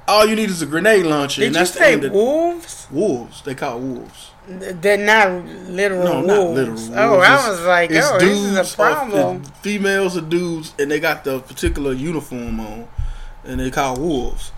all 0.07 0.25
you 0.25 0.35
need 0.35 0.49
is 0.49 0.61
a 0.61 0.65
grenade 0.65 1.05
launcher. 1.05 1.41
Did 1.41 1.47
and 1.47 1.55
you 1.55 1.59
that's 1.59 1.71
the 1.71 1.77
say 1.79 1.93
end 1.93 2.03
of 2.05 2.11
wolves? 2.11 2.87
wolves. 2.91 3.41
They 3.43 3.55
call 3.55 3.79
wolves. 3.79 4.31
They're 4.49 4.97
not 4.97 5.45
literal 5.69 6.03
No, 6.03 6.13
wolves. 6.13 6.27
not 6.27 6.49
literal. 6.49 6.79
Oh, 6.99 7.11
wolves. 7.11 7.27
I 7.27 7.49
was 7.49 7.61
like, 7.65 7.91
it's 7.91 8.07
oh, 8.09 8.19
this 8.19 8.37
is 8.39 8.73
a 8.73 8.75
problem. 8.75 9.41
it's 9.43 9.49
females 9.59 10.17
or 10.17 10.21
dudes, 10.21 10.73
and 10.79 10.89
they 10.89 10.99
got 10.99 11.23
the 11.23 11.39
particular 11.39 11.93
uniform 11.93 12.59
on, 12.59 12.87
and 13.43 13.59
they 13.59 13.69
call 13.69 13.99
wolves, 13.99 14.51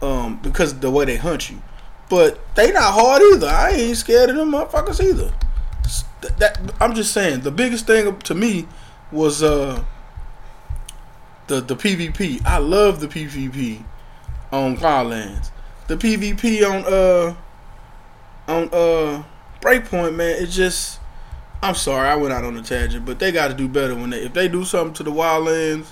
um, 0.00 0.38
because 0.42 0.72
of 0.72 0.80
the 0.80 0.90
way 0.90 1.04
they 1.04 1.16
hunt 1.16 1.50
you. 1.50 1.60
But 2.08 2.38
they 2.54 2.70
not 2.72 2.92
hard 2.94 3.20
either. 3.22 3.48
I 3.48 3.70
ain't 3.70 3.96
scared 3.96 4.30
of 4.30 4.36
them 4.36 4.52
motherfuckers 4.52 5.02
either. 5.02 5.32
That, 6.20 6.38
that 6.38 6.74
I'm 6.80 6.94
just 6.94 7.12
saying. 7.12 7.40
The 7.40 7.50
biggest 7.50 7.86
thing 7.86 8.16
to 8.20 8.34
me 8.34 8.68
was 9.10 9.42
uh 9.42 9.82
the 11.48 11.60
the 11.60 11.74
PvP. 11.74 12.44
I 12.46 12.58
love 12.58 13.00
the 13.00 13.08
PvP 13.08 13.82
on 14.52 14.76
Wildlands. 14.76 15.50
The 15.88 15.96
PvP 15.96 16.62
on 16.64 16.84
uh 16.86 17.34
on 18.52 18.68
uh 18.72 19.22
Breakpoint, 19.62 20.16
man, 20.16 20.42
it 20.42 20.48
just 20.48 21.00
I'm 21.62 21.76
sorry, 21.76 22.08
I 22.08 22.16
went 22.16 22.32
out 22.32 22.42
on 22.42 22.56
a 22.56 22.62
tangent, 22.62 23.06
but 23.06 23.20
they 23.20 23.30
got 23.30 23.48
to 23.48 23.54
do 23.54 23.68
better 23.68 23.94
when 23.94 24.10
they 24.10 24.22
if 24.22 24.34
they 24.34 24.48
do 24.48 24.64
something 24.64 24.94
to 24.94 25.04
the 25.04 25.12
Wildlands. 25.12 25.86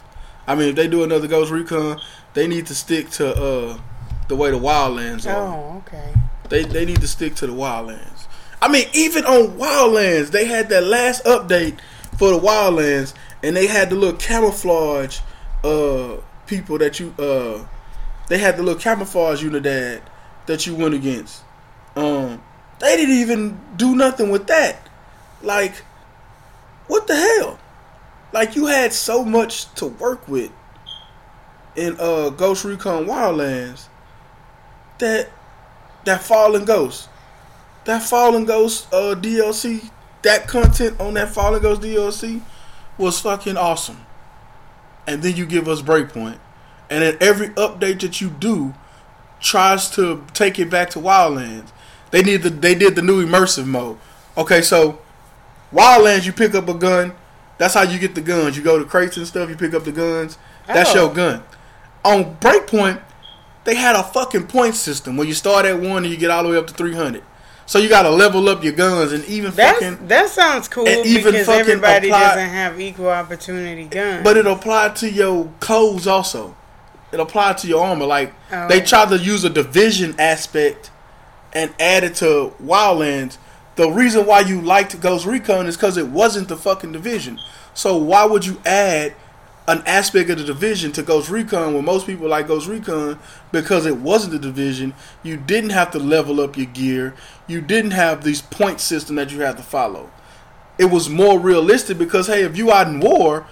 I 0.47 0.57
mean, 0.57 0.71
if 0.71 0.75
they 0.75 0.89
do 0.89 1.05
another 1.05 1.29
Ghost 1.29 1.53
Recon, 1.53 2.01
they 2.35 2.49
need 2.49 2.67
to 2.67 2.75
stick 2.75 3.11
to 3.11 3.33
uh 3.33 3.79
the 4.27 4.35
way 4.35 4.51
the 4.51 4.59
Wildlands 4.59 5.33
are. 5.33 5.37
Oh, 5.37 5.83
okay. 5.87 6.13
They 6.49 6.65
they 6.65 6.85
need 6.85 7.01
to 7.01 7.09
stick 7.09 7.37
to 7.37 7.47
the 7.47 7.53
Wildlands. 7.53 8.27
I 8.61 8.69
mean, 8.69 8.89
even 8.93 9.25
on 9.25 9.57
Wildlands, 9.57 10.33
they 10.33 10.47
had 10.47 10.69
that 10.71 10.83
last 10.83 11.25
update 11.25 11.79
for 12.19 12.31
the 12.31 12.39
Wildlands, 12.41 13.15
and 13.45 13.57
they 13.57 13.69
had 13.69 13.91
the 13.91 13.95
little 13.95 14.19
camouflage 14.19 15.21
uh 15.63 16.17
people 16.49 16.79
that 16.79 16.99
you 16.99 17.15
uh 17.17 17.65
they 18.29 18.39
had 18.39 18.57
the 18.57 18.65
little 18.65 18.81
camouflage 18.81 19.45
unidad 19.45 20.01
that 20.47 20.67
you 20.67 20.75
went 20.75 20.95
against. 20.95 21.43
Um, 21.95 22.43
they 22.81 22.97
didn't 22.97 23.17
even 23.17 23.61
do 23.77 23.95
nothing 23.95 24.31
with 24.31 24.47
that. 24.49 24.89
Like, 25.43 25.77
what 26.87 27.07
the 27.07 27.15
hell? 27.15 27.59
Like 28.33 28.57
you 28.57 28.67
had 28.67 28.93
so 28.93 29.25
much 29.25 29.73
to 29.75 29.87
work 29.87 30.27
with 30.29 30.51
in 31.77 31.97
uh 32.01 32.31
Ghost 32.31 32.65
Recon 32.65 33.07
Wildlands 33.07 33.87
that 34.99 35.31
that 36.05 36.23
Fallen 36.23 36.65
Ghost, 36.65 37.09
that 37.85 38.03
Fallen 38.03 38.45
Ghost 38.45 38.93
uh, 38.93 39.15
DLC, 39.15 39.91
that 40.23 40.49
content 40.49 40.99
on 41.01 41.15
that 41.15 41.29
Fallen 41.29 41.61
Ghost 41.61 41.83
DLC 41.83 42.41
was 42.97 43.21
fucking 43.21 43.57
awesome. 43.57 43.99
And 45.07 45.23
then 45.23 45.37
you 45.37 45.47
give 45.47 45.69
us 45.69 45.83
Breakpoint, 45.83 46.39
and 46.89 47.03
then 47.03 47.17
every 47.21 47.49
update 47.51 48.01
that 48.01 48.21
you 48.21 48.31
do 48.31 48.75
tries 49.41 49.91
to 49.91 50.25
take 50.35 50.59
it 50.59 50.71
back 50.71 50.91
to 50.91 50.99
Wildlands. 50.99 51.71
They 52.11 52.23
need 52.23 52.43
the 52.43 52.51
they 52.51 52.75
did 52.75 52.95
the 52.97 53.03
new 53.03 53.25
immersive 53.25 53.67
mode. 53.67 53.99
Okay, 54.37 54.63
so 54.63 54.99
Wildlands, 55.73 56.27
you 56.27 56.33
pick 56.33 56.55
up 56.55 56.69
a 56.69 56.75
gun. 56.75 57.13
That's 57.59 57.75
how 57.75 57.83
you 57.83 57.99
get 57.99 58.15
the 58.15 58.21
guns. 58.21 58.57
You 58.57 58.63
go 58.63 58.79
to 58.79 58.85
crates 58.85 59.17
and 59.17 59.27
stuff. 59.27 59.49
You 59.51 59.57
pick 59.57 59.75
up 59.75 59.85
the 59.85 59.93
guns. 59.93 60.39
That's 60.67 60.91
Oh. 60.91 60.95
your 61.07 61.15
gun. 61.15 61.43
On 62.05 62.37
Breakpoint, 62.37 63.01
they 63.65 63.75
had 63.75 63.95
a 63.95 64.03
fucking 64.03 64.47
point 64.47 64.75
system 64.75 65.17
where 65.17 65.27
you 65.27 65.35
start 65.35 65.67
at 65.67 65.79
one 65.79 66.05
and 66.05 66.07
you 66.13 66.17
get 66.17 66.31
all 66.31 66.43
the 66.43 66.49
way 66.51 66.57
up 66.57 66.67
to 66.69 66.75
three 66.75 66.95
hundred. 66.95 67.23
So 67.67 67.79
you 67.79 67.89
got 67.89 68.03
to 68.03 68.11
level 68.11 68.49
up 68.49 68.65
your 68.65 68.73
guns 68.73 69.13
and 69.13 69.25
even 69.27 69.53
That's, 69.53 69.79
fucking. 69.79 70.09
that 70.09 70.29
sounds 70.31 70.67
cool 70.67 70.89
and 70.89 71.07
even 71.07 71.31
because 71.33 71.47
fucking 71.47 71.61
everybody 71.61 72.09
apply- 72.09 72.21
doesn't 72.31 72.49
have 72.49 72.81
equal 72.81 73.11
opportunity 73.11 73.85
guns. 73.85 74.25
But 74.25 74.37
it 74.37 74.47
applied 74.47 74.97
to 74.97 75.11
your 75.11 75.49
clothes 75.61 76.09
also. 76.09 76.57
It 77.13 77.21
applied 77.21 77.59
to 77.59 77.69
your 77.69 77.85
armor. 77.85 78.07
Like 78.07 78.33
Oh. 78.51 78.67
they 78.67 78.81
tried 78.81 79.11
to 79.11 79.19
use 79.19 79.45
a 79.45 79.51
division 79.51 80.17
aspect 80.19 80.91
and 81.53 81.75
add 81.79 82.05
it 82.05 82.15
to 82.17 82.55
Wildlands. 82.63 83.39
The 83.77 83.91
reason 83.91 84.27
why 84.27 84.41
you 84.41 84.61
liked 84.61 85.01
Ghost 85.01 85.27
Recon 85.27 85.67
is 85.67 85.77
because 85.77 85.97
it 85.97 86.09
wasn't 86.09 86.49
the 86.49 86.57
fucking 86.57 86.93
division. 86.93 87.41
So 87.75 87.97
why 87.97 88.25
would 88.25 88.45
you 88.45 88.61
add 88.67 89.15
an 89.69 89.83
aspect 89.87 90.29
of 90.31 90.39
the 90.39 90.45
division 90.45 90.91
to 90.93 91.03
Ghost 91.03 91.31
Recon 91.31 91.75
when 91.75 91.85
most 91.85 92.07
people 92.07 92.29
like 92.29 92.49
Ghost 92.49 92.67
Recon 92.67 93.19
because 93.53 93.87
it 93.87 93.97
wasn't 93.97 94.33
the 94.33 94.39
division? 94.39 94.95
You 95.23 95.37
didn't 95.37 95.71
have 95.71 95.91
to 95.93 95.99
level 95.99 96.41
up 96.41 96.57
your 96.57 96.67
gear. 96.67 97.15
You 97.47 97.61
didn't 97.61 97.93
have 97.93 98.23
this 98.23 98.43
point 98.43 98.81
system 98.81 99.17
that 99.17 99.31
you 99.33 99.41
had 99.41 99.57
to 99.57 99.63
follow. 99.63 100.11
It 100.79 100.87
was 100.87 101.09
more 101.09 101.39
realistic 101.39 101.99
because 101.99 102.27
hey, 102.27 102.43
if 102.43 102.57
you 102.57 102.73
out 102.73 102.89
in 102.89 103.01
war, 103.01 103.47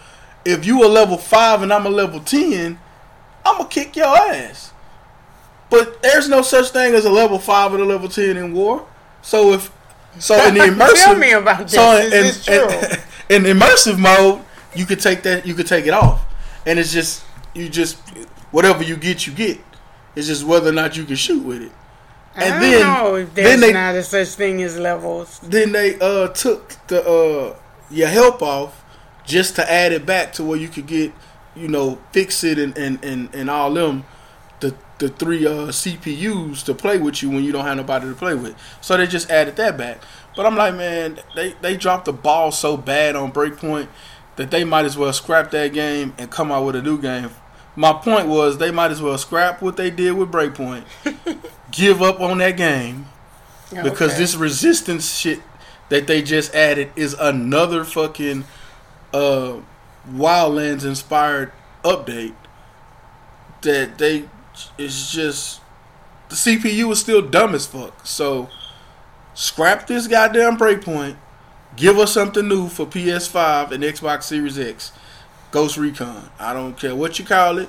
if 0.44 0.64
you 0.64 0.84
a 0.84 0.88
level 0.88 1.18
five 1.18 1.62
and 1.62 1.72
I'm 1.72 1.86
a 1.86 1.90
level 1.90 2.20
ten, 2.20 2.78
I'm 3.44 3.58
gonna 3.58 3.68
kick 3.68 3.96
your 3.96 4.16
ass. 4.16 4.67
But 5.70 6.02
there's 6.02 6.28
no 6.28 6.42
such 6.42 6.70
thing 6.70 6.94
as 6.94 7.04
a 7.04 7.10
level 7.10 7.38
five 7.38 7.72
and 7.74 7.82
a 7.82 7.86
level 7.86 8.08
ten 8.08 8.36
in 8.36 8.52
war. 8.54 8.86
So 9.22 9.52
if 9.52 9.70
so 10.18 10.34
in 10.46 10.54
the 10.54 10.60
immersive, 10.74 10.94
Tell 11.04 11.16
me 11.16 11.32
about 11.32 11.62
this. 11.68 11.72
so 11.72 12.00
in, 12.00 12.10
this 12.10 12.48
in, 12.48 13.44
in 13.46 13.56
immersive 13.58 13.98
mode, 13.98 14.42
you 14.74 14.86
could 14.86 15.00
take 15.00 15.22
that, 15.24 15.46
you 15.46 15.54
could 15.54 15.66
take 15.66 15.86
it 15.86 15.92
off, 15.92 16.24
and 16.66 16.78
it's 16.78 16.92
just 16.92 17.24
you 17.54 17.68
just 17.68 17.98
whatever 18.50 18.82
you 18.82 18.96
get, 18.96 19.26
you 19.26 19.32
get. 19.34 19.58
It's 20.16 20.26
just 20.26 20.44
whether 20.44 20.70
or 20.70 20.72
not 20.72 20.96
you 20.96 21.04
can 21.04 21.16
shoot 21.16 21.44
with 21.44 21.62
it. 21.62 21.72
I 22.34 22.44
and 22.44 22.52
don't 22.54 22.60
then- 22.70 22.80
know 22.82 23.14
if 23.16 23.34
then 23.34 23.44
there's 23.44 23.60
they- 23.60 23.72
not 23.72 23.94
a 23.94 24.02
such 24.02 24.28
thing 24.28 24.62
as 24.62 24.78
levels. 24.78 25.38
Then 25.42 25.72
they 25.72 25.98
uh 26.00 26.28
took 26.28 26.70
the 26.86 27.04
uh 27.06 27.56
your 27.90 28.08
help 28.08 28.42
off 28.42 28.82
just 29.24 29.56
to 29.56 29.70
add 29.70 29.92
it 29.92 30.06
back 30.06 30.32
to 30.34 30.44
where 30.44 30.58
you 30.58 30.68
could 30.68 30.86
get 30.86 31.12
you 31.54 31.68
know 31.68 31.98
fix 32.12 32.42
it 32.44 32.58
and 32.58 32.76
and 32.78 33.04
and, 33.04 33.34
and 33.34 33.50
all 33.50 33.72
them 33.74 34.04
the 34.98 35.08
three 35.08 35.46
uh 35.46 35.68
CPUs 35.68 36.64
to 36.64 36.74
play 36.74 36.98
with 36.98 37.22
you 37.22 37.30
when 37.30 37.44
you 37.44 37.52
don't 37.52 37.64
have 37.64 37.76
nobody 37.76 38.08
to 38.08 38.14
play 38.14 38.34
with. 38.34 38.56
So 38.80 38.96
they 38.96 39.06
just 39.06 39.30
added 39.30 39.56
that 39.56 39.76
back. 39.76 40.02
But 40.36 40.46
I'm 40.46 40.56
like, 40.56 40.74
man, 40.74 41.20
they 41.34 41.52
they 41.60 41.76
dropped 41.76 42.04
the 42.06 42.12
ball 42.12 42.52
so 42.52 42.76
bad 42.76 43.16
on 43.16 43.32
Breakpoint 43.32 43.88
that 44.36 44.50
they 44.50 44.64
might 44.64 44.84
as 44.84 44.96
well 44.96 45.12
scrap 45.12 45.50
that 45.50 45.72
game 45.72 46.14
and 46.18 46.30
come 46.30 46.52
out 46.52 46.64
with 46.64 46.76
a 46.76 46.82
new 46.82 47.00
game. 47.00 47.30
My 47.74 47.92
point 47.92 48.26
was 48.28 48.58
they 48.58 48.70
might 48.70 48.90
as 48.90 49.00
well 49.02 49.16
scrap 49.18 49.62
what 49.62 49.76
they 49.76 49.90
did 49.90 50.12
with 50.12 50.30
Breakpoint, 50.32 50.84
give 51.70 52.02
up 52.02 52.20
on 52.20 52.38
that 52.38 52.56
game, 52.56 53.06
because 53.70 54.10
Okay. 54.12 54.18
this 54.20 54.34
resistance 54.34 55.16
shit 55.16 55.40
that 55.88 56.06
they 56.08 56.22
just 56.22 56.54
added 56.54 56.90
is 56.96 57.14
another 57.14 57.84
fucking 57.84 58.44
uh 59.14 59.58
Wildlands 60.10 60.84
inspired 60.84 61.52
update 61.84 62.34
that 63.62 63.98
they 63.98 64.28
it's 64.78 65.12
just 65.12 65.60
the 66.28 66.34
CPU 66.34 66.90
is 66.92 67.00
still 67.00 67.22
dumb 67.22 67.54
as 67.54 67.66
fuck. 67.66 68.06
So 68.06 68.48
scrap 69.34 69.86
this 69.86 70.06
goddamn 70.06 70.56
breakpoint. 70.56 71.16
Give 71.76 71.98
us 71.98 72.12
something 72.12 72.48
new 72.48 72.68
for 72.68 72.86
PS5 72.86 73.70
and 73.70 73.84
Xbox 73.84 74.24
Series 74.24 74.58
X. 74.58 74.92
Ghost 75.50 75.76
Recon. 75.76 76.30
I 76.38 76.52
don't 76.52 76.76
care 76.76 76.94
what 76.94 77.18
you 77.18 77.24
call 77.24 77.58
it. 77.58 77.68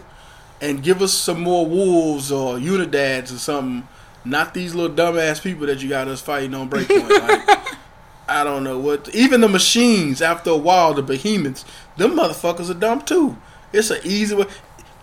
And 0.62 0.84
give 0.84 1.02
us 1.02 1.14
some 1.14 1.42
more 1.42 1.66
wolves 1.66 2.32
or 2.32 2.60
unidads 2.60 3.32
or 3.32 3.38
something. 3.38 3.88
Not 4.26 4.54
these 4.54 4.76
little 4.76 4.96
dumbass 4.96 5.42
people 5.42 5.68
that 5.68 5.82
you 5.82 5.88
got 5.88 6.10
us 6.10 6.22
fighting 6.22 6.54
on 6.54 6.70
breakpoint. 6.70 7.10
like, 7.28 7.78
I 8.28 8.44
don't 8.44 8.64
know 8.66 8.78
what. 8.78 9.14
Even 9.16 9.42
the 9.42 9.48
machines, 9.48 10.22
after 10.22 10.50
a 10.50 10.58
while, 10.58 10.94
the 10.94 11.02
behemoths, 11.02 11.64
them 11.96 12.18
motherfuckers 12.18 12.70
are 12.70 12.74
dumb 12.74 13.02
too. 13.02 13.38
It's 13.72 13.90
an 13.90 14.02
easy 14.04 14.36
way. 14.36 14.46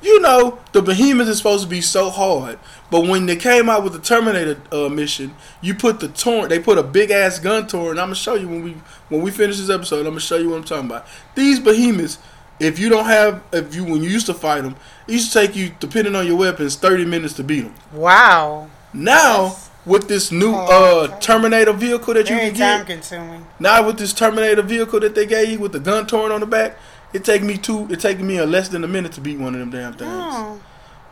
You 0.06 0.20
know, 0.20 0.60
the 0.70 0.82
behemoth 0.82 1.26
is 1.26 1.38
supposed 1.38 1.64
to 1.64 1.68
be 1.68 1.80
so 1.80 2.10
hard, 2.10 2.60
but 2.92 3.08
when 3.08 3.26
they 3.26 3.34
came 3.34 3.68
out 3.68 3.82
with 3.82 3.92
the 3.92 3.98
Terminator 3.98 4.56
uh, 4.70 4.88
mission, 4.88 5.34
you 5.60 5.74
put 5.74 5.98
the 5.98 6.06
torrent. 6.06 6.48
They 6.50 6.60
put 6.60 6.78
a 6.78 6.84
big 6.84 7.10
ass 7.10 7.40
gun 7.40 7.66
torrent. 7.66 7.98
I'm 7.98 8.06
gonna 8.06 8.14
show 8.14 8.36
you 8.36 8.46
when 8.46 8.62
we 8.62 8.76
when 9.08 9.20
we 9.20 9.32
finish 9.32 9.58
this 9.58 9.68
episode. 9.68 9.98
I'm 10.06 10.12
gonna 10.12 10.20
show 10.20 10.36
you 10.36 10.50
what 10.50 10.58
I'm 10.58 10.64
talking 10.64 10.86
about. 10.86 11.08
These 11.34 11.58
behemoths, 11.58 12.18
if 12.60 12.78
you 12.78 12.88
don't 12.88 13.06
have, 13.06 13.42
if 13.52 13.74
you 13.74 13.82
when 13.82 14.00
you 14.00 14.08
used 14.08 14.26
to 14.26 14.34
fight 14.34 14.60
them, 14.62 14.76
it 15.08 15.12
used 15.14 15.32
to 15.32 15.40
take 15.40 15.56
you, 15.56 15.74
depending 15.80 16.14
on 16.14 16.24
your 16.24 16.36
weapons, 16.36 16.76
30 16.76 17.04
minutes 17.04 17.34
to 17.34 17.42
beat 17.42 17.62
them. 17.62 17.74
Wow. 17.92 18.70
Now 18.92 19.56
with 19.84 20.06
this 20.08 20.30
new 20.30 20.54
uh, 20.54 21.18
Terminator 21.18 21.72
vehicle 21.72 22.14
that 22.14 22.28
you 22.30 22.36
Very 22.36 22.50
can 22.50 22.78
time 22.78 22.86
consuming. 22.86 23.46
now 23.58 23.84
with 23.86 23.98
this 23.98 24.12
Terminator 24.12 24.62
vehicle 24.62 25.00
that 25.00 25.14
they 25.16 25.26
gave 25.26 25.48
you 25.48 25.58
with 25.58 25.72
the 25.72 25.80
gun 25.80 26.06
torn 26.06 26.30
on 26.32 26.40
the 26.40 26.46
back, 26.46 26.76
it 27.12 27.24
take 27.24 27.42
me 27.42 27.56
two. 27.56 27.86
It 27.90 28.00
taking 28.00 28.26
me 28.26 28.38
a 28.38 28.46
less 28.46 28.68
than 28.68 28.84
a 28.84 28.88
minute 28.88 29.12
to 29.12 29.20
beat 29.20 29.38
one 29.38 29.54
of 29.54 29.60
them 29.60 29.70
damn 29.70 29.92
things. 29.92 30.10
Oh. 30.10 30.60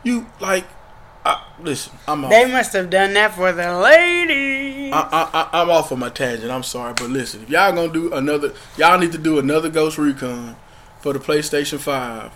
You 0.03 0.27
like, 0.39 0.65
I, 1.25 1.43
listen, 1.59 1.93
I'm 2.07 2.25
off. 2.25 2.31
They 2.31 2.51
must 2.51 2.73
have 2.73 2.89
done 2.89 3.13
that 3.15 3.33
for 3.33 3.51
the 3.51 3.77
ladies. 3.79 4.93
I, 4.93 4.99
I, 4.99 5.41
I, 5.41 5.61
I'm 5.61 5.69
off 5.69 5.91
of 5.91 5.97
my 5.97 6.09
tangent. 6.09 6.51
I'm 6.51 6.63
sorry, 6.63 6.93
but 6.93 7.09
listen, 7.09 7.41
if 7.41 7.49
y'all 7.49 7.73
gonna 7.73 7.91
do 7.91 8.13
another, 8.13 8.53
y'all 8.77 8.99
need 8.99 9.11
to 9.13 9.17
do 9.17 9.39
another 9.39 9.69
Ghost 9.69 9.97
Recon 9.97 10.55
for 10.99 11.13
the 11.13 11.19
PlayStation 11.19 11.79
Five 11.79 12.31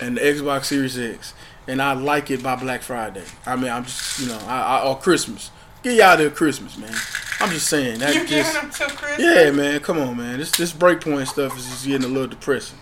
and 0.00 0.16
the 0.16 0.20
Xbox 0.20 0.66
Series 0.66 0.96
X, 0.96 1.34
and 1.66 1.82
I 1.82 1.94
like 1.94 2.30
it 2.30 2.42
by 2.42 2.54
Black 2.54 2.82
Friday. 2.82 3.24
I 3.44 3.56
mean, 3.56 3.70
I'm 3.70 3.84
just, 3.84 4.20
you 4.20 4.28
know, 4.28 4.38
I, 4.46 4.78
I, 4.78 4.84
or 4.84 4.98
Christmas. 4.98 5.50
Get 5.82 5.94
y'all 5.94 6.16
there 6.16 6.30
Christmas, 6.30 6.76
man. 6.76 6.94
I'm 7.40 7.50
just 7.50 7.68
saying 7.68 8.00
that 8.00 8.14
you 8.14 8.26
giving 8.26 8.52
them 8.52 8.70
till 8.70 8.88
Christmas? 8.88 9.20
Yeah, 9.20 9.50
man, 9.50 9.80
come 9.80 9.98
on, 9.98 10.16
man. 10.16 10.38
This 10.38 10.52
this 10.52 10.72
breakpoint 10.72 11.28
stuff 11.28 11.56
is 11.56 11.66
just 11.68 11.86
getting 11.86 12.08
a 12.08 12.12
little 12.12 12.28
depressing. 12.28 12.78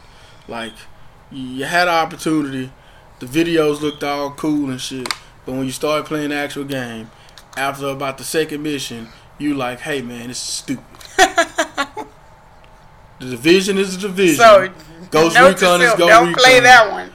Like, 0.49 0.73
you 1.31 1.65
had 1.65 1.89
an 1.89 1.95
opportunity, 1.95 2.71
the 3.19 3.27
videos 3.27 3.81
looked 3.81 4.05
all 4.05 4.31
cool 4.33 4.71
and 4.71 4.81
shit, 4.81 5.09
but 5.45 5.53
when 5.53 5.65
you 5.65 5.73
start 5.73 6.07
playing 6.07 6.31
the 6.31 6.37
actual 6.37 6.65
game, 6.65 7.11
after 7.57 7.87
about 7.87 8.19
the 8.19 8.25
second 8.25 8.63
mission, 8.63 9.09
you 9.39 9.55
like, 9.55 9.81
hey 9.81 10.03
man, 10.03 10.29
this 10.29 10.39
is 10.39 10.43
stupid. 10.43 10.85
the 11.17 12.07
division 13.21 13.79
is 13.79 13.97
the 13.97 14.09
division. 14.09 14.37
So, 14.37 14.73
Ghost 15.11 15.39
Recon 15.39 15.81
is 15.83 15.95
Ghost 15.95 15.99
Don't 15.99 16.29
Recon. 16.29 16.43
play 16.43 16.61
that 16.61 16.91
one. 16.91 17.11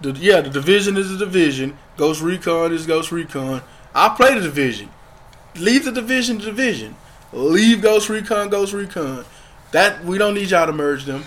The, 0.00 0.12
yeah, 0.12 0.40
the 0.40 0.50
division 0.50 0.96
is 0.96 1.10
the 1.10 1.24
division. 1.24 1.76
Ghost 1.96 2.20
Recon 2.20 2.72
is 2.72 2.86
Ghost 2.86 3.10
Recon. 3.12 3.62
I 3.94 4.10
play 4.10 4.34
the 4.34 4.42
division. 4.42 4.90
Leave 5.56 5.84
the 5.84 5.92
division 5.92 6.38
to 6.38 6.44
division. 6.44 6.96
Leave 7.32 7.80
Ghost 7.80 8.08
Recon, 8.08 8.50
Ghost 8.50 8.72
Recon. 8.72 9.24
That 9.72 10.04
we 10.04 10.18
don't 10.18 10.34
need 10.34 10.50
y'all 10.50 10.66
to 10.66 10.72
merge 10.72 11.04
them. 11.04 11.24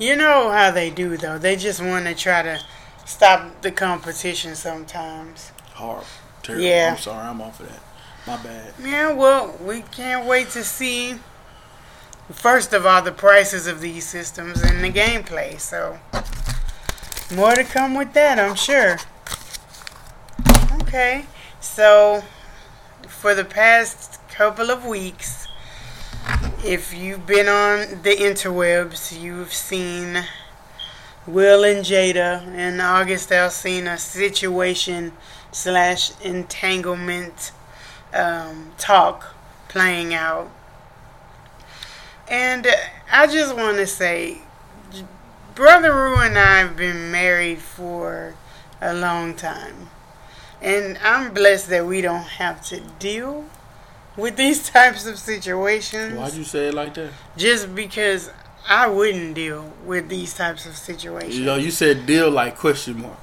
You 0.00 0.16
know 0.16 0.50
how 0.50 0.70
they 0.70 0.88
do 0.88 1.18
though. 1.18 1.36
They 1.36 1.56
just 1.56 1.82
want 1.82 2.06
to 2.06 2.14
try 2.14 2.40
to 2.42 2.58
stop 3.04 3.60
the 3.60 3.70
competition 3.70 4.54
sometimes. 4.54 5.52
Horrible. 5.74 6.06
Terrible. 6.42 6.64
Yeah. 6.64 6.92
I'm 6.92 6.98
sorry, 6.98 7.28
I'm 7.28 7.42
off 7.42 7.60
of 7.60 7.68
that. 7.68 7.80
My 8.26 8.42
bad. 8.42 8.72
Yeah, 8.82 9.12
well, 9.12 9.54
we 9.62 9.82
can't 9.82 10.26
wait 10.26 10.48
to 10.50 10.64
see. 10.64 11.16
First 12.32 12.72
of 12.72 12.86
all, 12.86 13.02
the 13.02 13.12
prices 13.12 13.66
of 13.66 13.82
these 13.82 14.06
systems 14.06 14.62
and 14.62 14.82
the 14.82 14.90
gameplay. 14.90 15.60
So, 15.60 15.98
more 17.34 17.54
to 17.54 17.64
come 17.64 17.94
with 17.94 18.14
that, 18.14 18.38
I'm 18.38 18.54
sure. 18.54 18.96
Okay, 20.80 21.26
so 21.60 22.24
for 23.06 23.34
the 23.34 23.44
past 23.44 24.18
couple 24.30 24.70
of 24.70 24.86
weeks, 24.86 25.39
if 26.64 26.92
you've 26.92 27.26
been 27.26 27.48
on 27.48 28.02
the 28.02 28.14
interwebs, 28.16 29.18
you've 29.18 29.52
seen 29.52 30.24
Will 31.26 31.64
and 31.64 31.84
Jada 31.84 32.46
and 32.48 32.82
August 32.82 33.30
Alsina 33.30 33.98
situation 33.98 35.12
slash 35.52 36.12
entanglement 36.20 37.52
um, 38.12 38.72
talk 38.76 39.34
playing 39.68 40.12
out. 40.12 40.50
And 42.28 42.66
I 43.10 43.26
just 43.26 43.56
want 43.56 43.78
to 43.78 43.86
say, 43.86 44.38
Brother 45.54 45.94
Rue 45.94 46.18
and 46.18 46.38
I 46.38 46.58
have 46.58 46.76
been 46.76 47.10
married 47.10 47.58
for 47.58 48.34
a 48.82 48.92
long 48.92 49.34
time. 49.34 49.88
And 50.60 50.98
I'm 51.02 51.32
blessed 51.32 51.70
that 51.70 51.86
we 51.86 52.02
don't 52.02 52.24
have 52.24 52.62
to 52.66 52.80
deal 52.98 53.46
with 54.16 54.36
these 54.36 54.68
types 54.70 55.06
of 55.06 55.18
situations. 55.18 56.14
Why'd 56.14 56.34
you 56.34 56.44
say 56.44 56.68
it 56.68 56.74
like 56.74 56.94
that? 56.94 57.10
Just 57.36 57.74
because 57.74 58.30
I 58.68 58.86
wouldn't 58.86 59.34
deal 59.34 59.72
with 59.84 60.08
these 60.08 60.34
types 60.34 60.66
of 60.66 60.76
situations. 60.76 61.38
You 61.38 61.44
know, 61.44 61.56
you 61.56 61.70
said 61.70 62.06
deal 62.06 62.30
like 62.30 62.56
question 62.56 63.00
mark. 63.02 63.18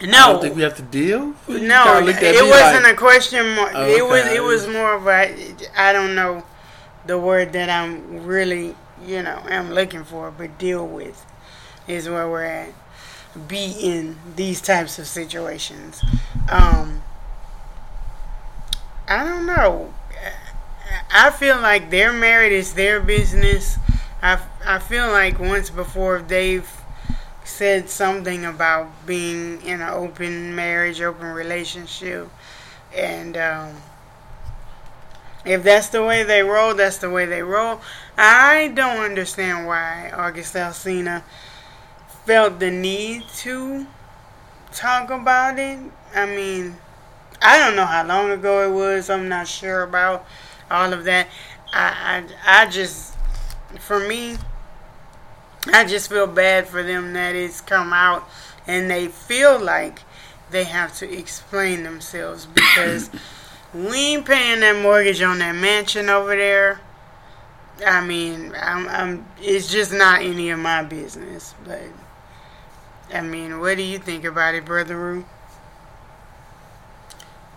I 0.00 0.06
no, 0.06 0.32
don't 0.32 0.42
think 0.42 0.56
we 0.56 0.62
have 0.62 0.76
to 0.76 0.82
deal. 0.82 1.34
You 1.48 1.60
no, 1.60 1.84
kinda 1.84 2.00
looked 2.00 2.18
at 2.18 2.34
it 2.34 2.42
wasn't 2.42 2.84
like, 2.84 2.94
a 2.94 2.96
question 2.96 3.48
mark. 3.54 3.72
Oh, 3.74 3.86
It 3.86 4.04
was 4.04 4.26
it 4.26 4.42
was 4.42 4.66
more 4.66 4.94
of 4.94 5.06
a 5.06 5.54
I 5.76 5.92
don't 5.92 6.14
know 6.14 6.42
the 7.06 7.18
word 7.18 7.52
that 7.52 7.70
I'm 7.70 8.24
really 8.24 8.74
you 9.06 9.22
know 9.22 9.40
am 9.48 9.72
looking 9.72 10.04
for, 10.04 10.30
but 10.30 10.58
deal 10.58 10.86
with 10.86 11.24
is 11.86 12.08
where 12.08 12.28
we're 12.28 12.44
at. 12.44 12.70
Be 13.48 13.74
in 13.80 14.16
these 14.36 14.60
types 14.60 14.98
of 14.98 15.06
situations. 15.06 16.04
Um, 16.48 17.02
I 19.08 19.24
don't 19.24 19.46
know. 19.46 19.92
I 21.12 21.30
feel 21.30 21.60
like 21.60 21.90
their 21.90 22.12
married 22.12 22.52
is 22.52 22.74
their 22.74 23.00
business. 23.00 23.78
I, 24.22 24.40
I 24.64 24.78
feel 24.78 25.08
like 25.08 25.38
once 25.38 25.70
before 25.70 26.20
they've 26.22 26.68
said 27.44 27.88
something 27.88 28.44
about 28.44 29.06
being 29.06 29.60
in 29.62 29.80
an 29.80 29.90
open 29.90 30.54
marriage, 30.54 31.00
open 31.00 31.26
relationship, 31.26 32.28
and 32.94 33.36
um, 33.36 33.74
if 35.44 35.62
that's 35.62 35.88
the 35.88 36.02
way 36.02 36.22
they 36.22 36.42
roll, 36.42 36.74
that's 36.74 36.98
the 36.98 37.10
way 37.10 37.26
they 37.26 37.42
roll. 37.42 37.80
I 38.16 38.68
don't 38.74 39.04
understand 39.04 39.66
why 39.66 40.10
August 40.14 40.54
Alsina 40.54 41.22
felt 42.24 42.58
the 42.60 42.70
need 42.70 43.24
to 43.38 43.86
talk 44.72 45.10
about 45.10 45.58
it. 45.58 45.78
I 46.14 46.26
mean, 46.26 46.76
I 47.42 47.58
don't 47.58 47.76
know 47.76 47.84
how 47.84 48.06
long 48.06 48.30
ago 48.30 48.66
it 48.68 48.72
was. 48.74 49.10
I'm 49.10 49.28
not 49.28 49.46
sure 49.46 49.82
about 49.82 50.26
all 50.70 50.92
of 50.92 51.04
that. 51.04 51.28
I, 51.72 52.24
I, 52.46 52.62
I 52.62 52.70
just, 52.70 53.14
for 53.80 53.98
me, 53.98 54.36
I 55.72 55.84
just 55.84 56.08
feel 56.08 56.26
bad 56.26 56.68
for 56.68 56.82
them 56.82 57.12
that 57.14 57.34
it's 57.34 57.60
come 57.60 57.92
out 57.92 58.28
and 58.66 58.90
they 58.90 59.08
feel 59.08 59.58
like 59.58 60.00
they 60.50 60.64
have 60.64 60.96
to 60.98 61.12
explain 61.12 61.82
themselves 61.82 62.46
because 62.46 63.10
we 63.74 64.14
ain't 64.14 64.26
paying 64.26 64.60
that 64.60 64.80
mortgage 64.82 65.22
on 65.22 65.38
that 65.38 65.54
mansion 65.54 66.08
over 66.08 66.36
there. 66.36 66.80
I 67.84 68.04
mean, 68.04 68.54
I'm, 68.60 68.88
I'm, 68.88 69.26
it's 69.40 69.70
just 69.70 69.92
not 69.92 70.22
any 70.22 70.50
of 70.50 70.58
my 70.58 70.84
business. 70.84 71.54
But, 71.64 71.82
I 73.12 73.20
mean, 73.20 73.58
what 73.58 73.76
do 73.76 73.82
you 73.82 73.98
think 73.98 74.24
about 74.24 74.54
it, 74.54 74.64
Brother 74.64 74.96
Rue? 74.96 75.24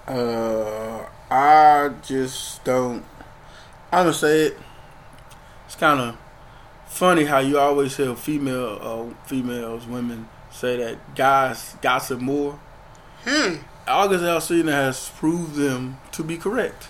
Uh, 0.08 1.06
I 1.30 1.92
just 2.04 2.64
don't. 2.64 3.04
I'm 3.92 4.06
gonna 4.06 4.14
say 4.14 4.48
it. 4.48 4.58
It's 5.66 5.76
kind 5.76 6.00
of 6.00 6.18
funny 6.86 7.26
how 7.26 7.40
you 7.40 7.60
always 7.60 7.98
hear 7.98 8.16
female, 8.16 8.80
uh, 8.82 9.26
females, 9.26 9.86
women 9.86 10.28
say 10.52 10.78
that 10.78 11.16
guys 11.16 11.76
gossip 11.82 12.20
more. 12.20 12.60
Hmm. 13.26 13.56
August 13.88 14.24
Alsina 14.24 14.72
has 14.72 15.10
proved 15.10 15.56
them 15.56 15.98
to 16.12 16.24
be 16.24 16.38
correct. 16.38 16.90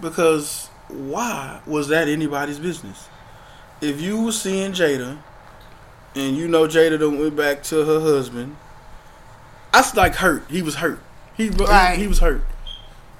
Because 0.00 0.68
why 0.88 1.60
was 1.66 1.88
that 1.88 2.08
anybody's 2.08 2.58
business? 2.58 3.08
If 3.80 4.00
you 4.00 4.22
were 4.22 4.32
seeing 4.32 4.72
Jada, 4.72 5.18
and 6.14 6.36
you 6.36 6.48
know 6.48 6.66
Jada 6.66 6.98
done 6.98 7.18
went 7.18 7.36
back 7.36 7.62
to 7.64 7.84
her 7.84 8.00
husband, 8.00 8.56
I 9.72 9.80
was 9.80 9.94
like 9.94 10.16
hurt. 10.16 10.44
He 10.50 10.62
was 10.62 10.76
hurt. 10.76 11.00
He 11.36 11.48
Right. 11.50 11.96
he, 11.96 12.02
he 12.02 12.08
was 12.08 12.20
hurt. 12.20 12.42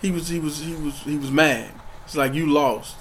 He 0.04 0.10
was 0.10 0.28
he 0.28 0.38
was 0.38 0.58
he 0.60 0.74
was 0.74 0.98
he 1.00 1.16
was 1.16 1.30
mad. 1.30 1.70
It's 2.04 2.14
like 2.14 2.34
you 2.34 2.44
lost, 2.52 2.94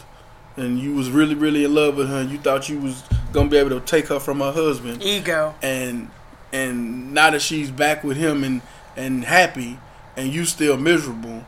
and 0.55 0.79
you 0.79 0.93
was 0.95 1.09
really 1.11 1.35
really 1.35 1.65
in 1.65 1.75
love 1.75 1.97
with 1.97 2.07
her. 2.07 2.21
and 2.21 2.31
You 2.31 2.37
thought 2.37 2.69
you 2.69 2.79
was 2.79 3.03
gonna 3.33 3.49
be 3.49 3.57
able 3.57 3.71
to 3.71 3.81
take 3.81 4.07
her 4.07 4.21
from 4.21 4.39
her 4.39 4.53
husband, 4.53 5.03
Ego. 5.03 5.53
and 5.61 6.09
and 6.53 7.13
now 7.13 7.29
that 7.31 7.41
she's 7.41 7.71
back 7.71 8.05
with 8.05 8.15
him 8.15 8.45
and 8.45 8.61
and 8.95 9.25
happy, 9.25 9.79
and 10.15 10.31
you 10.33 10.45
still 10.45 10.77
miserable, 10.77 11.43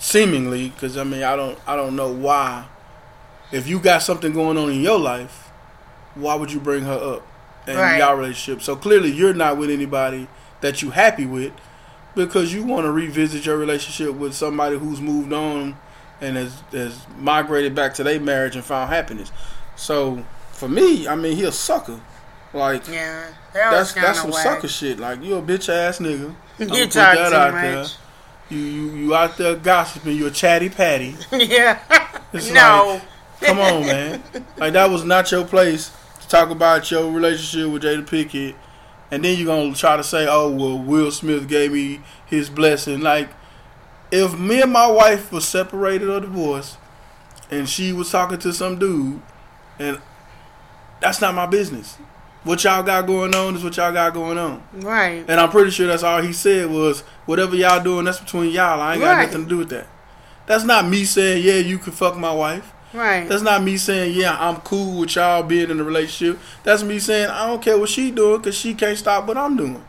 seemingly, 0.00 0.70
because 0.70 0.96
I 0.96 1.04
mean 1.04 1.22
I 1.22 1.36
don't 1.36 1.56
I 1.64 1.76
don't 1.76 1.94
know 1.94 2.10
why. 2.10 2.66
If 3.52 3.68
you 3.68 3.78
got 3.78 4.02
something 4.02 4.32
going 4.32 4.58
on 4.58 4.70
in 4.70 4.80
your 4.82 4.98
life, 4.98 5.48
why 6.16 6.34
would 6.34 6.50
you 6.50 6.58
bring 6.58 6.82
her 6.82 7.14
up 7.18 7.26
in 7.68 7.76
Right. 7.76 7.98
y'all 7.98 8.16
relationship? 8.16 8.64
So 8.64 8.74
clearly 8.74 9.12
you're 9.12 9.32
not 9.32 9.58
with 9.58 9.70
anybody 9.70 10.26
that 10.60 10.82
you 10.82 10.90
happy 10.90 11.24
with 11.24 11.52
because 12.16 12.52
you 12.52 12.64
want 12.64 12.84
to 12.84 12.90
revisit 12.90 13.46
your 13.46 13.56
relationship 13.56 14.14
with 14.16 14.34
somebody 14.34 14.76
who's 14.76 15.00
moved 15.00 15.32
on 15.32 15.76
and 16.20 16.36
has 16.36 16.60
has 16.72 17.06
migrated 17.18 17.74
back 17.74 17.94
to 17.94 18.02
their 18.02 18.18
marriage 18.18 18.56
and 18.56 18.64
found 18.64 18.88
happiness. 18.88 19.30
So 19.76 20.24
for 20.52 20.68
me, 20.68 21.06
I 21.06 21.14
mean, 21.14 21.36
he 21.36 21.44
a 21.44 21.52
sucker. 21.52 22.00
Like 22.52 22.88
Yeah, 22.88 23.32
that's 23.52 23.92
that's 23.92 24.20
some 24.20 24.30
of 24.30 24.36
sucker 24.36 24.66
shit. 24.68 24.98
Like 24.98 25.22
you 25.22 25.36
a 25.36 25.42
bitch 25.42 25.68
ass 25.68 25.98
nigga. 25.98 26.34
You 26.58 26.86
talk 26.86 27.14
too 27.14 27.20
out 27.20 27.52
much. 27.52 27.62
there. 27.62 27.86
You, 28.48 28.58
you 28.58 28.90
you 28.96 29.14
out 29.14 29.36
there 29.36 29.56
gossiping. 29.56 30.16
You 30.16 30.26
a 30.26 30.30
chatty 30.30 30.70
patty. 30.70 31.14
yeah. 31.32 31.78
It's 32.32 32.50
no. 32.50 33.00
Come 33.40 33.58
on, 33.58 33.82
man. 33.82 34.22
Like 34.56 34.72
that 34.72 34.88
was 34.88 35.04
not 35.04 35.30
your 35.30 35.44
place 35.44 35.94
to 36.20 36.28
talk 36.28 36.48
about 36.50 36.90
your 36.90 37.10
relationship 37.12 37.70
with 37.70 37.82
Jada 37.82 38.06
Pinkett, 38.06 38.54
and 39.10 39.24
then 39.24 39.36
you're 39.38 39.46
gonna 39.46 39.74
try 39.74 39.96
to 39.96 40.04
say, 40.04 40.26
"Oh, 40.28 40.50
well, 40.50 40.78
Will 40.78 41.10
Smith 41.10 41.48
gave 41.48 41.72
me 41.72 42.00
his 42.26 42.48
blessing." 42.50 43.00
Like, 43.00 43.28
if 44.10 44.38
me 44.38 44.62
and 44.62 44.72
my 44.72 44.86
wife 44.86 45.32
was 45.32 45.46
separated 45.46 46.08
or 46.08 46.20
divorced, 46.20 46.76
and 47.50 47.68
she 47.68 47.92
was 47.92 48.10
talking 48.10 48.38
to 48.38 48.52
some 48.52 48.78
dude, 48.78 49.20
and 49.78 49.98
that's 51.00 51.20
not 51.20 51.34
my 51.34 51.46
business. 51.46 51.96
What 52.44 52.62
y'all 52.62 52.82
got 52.84 53.06
going 53.08 53.34
on 53.34 53.56
is 53.56 53.64
what 53.64 53.76
y'all 53.76 53.92
got 53.92 54.14
going 54.14 54.38
on, 54.38 54.62
right. 54.74 55.24
and 55.26 55.40
I'm 55.40 55.50
pretty 55.50 55.70
sure 55.70 55.88
that's 55.88 56.04
all 56.04 56.22
he 56.22 56.32
said 56.32 56.70
was, 56.70 57.00
"Whatever 57.26 57.56
y'all 57.56 57.82
doing, 57.82 58.04
that's 58.04 58.20
between 58.20 58.50
y'all. 58.52 58.80
I 58.80 58.92
ain't 58.94 59.02
got 59.02 59.16
Right. 59.16 59.26
nothing 59.26 59.44
to 59.44 59.48
do 59.48 59.56
with 59.58 59.68
that." 59.70 59.86
That's 60.46 60.62
not 60.62 60.86
me 60.86 61.04
saying, 61.04 61.42
"Yeah, 61.44 61.54
you 61.54 61.78
can 61.78 61.92
fuck 61.92 62.16
my 62.16 62.32
wife." 62.32 62.72
Right. 62.92 63.28
That's 63.28 63.42
not 63.42 63.62
me 63.62 63.76
saying, 63.76 64.14
yeah, 64.14 64.36
I'm 64.38 64.56
cool 64.62 65.00
with 65.00 65.16
y'all 65.16 65.42
being 65.42 65.70
in 65.70 65.80
a 65.80 65.84
relationship. 65.84 66.38
That's 66.62 66.82
me 66.82 66.98
saying, 66.98 67.28
I 67.28 67.46
don't 67.46 67.60
care 67.62 67.78
what 67.78 67.88
she 67.90 68.10
doing 68.10 68.38
because 68.40 68.56
she 68.56 68.74
can't 68.74 68.96
stop 68.96 69.26
what 69.26 69.36
I'm 69.36 69.56
doing. 69.56 69.84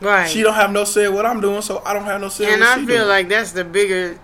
right. 0.00 0.28
She 0.28 0.42
don't 0.42 0.54
have 0.54 0.70
no 0.70 0.84
say 0.84 1.08
what 1.08 1.26
I'm 1.26 1.40
doing, 1.40 1.62
so 1.62 1.82
I 1.84 1.92
don't 1.94 2.04
have 2.04 2.20
no 2.20 2.28
say 2.28 2.50
and 2.52 2.60
what 2.60 2.68
I 2.70 2.76
feel 2.76 2.86
doing. 2.86 3.08
like 3.08 3.28
that's 3.28 3.52
the 3.52 3.64
bigger, 3.64 4.18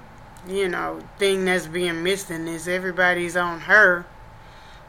you 0.47 0.69
know, 0.69 1.01
thing 1.19 1.45
that's 1.47 1.67
being 1.67 2.03
missed 2.03 2.31
in 2.31 2.45
this. 2.45 2.69
Everybody's 2.69 3.37
on 3.37 3.61
her, 3.61 4.07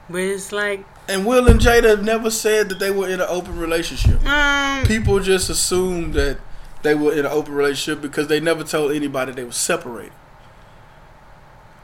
but 0.10 0.22
it's 0.22 0.52
like, 0.52 0.86
and 1.08 1.26
Will 1.26 1.48
and 1.48 1.60
Jada 1.60 2.04
never 2.04 2.30
said 2.30 2.70
that 2.70 2.78
they 2.80 2.92
were 2.92 3.08
in 3.10 3.20
an 3.20 3.28
open 3.30 3.58
relationship. 3.58 4.24
um, 4.28 4.86
People 4.86 5.20
just 5.22 5.50
assumed 5.50 6.14
that 6.14 6.38
they 6.84 6.94
were 6.94 7.14
in 7.14 7.20
an 7.20 7.26
open 7.32 7.54
relationship 7.56 8.00
because 8.02 8.28
they 8.28 8.40
never 8.40 8.64
told 8.64 8.92
anybody 8.92 9.32
they 9.32 9.44
were 9.44 9.52
separated. 9.52 10.12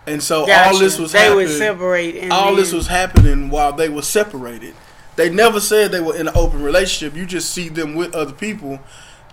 And 0.07 0.21
so 0.21 0.49
all 0.51 0.77
this 0.77 0.99
was 0.99 1.11
they 1.11 1.19
happening. 1.19 1.37
would 1.37 1.57
separate. 1.57 2.31
All 2.31 2.55
this 2.55 2.71
was 2.71 2.87
happening 2.87 3.49
while 3.49 3.73
they 3.73 3.89
were 3.89 4.03
separated. 4.03 4.75
They 5.15 5.29
never 5.29 5.59
said 5.59 5.91
they 5.91 6.01
were 6.01 6.15
in 6.15 6.27
an 6.27 6.35
open 6.35 6.61
relationship. 6.61 7.15
You 7.17 7.25
just 7.25 7.49
see 7.51 7.69
them 7.69 7.95
with 7.95 8.13
other 8.13 8.33
people, 8.33 8.79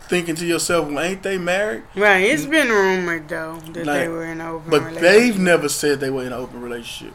thinking 0.08 0.34
to 0.36 0.46
yourself, 0.46 0.88
"Well, 0.88 1.00
ain't 1.00 1.22
they 1.22 1.38
married?" 1.38 1.82
right. 1.96 2.24
It's 2.24 2.46
been 2.46 2.68
rumored 2.68 3.28
though 3.28 3.58
that 3.72 3.86
Like, 3.86 4.00
they 4.00 4.08
were 4.08 4.24
in 4.24 4.40
an 4.40 4.46
open 4.48 4.70
But 4.70 4.94
they've 4.94 5.38
never 5.38 5.68
said 5.68 6.00
they 6.00 6.10
were 6.10 6.22
in 6.22 6.28
an 6.28 6.34
open 6.34 6.62
relationship. 6.62 7.14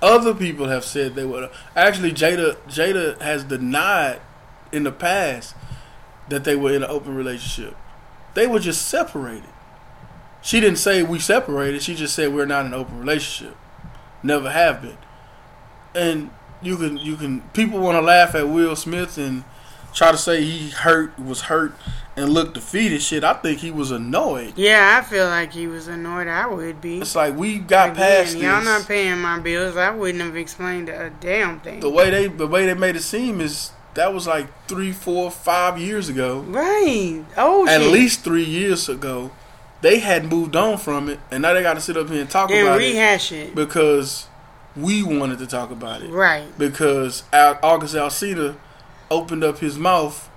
Other 0.00 0.32
people 0.34 0.68
have 0.68 0.84
said 0.84 1.14
they 1.14 1.24
were. 1.24 1.50
Actually, 1.76 2.12
Jada 2.12 2.56
Jada 2.68 3.20
has 3.20 3.44
denied 3.44 4.20
in 4.72 4.84
the 4.84 4.92
past 4.92 5.54
that 6.28 6.44
they 6.44 6.56
were 6.56 6.72
in 6.72 6.82
an 6.82 6.90
open 6.90 7.14
relationship. 7.14 7.76
They 8.34 8.46
were 8.46 8.60
just 8.60 8.86
separated. 8.86 9.44
She 10.48 10.60
didn't 10.60 10.78
say 10.78 11.02
we 11.02 11.18
separated. 11.18 11.82
She 11.82 11.94
just 11.94 12.14
said 12.14 12.32
we're 12.32 12.46
not 12.46 12.64
in 12.64 12.72
an 12.72 12.78
open 12.80 12.98
relationship. 12.98 13.54
Never 14.22 14.50
have 14.50 14.80
been. 14.80 14.96
And 15.94 16.30
you 16.62 16.78
can 16.78 16.96
you 16.96 17.16
can 17.16 17.42
people 17.52 17.80
want 17.80 17.96
to 17.96 18.00
laugh 18.00 18.34
at 18.34 18.48
Will 18.48 18.74
Smith 18.74 19.18
and 19.18 19.44
try 19.92 20.10
to 20.10 20.16
say 20.16 20.42
he 20.42 20.70
hurt 20.70 21.18
was 21.18 21.42
hurt 21.42 21.74
and 22.16 22.30
looked 22.30 22.54
defeated. 22.54 23.02
Shit, 23.02 23.24
I 23.24 23.34
think 23.34 23.58
he 23.60 23.70
was 23.70 23.90
annoyed. 23.90 24.54
Yeah, 24.56 24.98
I 24.98 25.04
feel 25.06 25.26
like 25.26 25.52
he 25.52 25.66
was 25.66 25.86
annoyed. 25.86 26.28
I 26.28 26.46
would 26.46 26.80
be. 26.80 26.98
It's 26.98 27.14
like 27.14 27.36
we 27.36 27.58
got 27.58 27.90
Again, 27.90 27.96
past 27.96 28.36
y'all 28.38 28.56
this. 28.60 28.64
not 28.64 28.88
paying 28.88 29.18
my 29.18 29.38
bills. 29.40 29.76
I 29.76 29.90
wouldn't 29.90 30.24
have 30.24 30.34
explained 30.36 30.88
a 30.88 31.10
damn 31.20 31.60
thing. 31.60 31.80
the 31.80 31.90
way 31.90 32.08
they 32.08 32.26
the 32.28 32.46
way 32.46 32.64
they 32.64 32.72
made 32.74 32.96
it 32.96 33.02
seem 33.02 33.42
is 33.42 33.72
that 33.92 34.14
was 34.14 34.26
like 34.26 34.46
three, 34.66 34.92
four, 34.92 35.30
five 35.30 35.78
years 35.78 36.08
ago. 36.08 36.40
right. 36.40 37.22
Oh 37.36 37.68
At 37.68 37.82
shit. 37.82 37.92
least 37.92 38.20
three 38.24 38.44
years 38.44 38.88
ago, 38.88 39.30
they 39.80 39.98
had 40.00 40.24
moved 40.24 40.56
on 40.56 40.78
from 40.78 41.08
it, 41.08 41.20
and 41.30 41.42
now 41.42 41.54
they 41.54 41.62
got 41.62 41.74
to 41.74 41.80
sit 41.80 41.96
up 41.96 42.08
here 42.08 42.20
and 42.20 42.30
talk 42.30 42.50
and 42.50 42.60
about 42.66 42.80
it 42.80 42.84
And 42.86 42.94
rehash 42.94 43.32
it. 43.32 43.54
because 43.54 44.26
we 44.76 45.02
wanted 45.02 45.38
to 45.38 45.46
talk 45.46 45.70
about 45.70 46.02
it. 46.02 46.10
Right. 46.10 46.46
Because 46.58 47.22
Al- 47.32 47.58
August 47.62 47.94
Alsina 47.94 48.56
opened 49.10 49.42
up 49.44 49.58
his 49.58 49.78
mouth 49.78 50.28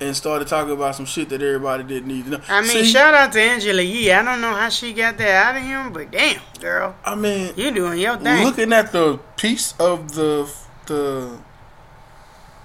and 0.00 0.14
started 0.14 0.46
talking 0.48 0.72
about 0.72 0.94
some 0.94 1.06
shit 1.06 1.30
that 1.30 1.40
everybody 1.42 1.82
didn't 1.82 2.08
need 2.08 2.24
to 2.24 2.30
know. 2.32 2.40
I 2.48 2.60
mean, 2.60 2.70
See, 2.70 2.84
shout 2.84 3.14
out 3.14 3.32
to 3.32 3.40
Angela 3.40 3.80
Yee. 3.80 4.12
I 4.12 4.22
don't 4.22 4.42
know 4.42 4.52
how 4.52 4.68
she 4.68 4.92
got 4.92 5.16
that 5.18 5.46
out 5.46 5.56
of 5.56 5.62
him, 5.62 5.92
but 5.92 6.10
damn, 6.10 6.40
girl, 6.60 6.94
I 7.04 7.14
mean, 7.14 7.52
you're 7.56 7.70
doing 7.72 7.98
your 7.98 8.16
thing. 8.18 8.44
looking 8.44 8.72
at 8.74 8.92
the 8.92 9.18
piece 9.36 9.72
of 9.78 10.14
the 10.14 10.50
the 10.86 11.38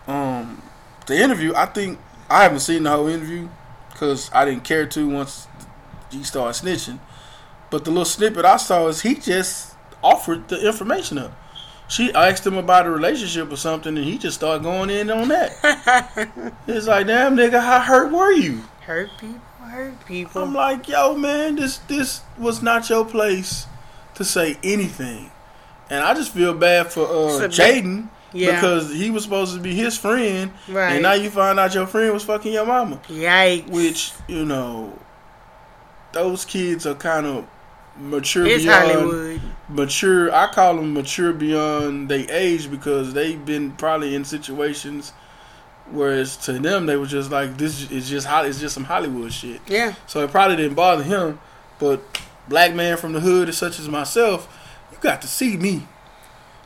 um 0.08 0.62
the 1.08 1.16
interview, 1.22 1.54
I 1.56 1.66
think 1.68 2.00
I 2.30 2.44
haven't 2.44 2.60
seen 2.60 2.84
the 2.84 2.90
whole 2.90 3.08
interview 3.08 3.48
because 3.92 4.30
I 4.34 4.46
didn't 4.46 4.64
care 4.64 4.86
to 4.88 5.08
once 5.10 5.48
he 6.12 6.24
started 6.24 6.64
snitching. 6.66 7.00
But 7.70 7.86
the 7.86 7.92
little 7.92 8.06
snippet 8.06 8.46
I 8.46 8.58
saw 8.58 8.88
is 8.88 9.02
he 9.02 9.16
just 9.16 9.76
offered 10.04 10.48
the 10.50 10.66
information 10.66 11.18
up. 11.18 11.32
She 11.88 12.14
asked 12.14 12.46
him 12.48 12.56
about 12.58 12.86
a 12.86 12.90
relationship 12.92 13.52
or 13.52 13.58
something, 13.58 13.98
and 13.98 14.06
he 14.06 14.18
just 14.18 14.38
started 14.38 14.64
going 14.64 14.90
in 14.90 15.10
on 15.12 15.28
that. 15.28 15.52
it's 16.68 16.88
like, 16.88 17.08
damn 17.08 17.36
nigga, 17.36 17.62
how 17.62 17.80
hurt 17.80 18.12
were 18.12 18.32
you? 18.32 18.64
hurt 18.82 19.10
people, 19.20 19.40
hurt 19.60 20.06
people. 20.06 20.42
I'm 20.44 20.54
like, 20.54 20.88
yo, 20.88 21.16
man, 21.16 21.56
this 21.56 21.78
this 21.80 22.22
was 22.38 22.62
not 22.62 22.90
your 22.90 23.06
place 23.06 23.68
to 24.16 24.24
say 24.26 24.58
anything, 24.64 25.32
and 25.90 26.04
I 26.04 26.14
just 26.14 26.34
feel 26.34 26.54
bad 26.54 26.92
for 26.92 27.06
uh, 27.06 27.48
Jaden 27.48 28.10
yeah. 28.34 28.56
because 28.56 28.94
he 28.94 29.10
was 29.12 29.24
supposed 29.24 29.54
to 29.56 29.62
be 29.62 29.74
his 29.76 29.98
friend, 29.98 30.52
Right. 30.68 30.94
and 30.94 31.04
now 31.04 31.14
you 31.14 31.30
find 31.30 31.60
out 31.60 31.74
your 31.74 31.88
friend 31.88 32.12
was 32.14 32.24
fucking 32.24 32.54
your 32.54 32.66
mama, 32.66 33.00
Yikes. 33.08 33.70
which 33.70 34.14
you 34.28 34.46
know, 34.46 34.98
those 36.14 36.46
kids 36.46 36.86
are 36.86 36.96
kind 36.96 37.26
of 37.26 37.48
mature 37.98 38.46
it's 38.46 38.64
beyond 38.64 38.92
Hollywood. 38.92 39.42
mature. 39.70 40.34
I 40.34 40.52
call 40.52 40.76
them 40.78 40.94
mature 40.94 41.34
beyond 41.34 42.10
their 42.10 42.26
age 42.30 42.70
because 42.70 43.14
they've 43.14 43.44
been 43.44 43.72
probably 43.72 44.16
in 44.16 44.26
situations. 44.26 45.14
Whereas 45.90 46.38
to 46.46 46.54
them, 46.54 46.86
they 46.86 46.96
were 46.96 47.06
just 47.06 47.32
like, 47.32 47.58
"This 47.58 47.92
is 47.92 48.10
just 48.10 48.28
it's 48.30 48.60
just 48.60 48.74
some 48.74 48.86
Hollywood 48.86 49.34
shit." 49.34 49.60
Yeah. 49.68 49.96
So 50.08 50.24
it 50.24 50.32
probably 50.32 50.56
didn't 50.56 50.76
bother 50.76 51.04
him. 51.04 51.40
But 51.80 52.02
black 52.48 52.74
man 52.74 52.98
from 52.98 53.14
the 53.14 53.20
hood, 53.20 53.54
such 53.54 53.80
as 53.80 53.90
myself, 53.90 54.48
you 54.92 54.98
got 55.02 55.22
to 55.24 55.28
see 55.28 55.58
me. 55.58 55.88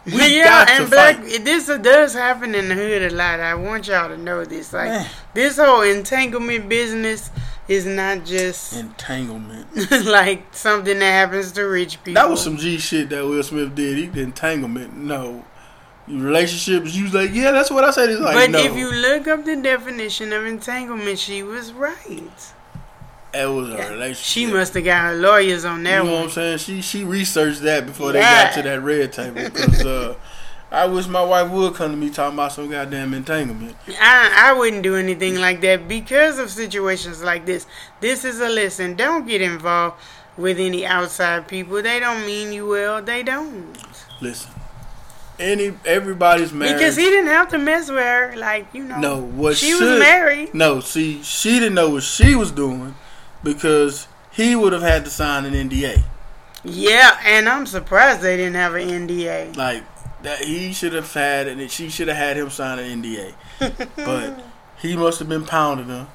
We 0.05 0.37
yeah, 0.37 0.65
got 0.65 0.69
and 0.69 0.89
black 0.89 1.17
fight. 1.17 1.43
this 1.43 1.65
does 1.65 2.13
happen 2.13 2.53
in 2.53 2.69
the 2.69 2.75
hood 2.75 3.11
a 3.11 3.15
lot. 3.15 3.39
I 3.39 3.55
want 3.55 3.87
y'all 3.87 4.09
to 4.09 4.17
know 4.17 4.45
this. 4.45 4.71
Like 4.73 4.89
Man. 4.89 5.09
This 5.35 5.57
whole 5.57 5.81
entanglement 5.81 6.67
business 6.67 7.29
is 7.67 7.85
not 7.85 8.25
just 8.25 8.73
Entanglement. 8.73 9.67
like 10.05 10.53
something 10.53 10.97
that 10.99 11.05
happens 11.05 11.51
to 11.53 11.63
rich 11.63 12.03
people. 12.03 12.21
That 12.21 12.29
was 12.29 12.43
some 12.43 12.57
G 12.57 12.77
shit 12.77 13.09
that 13.09 13.23
Will 13.23 13.43
Smith 13.43 13.75
did. 13.75 13.97
He 13.97 14.07
did 14.07 14.17
entanglement. 14.17 14.95
No. 14.95 15.45
Relationships, 16.07 16.95
you 16.95 17.05
was 17.05 17.13
like, 17.13 17.33
yeah, 17.33 17.51
that's 17.51 17.71
what 17.71 17.83
I 17.83 17.89
said. 17.89 18.09
He's 18.09 18.19
like, 18.19 18.35
but 18.35 18.51
no. 18.51 18.59
if 18.59 18.77
you 18.77 18.91
look 18.91 19.27
up 19.27 19.43
the 19.43 19.55
definition 19.55 20.31
of 20.33 20.45
entanglement, 20.45 21.17
she 21.17 21.41
was 21.41 21.73
right. 21.73 22.53
it 23.33 23.45
was 23.47 23.69
a 23.71 23.89
relationship. 23.89 24.17
She 24.17 24.45
must 24.45 24.75
have 24.75 24.85
got 24.85 25.05
her 25.07 25.15
lawyers 25.15 25.65
on 25.65 25.81
that. 25.83 26.03
You 26.03 26.09
know 26.09 26.15
what. 26.15 26.23
I'm 26.25 26.29
saying? 26.29 26.59
She 26.59 26.81
she 26.81 27.03
researched 27.03 27.61
that 27.63 27.87
before 27.87 28.11
they 28.11 28.21
got 28.21 28.53
to 28.53 28.61
that 28.61 28.81
red 28.83 29.11
table. 29.11 29.49
Cause 29.49 29.83
uh, 29.83 30.15
I 30.75 30.87
wish 30.87 31.07
my 31.07 31.23
wife 31.23 31.49
would 31.51 31.73
come 31.75 31.91
to 31.91 31.97
me 31.97 32.09
talking 32.09 32.35
about 32.35 32.51
some 32.51 32.69
goddamn 32.69 33.13
entanglement. 33.13 33.77
I, 33.87 34.49
I 34.49 34.53
wouldn't 34.53 34.83
do 34.83 34.97
anything 34.97 35.35
like 35.35 35.61
that 35.61 35.87
because 35.87 36.37
of 36.37 36.49
situations 36.49 37.23
like 37.23 37.45
this. 37.45 37.65
This 38.01 38.25
is 38.25 38.41
a 38.41 38.49
lesson. 38.49 38.95
Don't 38.95 39.25
get 39.25 39.41
involved 39.41 39.97
with 40.35 40.59
any 40.59 40.85
outside 40.85 41.47
people. 41.47 41.81
They 41.81 42.01
don't 42.01 42.25
mean 42.25 42.51
you 42.51 42.67
well. 42.67 43.01
They 43.01 43.23
don't. 43.23 43.73
Listen, 44.19 44.51
any 45.39 45.73
everybody's 45.85 46.51
married. 46.51 46.73
Because 46.73 46.97
he 46.97 47.05
didn't 47.05 47.27
have 47.27 47.47
to 47.51 47.57
mess 47.57 47.89
with 47.89 48.03
her. 48.03 48.35
Like, 48.35 48.67
you 48.73 48.83
know. 48.83 48.99
No, 48.99 49.21
what 49.21 49.55
she 49.55 49.71
should, 49.71 49.79
was 49.79 49.99
married. 49.99 50.53
No, 50.53 50.81
see, 50.81 51.23
she 51.23 51.57
didn't 51.57 51.75
know 51.75 51.91
what 51.91 52.03
she 52.03 52.35
was 52.35 52.51
doing 52.51 52.95
because 53.43 54.09
he 54.29 54.57
would 54.57 54.73
have 54.73 54.81
had 54.81 55.05
to 55.05 55.09
sign 55.09 55.45
an 55.45 55.53
NDA. 55.53 56.03
Yeah, 56.65 57.17
and 57.23 57.47
I'm 57.47 57.65
surprised 57.65 58.19
they 58.19 58.35
didn't 58.35 58.55
have 58.55 58.73
an 58.73 58.89
NDA. 58.89 59.55
Like 59.55 59.83
that, 60.25 60.43
he 60.43 60.73
should 60.73 60.93
have 60.93 61.11
had, 61.13 61.47
and 61.47 61.69
she 61.71 61.89
should 61.89 62.07
have 62.07 62.17
had 62.17 62.37
him 62.37 62.49
sign 62.49 62.79
an 62.79 63.01
NDA. 63.01 63.33
but 63.95 64.43
he 64.79 64.95
must 64.95 65.19
have 65.19 65.29
been 65.29 65.45
pounding 65.45 65.87
her. 65.87 66.07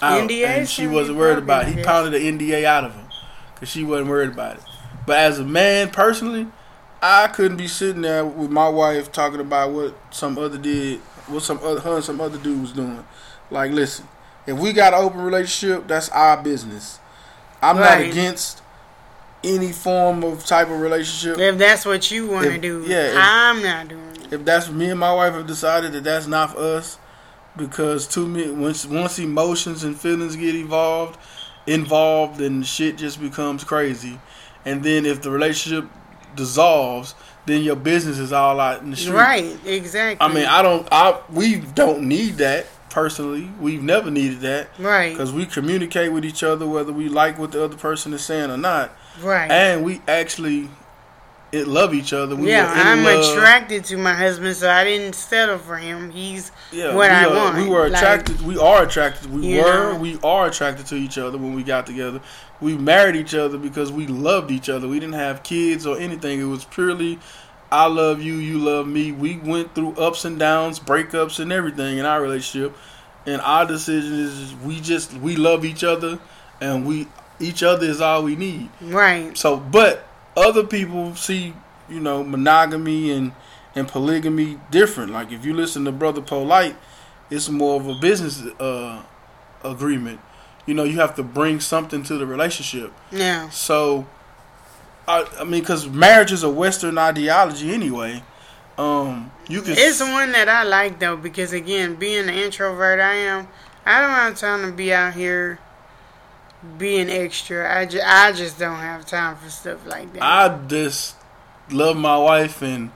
Out, 0.00 0.28
NDA 0.28 0.46
and 0.46 0.68
she 0.68 0.86
wasn't 0.86 1.18
worried 1.18 1.38
about 1.38 1.68
it. 1.68 1.76
He 1.76 1.82
pounded 1.82 2.20
the 2.20 2.26
NDA 2.26 2.64
out 2.64 2.84
of 2.84 2.94
him 2.94 3.06
because 3.54 3.68
she 3.68 3.84
wasn't 3.84 4.08
worried 4.08 4.30
about 4.30 4.56
it. 4.56 4.62
But 5.06 5.18
as 5.18 5.38
a 5.38 5.44
man, 5.44 5.90
personally, 5.90 6.48
I 7.00 7.28
couldn't 7.28 7.56
be 7.56 7.68
sitting 7.68 8.02
there 8.02 8.24
with 8.24 8.50
my 8.50 8.68
wife 8.68 9.12
talking 9.12 9.40
about 9.40 9.70
what 9.70 9.96
some 10.10 10.38
other 10.38 10.58
did, 10.58 10.98
what 11.28 11.42
some 11.42 11.58
other 11.62 11.80
her 11.80 11.96
and 11.96 12.04
some 12.04 12.20
other 12.20 12.38
dude 12.38 12.60
was 12.60 12.72
doing. 12.72 13.04
Like, 13.50 13.70
listen, 13.70 14.08
if 14.46 14.58
we 14.58 14.72
got 14.72 14.92
an 14.92 15.04
open 15.04 15.20
relationship, 15.20 15.86
that's 15.86 16.08
our 16.08 16.42
business. 16.42 16.98
I'm 17.60 17.76
not 17.76 18.00
against 18.00 18.60
any 19.44 19.72
form 19.72 20.22
of 20.24 20.44
type 20.46 20.68
of 20.70 20.80
relationship, 20.80 21.38
If 21.38 21.58
that's 21.58 21.84
what 21.84 22.10
you 22.10 22.28
want 22.28 22.46
to 22.46 22.58
do, 22.58 22.84
yeah, 22.86 23.08
if- 23.08 23.16
I'm 23.18 23.62
not 23.62 23.88
doing 23.88 24.02
it. 24.22 24.32
if 24.32 24.44
that's 24.44 24.68
me 24.70 24.90
and 24.90 25.00
my 25.00 25.12
wife 25.12 25.34
have 25.34 25.46
decided 25.46 25.92
that 25.92 26.04
that's 26.04 26.26
not 26.26 26.52
for 26.52 26.58
us, 26.60 26.98
because 27.56 28.06
too 28.06 28.26
many 28.26 28.50
once 28.50 28.86
once 28.86 29.18
emotions 29.18 29.84
and 29.84 29.98
feelings 29.98 30.36
get 30.36 30.54
involved, 30.54 31.18
involved, 31.66 32.38
then 32.38 32.62
shit 32.62 32.96
just 32.96 33.20
becomes 33.20 33.64
crazy. 33.64 34.18
And 34.64 34.82
then 34.82 35.04
if 35.06 35.22
the 35.22 35.30
relationship 35.30 35.86
dissolves, 36.36 37.14
then 37.46 37.62
your 37.62 37.76
business 37.76 38.18
is 38.18 38.32
all 38.32 38.60
out 38.60 38.82
in 38.82 38.90
the 38.90 38.96
street. 38.96 39.12
Right, 39.14 39.56
exactly. 39.66 40.24
I 40.24 40.32
mean, 40.32 40.46
I 40.46 40.62
don't. 40.62 40.86
I 40.92 41.18
we 41.30 41.56
don't 41.56 42.02
need 42.02 42.36
that 42.38 42.66
personally. 42.90 43.50
We've 43.60 43.82
never 43.82 44.10
needed 44.10 44.40
that 44.40 44.68
right, 44.78 45.12
because 45.12 45.32
we 45.32 45.46
communicate 45.46 46.12
with 46.12 46.24
each 46.24 46.42
other 46.42 46.66
whether 46.66 46.92
we 46.92 47.08
like 47.08 47.38
what 47.38 47.52
the 47.52 47.64
other 47.64 47.76
person 47.76 48.12
is 48.14 48.22
saying 48.24 48.50
or 48.50 48.56
not, 48.56 48.92
right. 49.20 49.50
and 49.50 49.84
we 49.84 50.00
actually 50.08 50.68
it 51.52 51.68
love 51.68 51.92
each 51.92 52.14
other. 52.14 52.34
We 52.34 52.48
yeah, 52.48 52.72
I'm 52.74 53.04
love. 53.04 53.36
attracted 53.36 53.84
to 53.86 53.98
my 53.98 54.14
husband, 54.14 54.56
so 54.56 54.70
I 54.70 54.84
didn't 54.84 55.14
settle 55.14 55.58
for 55.58 55.76
him. 55.76 56.10
He's 56.10 56.50
Yeah, 56.70 56.94
what 56.94 57.10
we 57.10 57.14
I 57.16 57.24
are- 57.26 57.34
want. 57.34 57.56
We 57.58 57.68
were 57.68 57.90
Like, 57.90 58.00
attracted. 58.02 58.40
we 58.40 58.56
are 58.58 58.84
attracted. 58.84 59.30
We 59.30 59.58
were. 59.58 59.92
know? 59.92 59.98
We 59.98 60.18
are 60.24 60.46
attracted 60.46 60.86
to 60.86 60.94
each 60.94 61.18
other 61.18 61.36
when 61.36 61.52
we 61.52 61.62
got 61.62 61.84
together. 61.84 62.20
We 62.62 62.74
married 62.78 63.16
each 63.16 63.34
other 63.34 63.58
because 63.58 63.92
we 63.92 64.06
loved 64.06 64.50
each 64.50 64.70
other. 64.70 64.88
We 64.88 64.98
didn't 64.98 65.16
have 65.16 65.42
kids 65.42 65.84
or 65.86 65.98
anything. 65.98 66.40
It 66.40 66.44
was 66.44 66.64
purely, 66.64 67.18
I 67.70 67.86
love 67.86 68.22
you, 68.22 68.34
you 68.36 68.56
love 68.58 68.86
me. 68.86 69.12
We 69.12 69.36
went 69.36 69.74
through 69.74 69.92
ups 69.96 70.24
and 70.24 70.38
downs, 70.38 70.78
breakups, 70.80 71.38
and 71.38 71.52
everything 71.52 71.98
in 71.98 72.06
our 72.06 72.22
relationship. 72.22 72.74
And 73.26 73.42
our 73.42 73.66
decision 73.66 74.14
is 74.14 74.54
we 74.64 74.80
just 74.80 75.12
we 75.18 75.36
love 75.36 75.66
each 75.66 75.84
other, 75.84 76.18
and 76.62 76.86
we 76.86 77.08
each 77.40 77.62
other 77.62 77.86
is 77.86 78.00
all 78.00 78.22
we 78.22 78.36
need. 78.36 78.68
right, 78.80 79.36
So, 79.36 79.56
but 79.56 80.06
other 80.36 80.64
people 80.64 81.14
see, 81.14 81.54
you 81.88 82.00
know, 82.00 82.22
monogamy 82.24 83.10
and 83.10 83.32
and 83.74 83.88
polygamy 83.88 84.58
different. 84.70 85.12
Like 85.12 85.32
if 85.32 85.44
you 85.46 85.54
listen 85.54 85.84
to 85.86 85.92
Brother 85.92 86.20
Polite, 86.20 86.76
it's 87.30 87.48
more 87.48 87.80
of 87.80 87.88
a 87.88 87.94
business 87.94 88.42
uh, 88.60 89.02
agreement. 89.64 90.20
You 90.66 90.74
know, 90.74 90.84
you 90.84 91.00
have 91.00 91.14
to 91.16 91.22
bring 91.22 91.58
something 91.58 92.02
to 92.04 92.18
the 92.18 92.26
relationship. 92.26 92.92
yeah, 93.10 93.48
So, 93.48 94.06
I, 95.08 95.26
I 95.40 95.44
mean, 95.44 95.60
because 95.62 95.88
marriage 95.88 96.30
is 96.32 96.42
a 96.44 96.50
Western 96.50 96.98
ideology 96.98 97.72
anyway. 97.72 98.22
Um, 98.78 99.32
you 99.48 99.60
can. 99.62 99.74
it's 99.76 100.00
one 100.00 100.32
that 100.32 100.48
I 100.48 100.62
like 100.64 100.98
though 100.98 101.16
because 101.16 101.52
again, 101.52 101.96
being 101.96 102.26
the 102.26 102.32
introvert 102.32 103.00
I 103.00 103.14
am, 103.14 103.48
I 103.84 104.00
don't 104.00 104.10
have 104.10 104.38
time 104.38 104.62
to 104.70 104.72
be 104.72 104.92
out 104.94 105.14
here 105.14 105.58
being 106.78 107.10
extra. 107.10 107.78
I 107.78 107.86
just, 107.86 108.04
I 108.06 108.32
just 108.32 108.58
don't 108.58 108.78
have 108.78 109.06
time 109.06 109.36
for 109.36 109.50
stuff 109.50 109.86
like 109.86 110.12
that. 110.14 110.22
I 110.22 110.66
just 110.66 111.16
love 111.70 111.96
my 111.96 112.16
wife 112.16 112.62
and. 112.62 112.90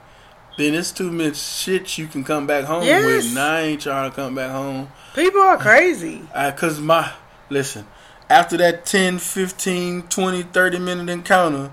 Then 0.57 0.73
it's 0.73 0.91
too 0.91 1.11
much 1.11 1.35
shit 1.37 1.99
you 1.99 2.07
can 2.07 2.23
come 2.23 2.47
back 2.47 2.65
home 2.65 2.83
Yes. 2.83 3.05
with, 3.05 3.29
and 3.29 3.37
I 3.37 3.61
ain't 3.61 3.81
trying 3.81 4.09
to 4.09 4.15
come 4.15 4.33
back 4.33 4.49
home. 4.49 4.87
People 5.13 5.39
are 5.41 5.55
crazy. 5.55 6.23
Because 6.33 6.79
my, 6.79 7.11
listen, 7.51 7.85
after 8.27 8.57
that 8.57 8.83
10, 8.83 9.19
15, 9.19 10.01
20, 10.07 10.41
30 10.41 10.79
minute 10.79 11.09
encounter, 11.09 11.69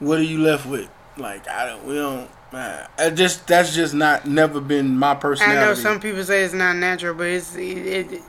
what 0.00 0.18
are 0.18 0.22
you 0.22 0.38
left 0.38 0.66
with? 0.66 0.90
Like, 1.16 1.48
I 1.48 1.64
don't, 1.64 1.86
we 1.86 1.94
don't, 1.94 2.28
man. 2.52 2.86
I 2.98 3.08
just, 3.08 3.46
that's 3.46 3.74
just 3.74 3.94
not, 3.94 4.26
never 4.26 4.60
been 4.60 4.98
my 4.98 5.14
personality. 5.14 5.58
I 5.58 5.64
know 5.64 5.72
some 5.72 5.98
people 5.98 6.22
say 6.24 6.44
it's 6.44 6.52
not 6.52 6.76
natural, 6.76 7.14
but 7.14 7.28
it's 7.28 7.56
it, 7.56 7.62
it 7.62 8.22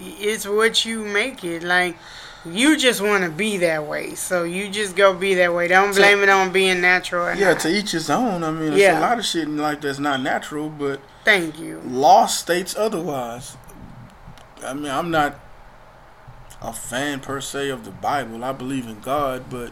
it's 0.00 0.48
what 0.48 0.84
you 0.84 1.04
make 1.04 1.44
it. 1.44 1.62
Like 1.62 1.96
you 2.44 2.76
just 2.76 3.00
want 3.00 3.24
to 3.24 3.30
be 3.30 3.58
that 3.58 3.86
way, 3.86 4.14
so 4.14 4.44
you 4.44 4.68
just 4.68 4.96
go 4.96 5.14
be 5.14 5.34
that 5.34 5.54
way. 5.54 5.68
Don't 5.68 5.94
So- 5.94 6.00
blame 6.00 6.22
it 6.22 6.28
on 6.28 6.50
being 6.52 6.80
natural. 6.80 7.34
Yeah, 7.36 7.52
not. 7.52 7.60
to 7.60 7.68
each 7.70 7.92
his 7.92 8.10
own. 8.10 8.42
I 8.42 8.50
mean, 8.50 8.70
there's 8.70 8.80
Yeah. 8.80 8.98
a 8.98 9.00
lot 9.00 9.18
of 9.18 9.24
shit 9.24 9.44
in 9.44 9.56
life 9.58 9.80
that's 9.80 9.98
not 9.98 10.20
natural, 10.22 10.68
but 10.68 11.00
Thank 11.24 11.58
you. 11.58 11.80
law 11.86 12.26
states 12.26 12.74
otherwise. 12.76 13.56
I 14.64 14.74
mean, 14.74 14.90
I'm 14.90 15.10
not 15.10 15.38
a 16.60 16.72
fan 16.72 17.20
per 17.20 17.40
se 17.40 17.68
of 17.70 17.84
the 17.84 17.90
Bible. 17.90 18.44
I 18.44 18.52
believe 18.52 18.86
in 18.86 19.00
God, 19.00 19.44
but 19.50 19.70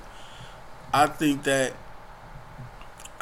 I 0.92 1.06
think 1.06 1.44
that. 1.44 1.72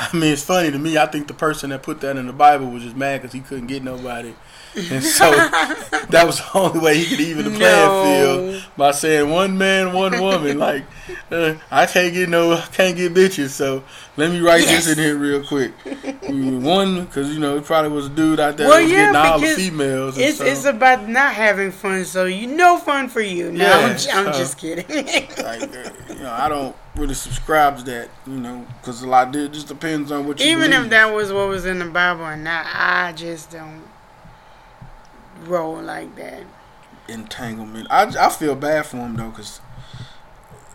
I 0.00 0.08
mean, 0.16 0.32
it's 0.32 0.44
funny 0.44 0.70
to 0.70 0.78
me. 0.78 0.96
I 0.96 1.06
think 1.06 1.26
the 1.26 1.34
person 1.34 1.70
that 1.70 1.82
put 1.82 2.00
that 2.02 2.16
in 2.16 2.28
the 2.28 2.32
Bible 2.32 2.66
was 2.70 2.84
just 2.84 2.94
mad 2.96 3.20
because 3.20 3.32
he 3.34 3.40
couldn't 3.40 3.66
get 3.66 3.82
nobody, 3.82 4.32
and 4.90 5.02
so 5.04 5.30
that 5.30 6.22
was 6.26 6.38
the 6.38 6.58
only 6.58 6.80
way 6.80 6.98
he 6.98 7.06
could 7.08 7.20
even 7.20 7.44
the 7.52 7.58
playing 7.58 7.88
No. 7.88 8.02
field 8.52 8.64
by 8.76 8.90
saying 8.92 9.30
one 9.30 9.58
man, 9.58 9.92
one 9.92 10.20
woman. 10.20 10.58
like, 10.68 10.84
uh, 11.30 11.54
I 11.70 11.86
can't 11.86 12.12
get 12.14 12.28
no, 12.28 12.52
I 12.52 12.60
can't 12.72 12.96
get 12.96 13.12
bitches. 13.14 13.50
So 13.50 13.82
let 14.16 14.30
me 14.30 14.40
write 14.40 14.62
Yes. 14.62 14.86
this 14.86 14.96
in 14.96 15.02
here 15.04 15.16
real 15.16 15.44
quick. 15.44 15.72
Mm, 16.28 16.60
One, 16.60 17.06
because 17.06 17.32
you 17.32 17.40
know 17.40 17.56
it 17.56 17.64
probably 17.64 17.90
was 17.90 18.04
a 18.04 18.10
dude 18.10 18.38
out 18.38 18.58
there 18.58 18.68
Well, 18.68 18.82
was 18.82 18.90
yeah, 18.92 19.12
getting 19.12 19.16
all 19.16 19.38
the 19.38 19.46
females. 19.46 20.16
And 20.18 20.26
It's 20.26 20.36
so, 20.36 20.44
it's 20.44 20.66
about 20.66 21.08
not 21.08 21.32
having 21.32 21.72
fun, 21.72 22.04
so 22.04 22.26
you 22.26 22.46
know 22.46 22.76
fun 22.76 23.08
for 23.08 23.22
you. 23.22 23.50
No, 23.50 23.64
Yeah, 23.64 23.96
I'm, 24.12 24.26
I'm 24.26 24.32
just 24.34 24.58
kidding. 24.58 24.84
like, 25.02 25.62
uh, 25.74 25.90
you 26.10 26.16
know, 26.16 26.30
I 26.30 26.50
don't 26.50 26.76
really 26.96 27.14
subscribe 27.14 27.78
to 27.78 27.84
that. 27.84 28.10
You 28.26 28.34
know, 28.34 28.66
because 28.78 29.00
a 29.02 29.08
lot 29.08 29.34
it 29.34 29.52
just 29.52 29.68
depends 29.68 30.12
on 30.12 30.26
what 30.26 30.38
you 30.38 30.46
Even 30.50 30.70
believe. 30.70 30.84
if 30.84 30.90
that 30.90 31.14
was 31.14 31.32
what 31.32 31.48
was 31.48 31.64
in 31.64 31.78
the 31.78 31.86
Bible 31.86 32.24
or 32.24 32.36
not, 32.36 32.66
I 32.74 33.12
just 33.12 33.50
don't 33.50 33.82
roll 35.46 35.80
like 35.80 36.14
that. 36.16 36.42
entanglement. 37.08 37.86
I, 37.90 38.26
I 38.26 38.28
feel 38.30 38.54
bad 38.54 38.86
for 38.86 38.98
him 38.98 39.16
though, 39.16 39.30
because 39.30 39.60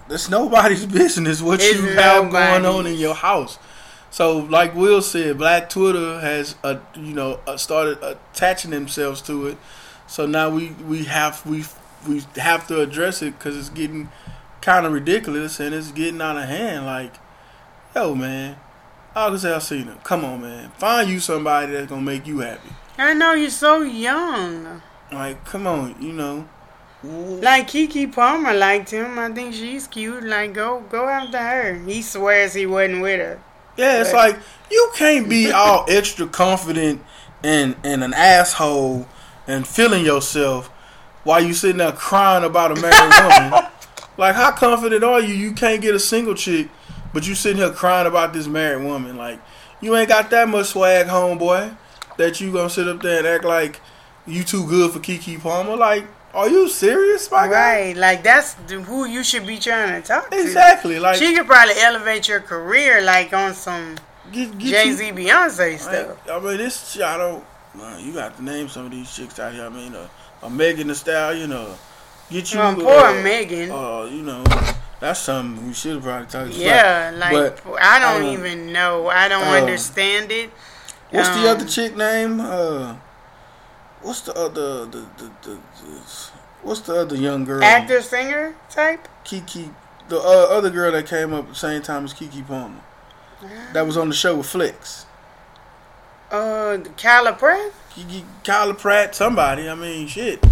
it's 0.10 0.30
nobody's 0.30 0.86
business 1.02 1.42
what 1.42 1.62
It's 1.62 1.76
you 1.80 1.88
have 1.90 2.32
going 2.32 2.66
on 2.66 2.88
in 2.88 2.96
your 2.98 3.16
house. 3.16 3.58
So, 4.10 4.38
like 4.38 4.76
Will 4.76 5.02
said, 5.02 5.40
Black 5.40 5.72
Twitter 5.72 6.20
has, 6.20 6.56
uh, 6.64 6.78
you 6.96 7.14
know, 7.14 7.40
uh, 7.48 7.58
started 7.58 7.98
attaching 8.04 8.70
themselves 8.70 9.22
to 9.24 9.48
it. 9.48 9.58
So 10.06 10.28
now 10.28 10.50
we 10.52 10.70
we 10.88 11.06
have 11.06 11.44
we 11.46 11.66
we 12.08 12.24
have 12.36 12.68
to 12.68 12.82
address 12.82 13.22
it 13.24 13.38
because 13.38 13.58
it's 13.58 13.70
getting 13.70 14.10
kind 14.62 14.86
of 14.86 14.94
ridiculous 14.94 15.60
and 15.60 15.74
it's 15.74 15.92
getting 15.92 16.22
out 16.22 16.38
of 16.38 16.48
hand. 16.48 16.86
Like, 16.86 17.14
yo, 17.96 18.14
man, 18.14 18.58
August 19.16 19.46
Alsina, 19.46 20.04
come 20.04 20.24
on, 20.24 20.42
man, 20.42 20.70
find 20.72 21.10
you 21.10 21.20
somebody 21.20 21.72
that's 21.72 21.88
gonna 21.88 22.02
make 22.02 22.28
you 22.28 22.40
happy. 22.40 22.70
I 22.98 23.14
know 23.14 23.34
you're 23.34 23.50
so 23.50 23.82
young. 23.82 24.82
Like, 25.12 25.44
come 25.46 25.68
on, 25.68 25.96
you 26.02 26.14
know. 26.14 26.48
Like 27.04 27.68
Keke 27.70 28.14
Palmer 28.14 28.54
liked 28.54 28.92
him. 28.92 29.20
I 29.20 29.30
think 29.30 29.54
she's 29.54 29.88
cute. 29.88 30.24
Like 30.24 30.54
go 30.54 30.80
go 30.90 31.08
after 31.10 31.38
her. 31.38 31.74
He 31.86 32.02
swears 32.02 32.54
he 32.54 32.66
wasn't 32.66 33.02
with 33.02 33.20
her. 33.20 33.42
Yeah, 33.76 34.00
it's 34.02 34.14
Right. 34.14 34.34
like 34.36 34.42
you 34.72 34.90
can't 34.96 35.28
be 35.28 35.52
all 35.52 35.86
extra 35.90 36.28
confident 36.28 37.02
and 37.44 37.76
and 37.84 38.06
an 38.06 38.14
asshole 38.14 39.06
and 39.48 39.68
feeling 39.68 40.06
yourself 40.06 40.68
while 41.26 41.44
you 41.44 41.54
sitting 41.54 41.78
there 41.80 41.92
crying 41.92 42.46
about 42.46 42.78
a 42.78 42.82
married 42.82 43.14
woman. 43.52 43.64
Like, 44.16 44.36
how 44.36 44.52
confident 44.52 45.04
are 45.04 45.20
you? 45.20 45.34
You 45.34 45.54
can't 45.54 45.82
get 45.82 45.96
a 45.96 46.00
single 46.00 46.36
chick, 46.36 46.70
but 47.16 47.28
you 47.28 47.34
sitting 47.34 47.58
here 47.58 47.72
crying 47.72 48.06
about 48.06 48.32
this 48.32 48.46
married 48.46 48.86
woman. 48.86 49.18
Like, 49.18 49.40
you 49.82 49.96
ain't 49.96 50.08
got 50.08 50.30
that 50.30 50.48
much 50.48 50.68
swag, 50.68 51.08
homeboy, 51.08 51.76
that 52.18 52.40
you 52.40 52.52
gonna 52.52 52.70
sit 52.70 52.88
up 52.88 53.02
there 53.02 53.20
and 53.20 53.28
act 53.28 53.44
like 53.44 53.80
you 54.26 54.44
too 54.44 54.68
good 54.68 54.92
for 54.92 55.00
Keke 55.00 55.40
Palmer. 55.42 55.76
Like, 55.76 56.06
are 56.34 56.50
you 56.50 56.68
serious, 56.70 57.30
my 57.30 57.48
guy? 57.48 57.52
Right. 57.52 57.98
Like 57.98 58.24
that's 58.24 58.54
who 58.70 59.06
you 59.06 59.24
should 59.24 59.46
be 59.46 59.58
trying 59.60 60.02
to 60.02 60.08
talk 60.08 60.30
to. 60.32 60.40
Exactly. 60.42 61.00
Like, 61.00 61.18
She 61.18 61.36
could 61.36 61.46
probably 61.46 61.76
elevate 61.78 62.28
your 62.28 62.40
career 62.40 63.02
like 63.02 63.34
on 63.34 63.54
some 63.54 63.98
Jay 64.32 64.92
Z 64.92 65.12
Beyonce 65.12 65.78
stuff. 65.78 66.18
I, 66.28 66.38
I 66.38 66.40
mean, 66.40 66.58
this 66.58 67.00
I 67.00 67.18
don't. 67.18 67.44
Man, 67.76 68.06
you 68.06 68.14
got 68.14 68.38
to 68.38 68.44
name 68.44 68.70
some 68.70 68.86
of 68.86 68.92
these 68.92 69.14
chicks 69.16 69.40
out 69.40 69.54
here. 69.54 69.66
I 69.66 69.70
mean, 69.70 69.96
uh, 69.96 70.08
a 70.44 70.50
Megan 70.50 70.88
Thee 70.88 70.94
Stallion, 70.94 71.52
uh, 71.52 71.76
get 72.30 72.54
you. 72.54 72.60
Well, 72.60 72.76
poor 72.76 73.06
uh, 73.06 73.24
Megan. 73.24 73.72
Uh, 73.72 74.04
you 74.12 74.22
know, 74.22 74.44
that's 75.00 75.20
something 75.22 75.68
we 75.68 75.74
should 75.74 75.96
have 75.96 76.04
probably 76.04 76.28
talked 76.28 76.50
about. 76.50 76.56
yeah, 76.56 77.12
like 77.16 77.64
but, 77.64 77.82
I 77.82 78.00
don't 78.00 78.28
um, 78.28 78.34
even 78.34 78.72
know. 78.72 79.08
I 79.08 79.28
don't 79.28 79.48
uh, 79.48 79.60
understand 79.62 80.32
it. 80.32 80.52
What's 81.14 81.30
Um, 81.30 81.42
the 81.44 81.50
other 81.52 81.66
chick 81.66 81.96
name? 81.96 82.40
Uh, 82.42 82.96
what's 84.02 84.22
the 84.22 84.34
other 84.36 84.86
the, 84.86 85.06
the, 85.18 85.32
the, 85.44 85.50
the 85.52 86.00
what's 86.64 86.82
the 86.82 86.96
other 86.96 87.16
young 87.16 87.46
girl? 87.46 87.64
Actor 87.64 88.02
singer 88.02 88.56
type. 88.70 89.08
Keke. 89.24 89.72
The 90.10 90.18
uh, 90.18 90.48
other 90.50 90.72
girl 90.72 90.92
that 90.92 91.08
came 91.08 91.32
up 91.34 91.46
at 91.46 91.50
the 91.50 91.56
same 91.56 91.82
time 91.84 92.04
as 92.06 92.14
Keke 92.14 92.46
Palmer. 92.48 92.82
That 93.74 93.86
was 93.86 93.96
on 93.96 94.10
the 94.10 94.16
show 94.16 94.38
with 94.38 94.48
Flex. 94.48 95.06
Uh, 96.32 96.80
Kyla 96.98 97.34
Pratt. 97.34 97.72
Keke, 97.96 98.24
Kyla 98.44 98.74
Pratt, 98.74 99.14
somebody. 99.14 99.70
I 99.70 99.76
mean, 99.76 100.08
shit. 100.08 100.44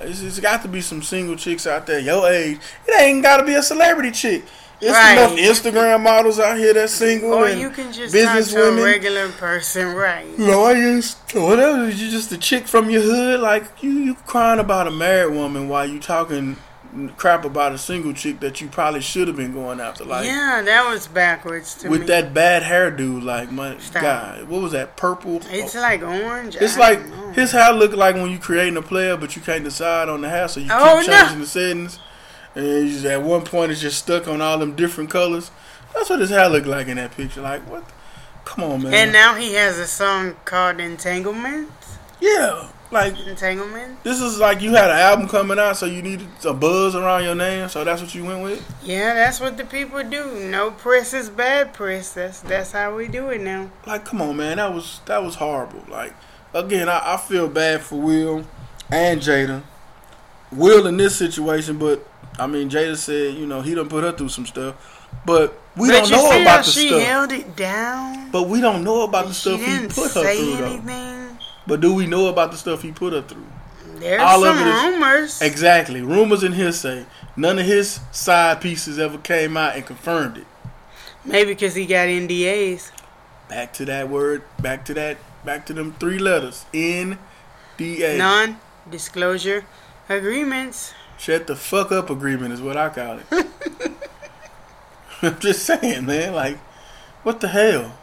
It's, 0.00 0.22
it's 0.22 0.40
got 0.40 0.62
to 0.62 0.68
be 0.68 0.80
some 0.80 1.02
single 1.02 1.36
chicks 1.36 1.66
out 1.66 1.86
there 1.86 1.98
your 1.98 2.30
age. 2.30 2.58
It 2.86 3.00
ain't 3.00 3.22
got 3.22 3.38
to 3.38 3.44
be 3.44 3.54
a 3.54 3.62
celebrity 3.62 4.12
chick. 4.12 4.44
It's 4.80 4.92
Right. 4.92 5.12
enough 5.18 5.32
Instagram 5.32 6.02
models 6.02 6.38
out 6.38 6.56
here 6.56 6.72
that's 6.72 6.92
single 6.92 7.32
Or 7.32 7.46
and 7.48 7.60
you 7.60 7.70
can 7.70 7.92
just 7.92 8.12
business 8.12 8.52
talk 8.52 8.60
to 8.62 8.66
women. 8.68 8.80
a 8.80 8.86
regular 8.86 9.28
person, 9.30 9.94
right? 9.94 10.26
lawyers, 10.38 11.16
whatever. 11.34 11.88
You 11.88 12.10
just 12.10 12.30
a 12.32 12.38
chick 12.38 12.68
from 12.68 12.88
your 12.90 13.02
hood. 13.02 13.40
Like 13.40 13.64
you, 13.82 13.90
you 13.90 14.14
crying 14.26 14.60
about 14.60 14.86
a 14.86 14.90
married 14.92 15.34
woman 15.34 15.68
while 15.68 15.84
you 15.86 15.98
talking 15.98 16.56
crap 17.16 17.44
about 17.44 17.72
a 17.72 17.78
single 17.78 18.12
chick 18.14 18.40
that 18.40 18.60
you 18.62 18.66
probably 18.68 19.00
should 19.00 19.28
have 19.28 19.36
been 19.36 19.52
going 19.52 19.78
after. 19.78 20.04
Like, 20.04 20.24
yeah, 20.24 20.62
that 20.64 20.88
was 20.88 21.06
backwards 21.06 21.74
to 21.76 21.88
with 21.90 22.00
me. 22.02 22.06
that 22.06 22.32
bad 22.32 22.62
hairdo, 22.62 23.22
like 23.22 23.52
my 23.52 23.76
Stop. 23.78 24.02
God, 24.02 24.48
what 24.48 24.62
was 24.62 24.72
that 24.72 24.96
purple? 24.96 25.42
it's 25.50 25.74
like 25.74 26.02
orange. 26.02 26.56
It's 26.56 26.76
I 26.76 26.80
like 26.80 27.34
his 27.34 27.52
hair 27.52 27.72
look 27.72 27.92
like 27.94 28.14
when 28.14 28.30
you 28.30 28.38
creating 28.38 28.76
a 28.78 28.82
player, 28.82 29.16
but 29.18 29.36
you 29.36 29.42
can't 29.42 29.64
decide 29.64 30.08
on 30.08 30.22
the 30.22 30.30
hair, 30.30 30.48
so 30.48 30.60
you 30.60 30.68
Oh, 30.72 31.00
keep 31.00 31.10
no. 31.10 31.18
changing 31.18 31.40
the 31.40 31.46
settings. 31.46 31.98
At 32.58 33.22
one 33.22 33.42
point, 33.42 33.70
it's 33.70 33.80
just 33.80 33.98
stuck 33.98 34.26
on 34.26 34.40
all 34.40 34.58
them 34.58 34.74
different 34.74 35.10
colors. 35.10 35.50
That's 35.94 36.10
what 36.10 36.20
his 36.20 36.30
hair 36.30 36.48
looked 36.48 36.66
like 36.66 36.88
in 36.88 36.96
that 36.96 37.12
picture. 37.12 37.40
Like 37.40 37.62
what? 37.68 37.84
Come 38.44 38.64
on, 38.64 38.82
man. 38.82 38.94
And 38.94 39.12
now 39.12 39.34
he 39.34 39.54
has 39.54 39.78
a 39.78 39.86
song 39.86 40.34
called 40.44 40.80
Entanglement. 40.80 41.68
yeah, 42.20 42.68
like 42.90 43.14
Entanglement. 43.26 44.02
this 44.02 44.20
is 44.20 44.38
like 44.38 44.60
you 44.62 44.70
had 44.74 44.90
an 44.90 44.96
album 44.96 45.28
coming 45.28 45.58
out, 45.58 45.76
so 45.76 45.86
you 45.86 46.02
needed 46.02 46.26
a 46.44 46.54
buzz 46.54 46.96
around 46.96 47.24
your 47.24 47.34
name. 47.34 47.68
So 47.68 47.84
that's 47.84 48.00
what 48.02 48.14
you 48.14 48.24
went 48.24 48.42
with. 48.42 48.66
Yeah, 48.82 49.14
that's 49.14 49.38
what 49.38 49.56
the 49.56 49.64
people 49.64 50.02
do. 50.02 50.48
No 50.50 50.70
press 50.70 51.14
is 51.14 51.30
bad 51.30 51.72
press. 51.74 52.12
That's 52.12 52.40
that's 52.40 52.72
how 52.72 52.96
we 52.96 53.06
do 53.06 53.28
it 53.28 53.40
now. 53.40 53.70
Like, 53.86 54.04
come 54.04 54.20
on, 54.22 54.36
man. 54.36 54.56
That 54.56 54.74
was 54.74 55.00
that 55.06 55.22
was 55.22 55.36
horrible. 55.36 55.84
Like, 55.88 56.14
again, 56.54 56.88
I, 56.88 57.14
I 57.14 57.16
feel 57.18 57.48
bad 57.48 57.82
for 57.82 58.00
Will 58.00 58.44
and 58.90 59.20
Jada. 59.20 59.62
Will 60.50 60.86
in 60.86 60.96
this 60.96 61.14
situation, 61.16 61.78
but 61.78 62.06
I 62.38 62.46
mean, 62.46 62.70
Jada 62.70 62.96
said, 62.96 63.34
you 63.34 63.46
know, 63.46 63.60
he 63.60 63.74
done 63.74 63.88
put 63.88 64.04
her 64.04 64.12
through 64.12 64.28
some 64.28 64.46
stuff. 64.46 64.94
But 65.24 65.58
we 65.76 65.88
but 65.88 66.08
don't 66.08 66.10
know 66.10 66.40
about 66.40 66.64
the 66.64 66.70
she 66.70 66.88
stuff. 66.88 67.02
held 67.02 67.32
it 67.32 67.56
down. 67.56 68.30
But 68.30 68.44
we 68.44 68.60
don't 68.60 68.84
know 68.84 69.02
about 69.02 69.26
the 69.26 69.34
stuff 69.34 69.60
he 69.60 69.86
put 69.88 70.12
her 70.12 70.34
through, 70.34 70.56
though. 70.56 70.64
anything. 70.64 71.38
But 71.66 71.80
do 71.80 71.94
we 71.94 72.06
know 72.06 72.28
about 72.28 72.50
the 72.50 72.56
stuff 72.56 72.82
he 72.82 72.92
put 72.92 73.12
her 73.12 73.22
through? 73.22 73.46
There's 73.96 74.22
All 74.22 74.44
of 74.44 74.56
some 74.56 74.92
rumors. 74.92 75.42
Exactly. 75.42 76.02
Rumors 76.02 76.42
and 76.42 76.54
hearsay. 76.54 77.04
None 77.36 77.58
of 77.58 77.66
his 77.66 78.00
side 78.12 78.60
pieces 78.60 78.98
ever 78.98 79.18
came 79.18 79.56
out 79.56 79.76
and 79.76 79.84
confirmed 79.84 80.38
it. 80.38 80.46
Maybe 81.24 81.52
because 81.52 81.74
he 81.74 81.84
got 81.84 82.08
NDAs. 82.08 82.92
Back 83.48 83.72
to 83.74 83.84
that 83.86 84.08
word. 84.08 84.42
Back 84.60 84.84
to 84.86 84.94
that. 84.94 85.18
Back 85.44 85.66
to 85.66 85.72
them 85.72 85.94
three 85.98 86.18
letters. 86.18 86.64
N 86.72 87.18
D 87.76 88.02
A. 88.04 88.16
Non-disclosure 88.18 89.64
agreements. 90.08 90.94
Shut 91.18 91.48
the 91.48 91.56
fuck 91.56 91.90
up 91.90 92.10
agreement 92.10 92.54
is 92.54 92.62
what 92.62 92.76
I 92.76 92.88
call 92.90 93.18
it. 93.18 93.46
I'm 95.22 95.38
just 95.40 95.64
saying, 95.66 96.06
man. 96.06 96.32
Like, 96.32 96.58
what 97.24 97.40
the 97.40 97.48
hell, 97.48 97.98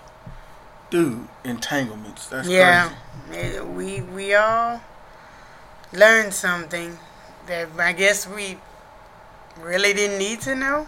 dude? 0.90 1.28
Entanglements. 1.46 2.28
That's 2.28 2.50
yeah, 2.50 2.94
crazy. 3.30 3.62
We 3.62 4.02
we 4.02 4.36
all 4.36 4.82
learned 5.94 6.34
something 6.34 6.98
that 7.48 7.70
I 7.80 7.94
guess 7.94 8.28
we 8.28 8.58
really 9.62 9.94
didn't 9.94 10.20
need 10.20 10.42
to 10.42 10.56
know 10.56 10.88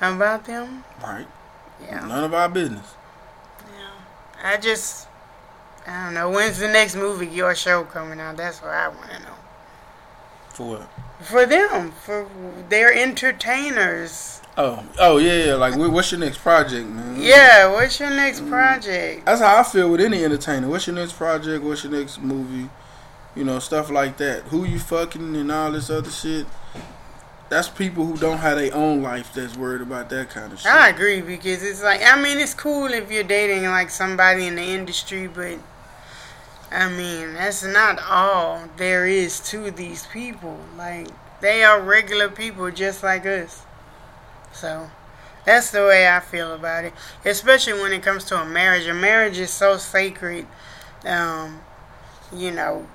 about 0.00 0.44
them. 0.44 0.84
Right. 1.02 1.26
Yeah, 1.80 2.04
None 2.06 2.24
of 2.24 2.34
our 2.34 2.48
business. 2.48 2.94
yeah. 3.72 3.90
I 4.42 4.56
just 4.56 5.06
I 5.86 6.04
don't 6.04 6.14
know. 6.14 6.30
When's 6.30 6.58
the 6.58 6.68
next 6.68 6.96
movie 6.96 7.28
your 7.28 7.54
show 7.54 7.84
coming 7.84 8.18
out? 8.18 8.36
That's 8.36 8.60
what 8.60 8.72
I 8.72 8.88
want 8.88 9.10
to 9.10 9.18
know. 9.20 9.37
For 10.58 10.66
what? 10.78 10.88
For 11.20 11.46
them, 11.46 11.92
for 11.92 12.26
their 12.68 12.92
entertainers. 12.92 14.40
Oh, 14.56 14.84
oh 14.98 15.18
yeah, 15.18 15.44
yeah. 15.44 15.54
Like, 15.54 15.76
what's 15.76 16.10
your 16.10 16.18
next 16.18 16.38
project, 16.38 16.88
man? 16.88 17.16
Yeah, 17.20 17.70
what's 17.70 18.00
your 18.00 18.10
next 18.10 18.40
Mm. 18.40 18.50
project? 18.50 19.24
That's 19.24 19.40
how 19.40 19.58
I 19.58 19.62
feel 19.62 19.88
with 19.88 20.00
any 20.00 20.24
entertainer. 20.24 20.66
What's 20.66 20.88
your 20.88 20.96
next 20.96 21.12
project? 21.12 21.62
What's 21.62 21.84
your 21.84 21.92
next 21.92 22.20
movie? 22.20 22.68
You 23.36 23.44
know, 23.44 23.60
stuff 23.60 23.88
like 23.88 24.16
that. 24.16 24.42
Who 24.48 24.64
you 24.64 24.80
fucking 24.80 25.36
and 25.36 25.52
all 25.52 25.70
this 25.70 25.90
other 25.90 26.10
shit. 26.10 26.46
That's 27.50 27.68
people 27.68 28.04
who 28.04 28.16
don't 28.16 28.38
have 28.38 28.58
their 28.58 28.74
own 28.74 29.00
life 29.00 29.32
that's 29.32 29.56
worried 29.56 29.80
about 29.80 30.10
that 30.10 30.30
kind 30.30 30.52
of 30.52 30.58
shit. 30.58 30.72
I 30.72 30.88
agree 30.88 31.20
because 31.20 31.62
it's 31.62 31.84
like 31.84 32.02
I 32.04 32.20
mean 32.20 32.38
it's 32.38 32.52
cool 32.52 32.86
if 32.92 33.12
you're 33.12 33.22
dating 33.22 33.62
like 33.66 33.90
somebody 33.90 34.48
in 34.48 34.56
the 34.56 34.62
industry, 34.62 35.28
but 35.28 35.58
I 36.70 36.88
mean 36.90 37.34
that's 37.34 37.64
not 37.64 37.98
all 38.02 38.64
there 38.76 39.06
is 39.06 39.40
to 39.50 39.70
these 39.70 40.06
people. 40.06 40.58
Like 40.76 41.08
they 41.40 41.64
are 41.64 41.80
regular 41.80 42.28
people 42.28 42.70
just 42.70 43.02
like 43.02 43.26
us. 43.26 43.62
So 44.52 44.90
that's 45.44 45.70
the 45.70 45.84
way 45.84 46.08
I 46.08 46.20
feel 46.20 46.52
about 46.52 46.84
it. 46.84 46.92
Especially 47.24 47.74
when 47.74 47.92
it 47.92 48.02
comes 48.02 48.24
to 48.26 48.40
a 48.40 48.44
marriage. 48.44 48.86
A 48.86 48.94
marriage 48.94 49.38
is 49.38 49.50
so 49.50 49.76
sacred. 49.76 50.46
Um, 51.04 51.60
you 52.34 52.50
know, 52.50 52.86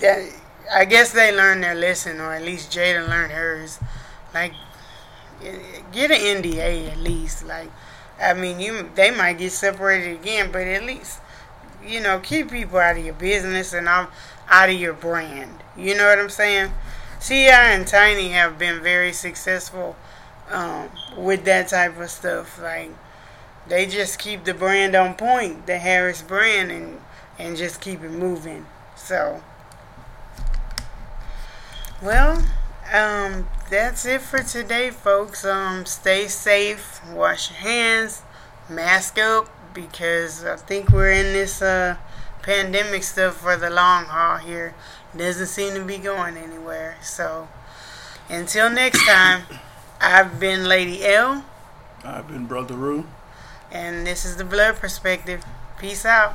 that 0.00 0.30
I 0.72 0.84
guess 0.84 1.12
they 1.12 1.34
learned 1.34 1.64
their 1.64 1.74
lesson, 1.74 2.20
or 2.20 2.34
at 2.34 2.42
least 2.42 2.70
Jada 2.70 3.08
learned 3.08 3.32
hers. 3.32 3.78
Like 4.34 4.52
get 5.92 6.10
an 6.10 6.42
NDA 6.42 6.92
at 6.92 6.98
least. 6.98 7.44
Like, 7.46 7.70
I 8.20 8.34
mean, 8.34 8.60
you 8.60 8.88
they 8.94 9.10
might 9.10 9.38
get 9.38 9.52
separated 9.52 10.20
again, 10.20 10.50
but 10.52 10.66
at 10.66 10.84
least 10.84 11.20
you 11.86 12.00
know 12.00 12.18
keep 12.18 12.50
people 12.50 12.78
out 12.78 12.96
of 12.96 13.04
your 13.04 13.14
business 13.14 13.72
and 13.72 13.88
out 13.88 14.10
out 14.48 14.68
of 14.68 14.76
your 14.76 14.92
brand. 14.92 15.62
You 15.76 15.96
know 15.96 16.06
what 16.06 16.18
I'm 16.18 16.28
saying? 16.28 16.72
T.I. 17.20 17.72
and 17.72 17.86
Tiny 17.86 18.30
have 18.30 18.58
been 18.58 18.82
very 18.82 19.12
successful 19.12 19.96
um, 20.50 20.90
with 21.16 21.44
that 21.44 21.68
type 21.68 21.98
of 21.98 22.10
stuff. 22.10 22.60
Like, 22.60 22.90
they 23.68 23.86
just 23.86 24.18
keep 24.18 24.44
the 24.44 24.54
brand 24.54 24.96
on 24.96 25.14
point, 25.14 25.66
the 25.66 25.78
Harris 25.78 26.20
brand, 26.22 26.72
and 26.72 27.00
and 27.38 27.56
just 27.56 27.80
keep 27.80 28.02
it 28.02 28.10
moving. 28.10 28.66
So, 28.96 29.42
well, 32.02 32.44
um, 32.92 33.48
that's 33.70 34.04
it 34.04 34.20
for 34.20 34.42
today, 34.42 34.90
folks. 34.90 35.44
Um, 35.44 35.86
stay 35.86 36.28
safe, 36.28 37.00
wash 37.12 37.50
your 37.50 37.60
hands, 37.60 38.22
mask 38.68 39.18
up, 39.18 39.48
because 39.74 40.44
I 40.44 40.56
think 40.56 40.90
we're 40.90 41.12
in 41.12 41.32
this 41.32 41.62
uh 41.62 41.96
pandemic 42.42 43.02
stuff 43.04 43.36
for 43.40 43.56
the 43.56 43.70
long 43.70 44.04
haul 44.06 44.38
here. 44.38 44.74
Doesn't 45.16 45.46
seem 45.46 45.74
to 45.74 45.84
be 45.84 45.98
going 45.98 46.36
anywhere. 46.36 46.96
So, 47.02 47.48
until 48.28 48.70
next 48.70 49.04
time, 49.06 49.42
I've 50.00 50.40
been 50.40 50.64
Lady 50.68 51.04
L, 51.04 51.44
I've 52.04 52.28
been 52.28 52.46
Brother 52.46 52.74
Rue. 52.74 53.06
and 53.70 54.06
this 54.06 54.24
is 54.24 54.36
the 54.36 54.44
Blood 54.44 54.76
Perspective. 54.76 55.44
Peace 55.78 56.04
out. 56.04 56.34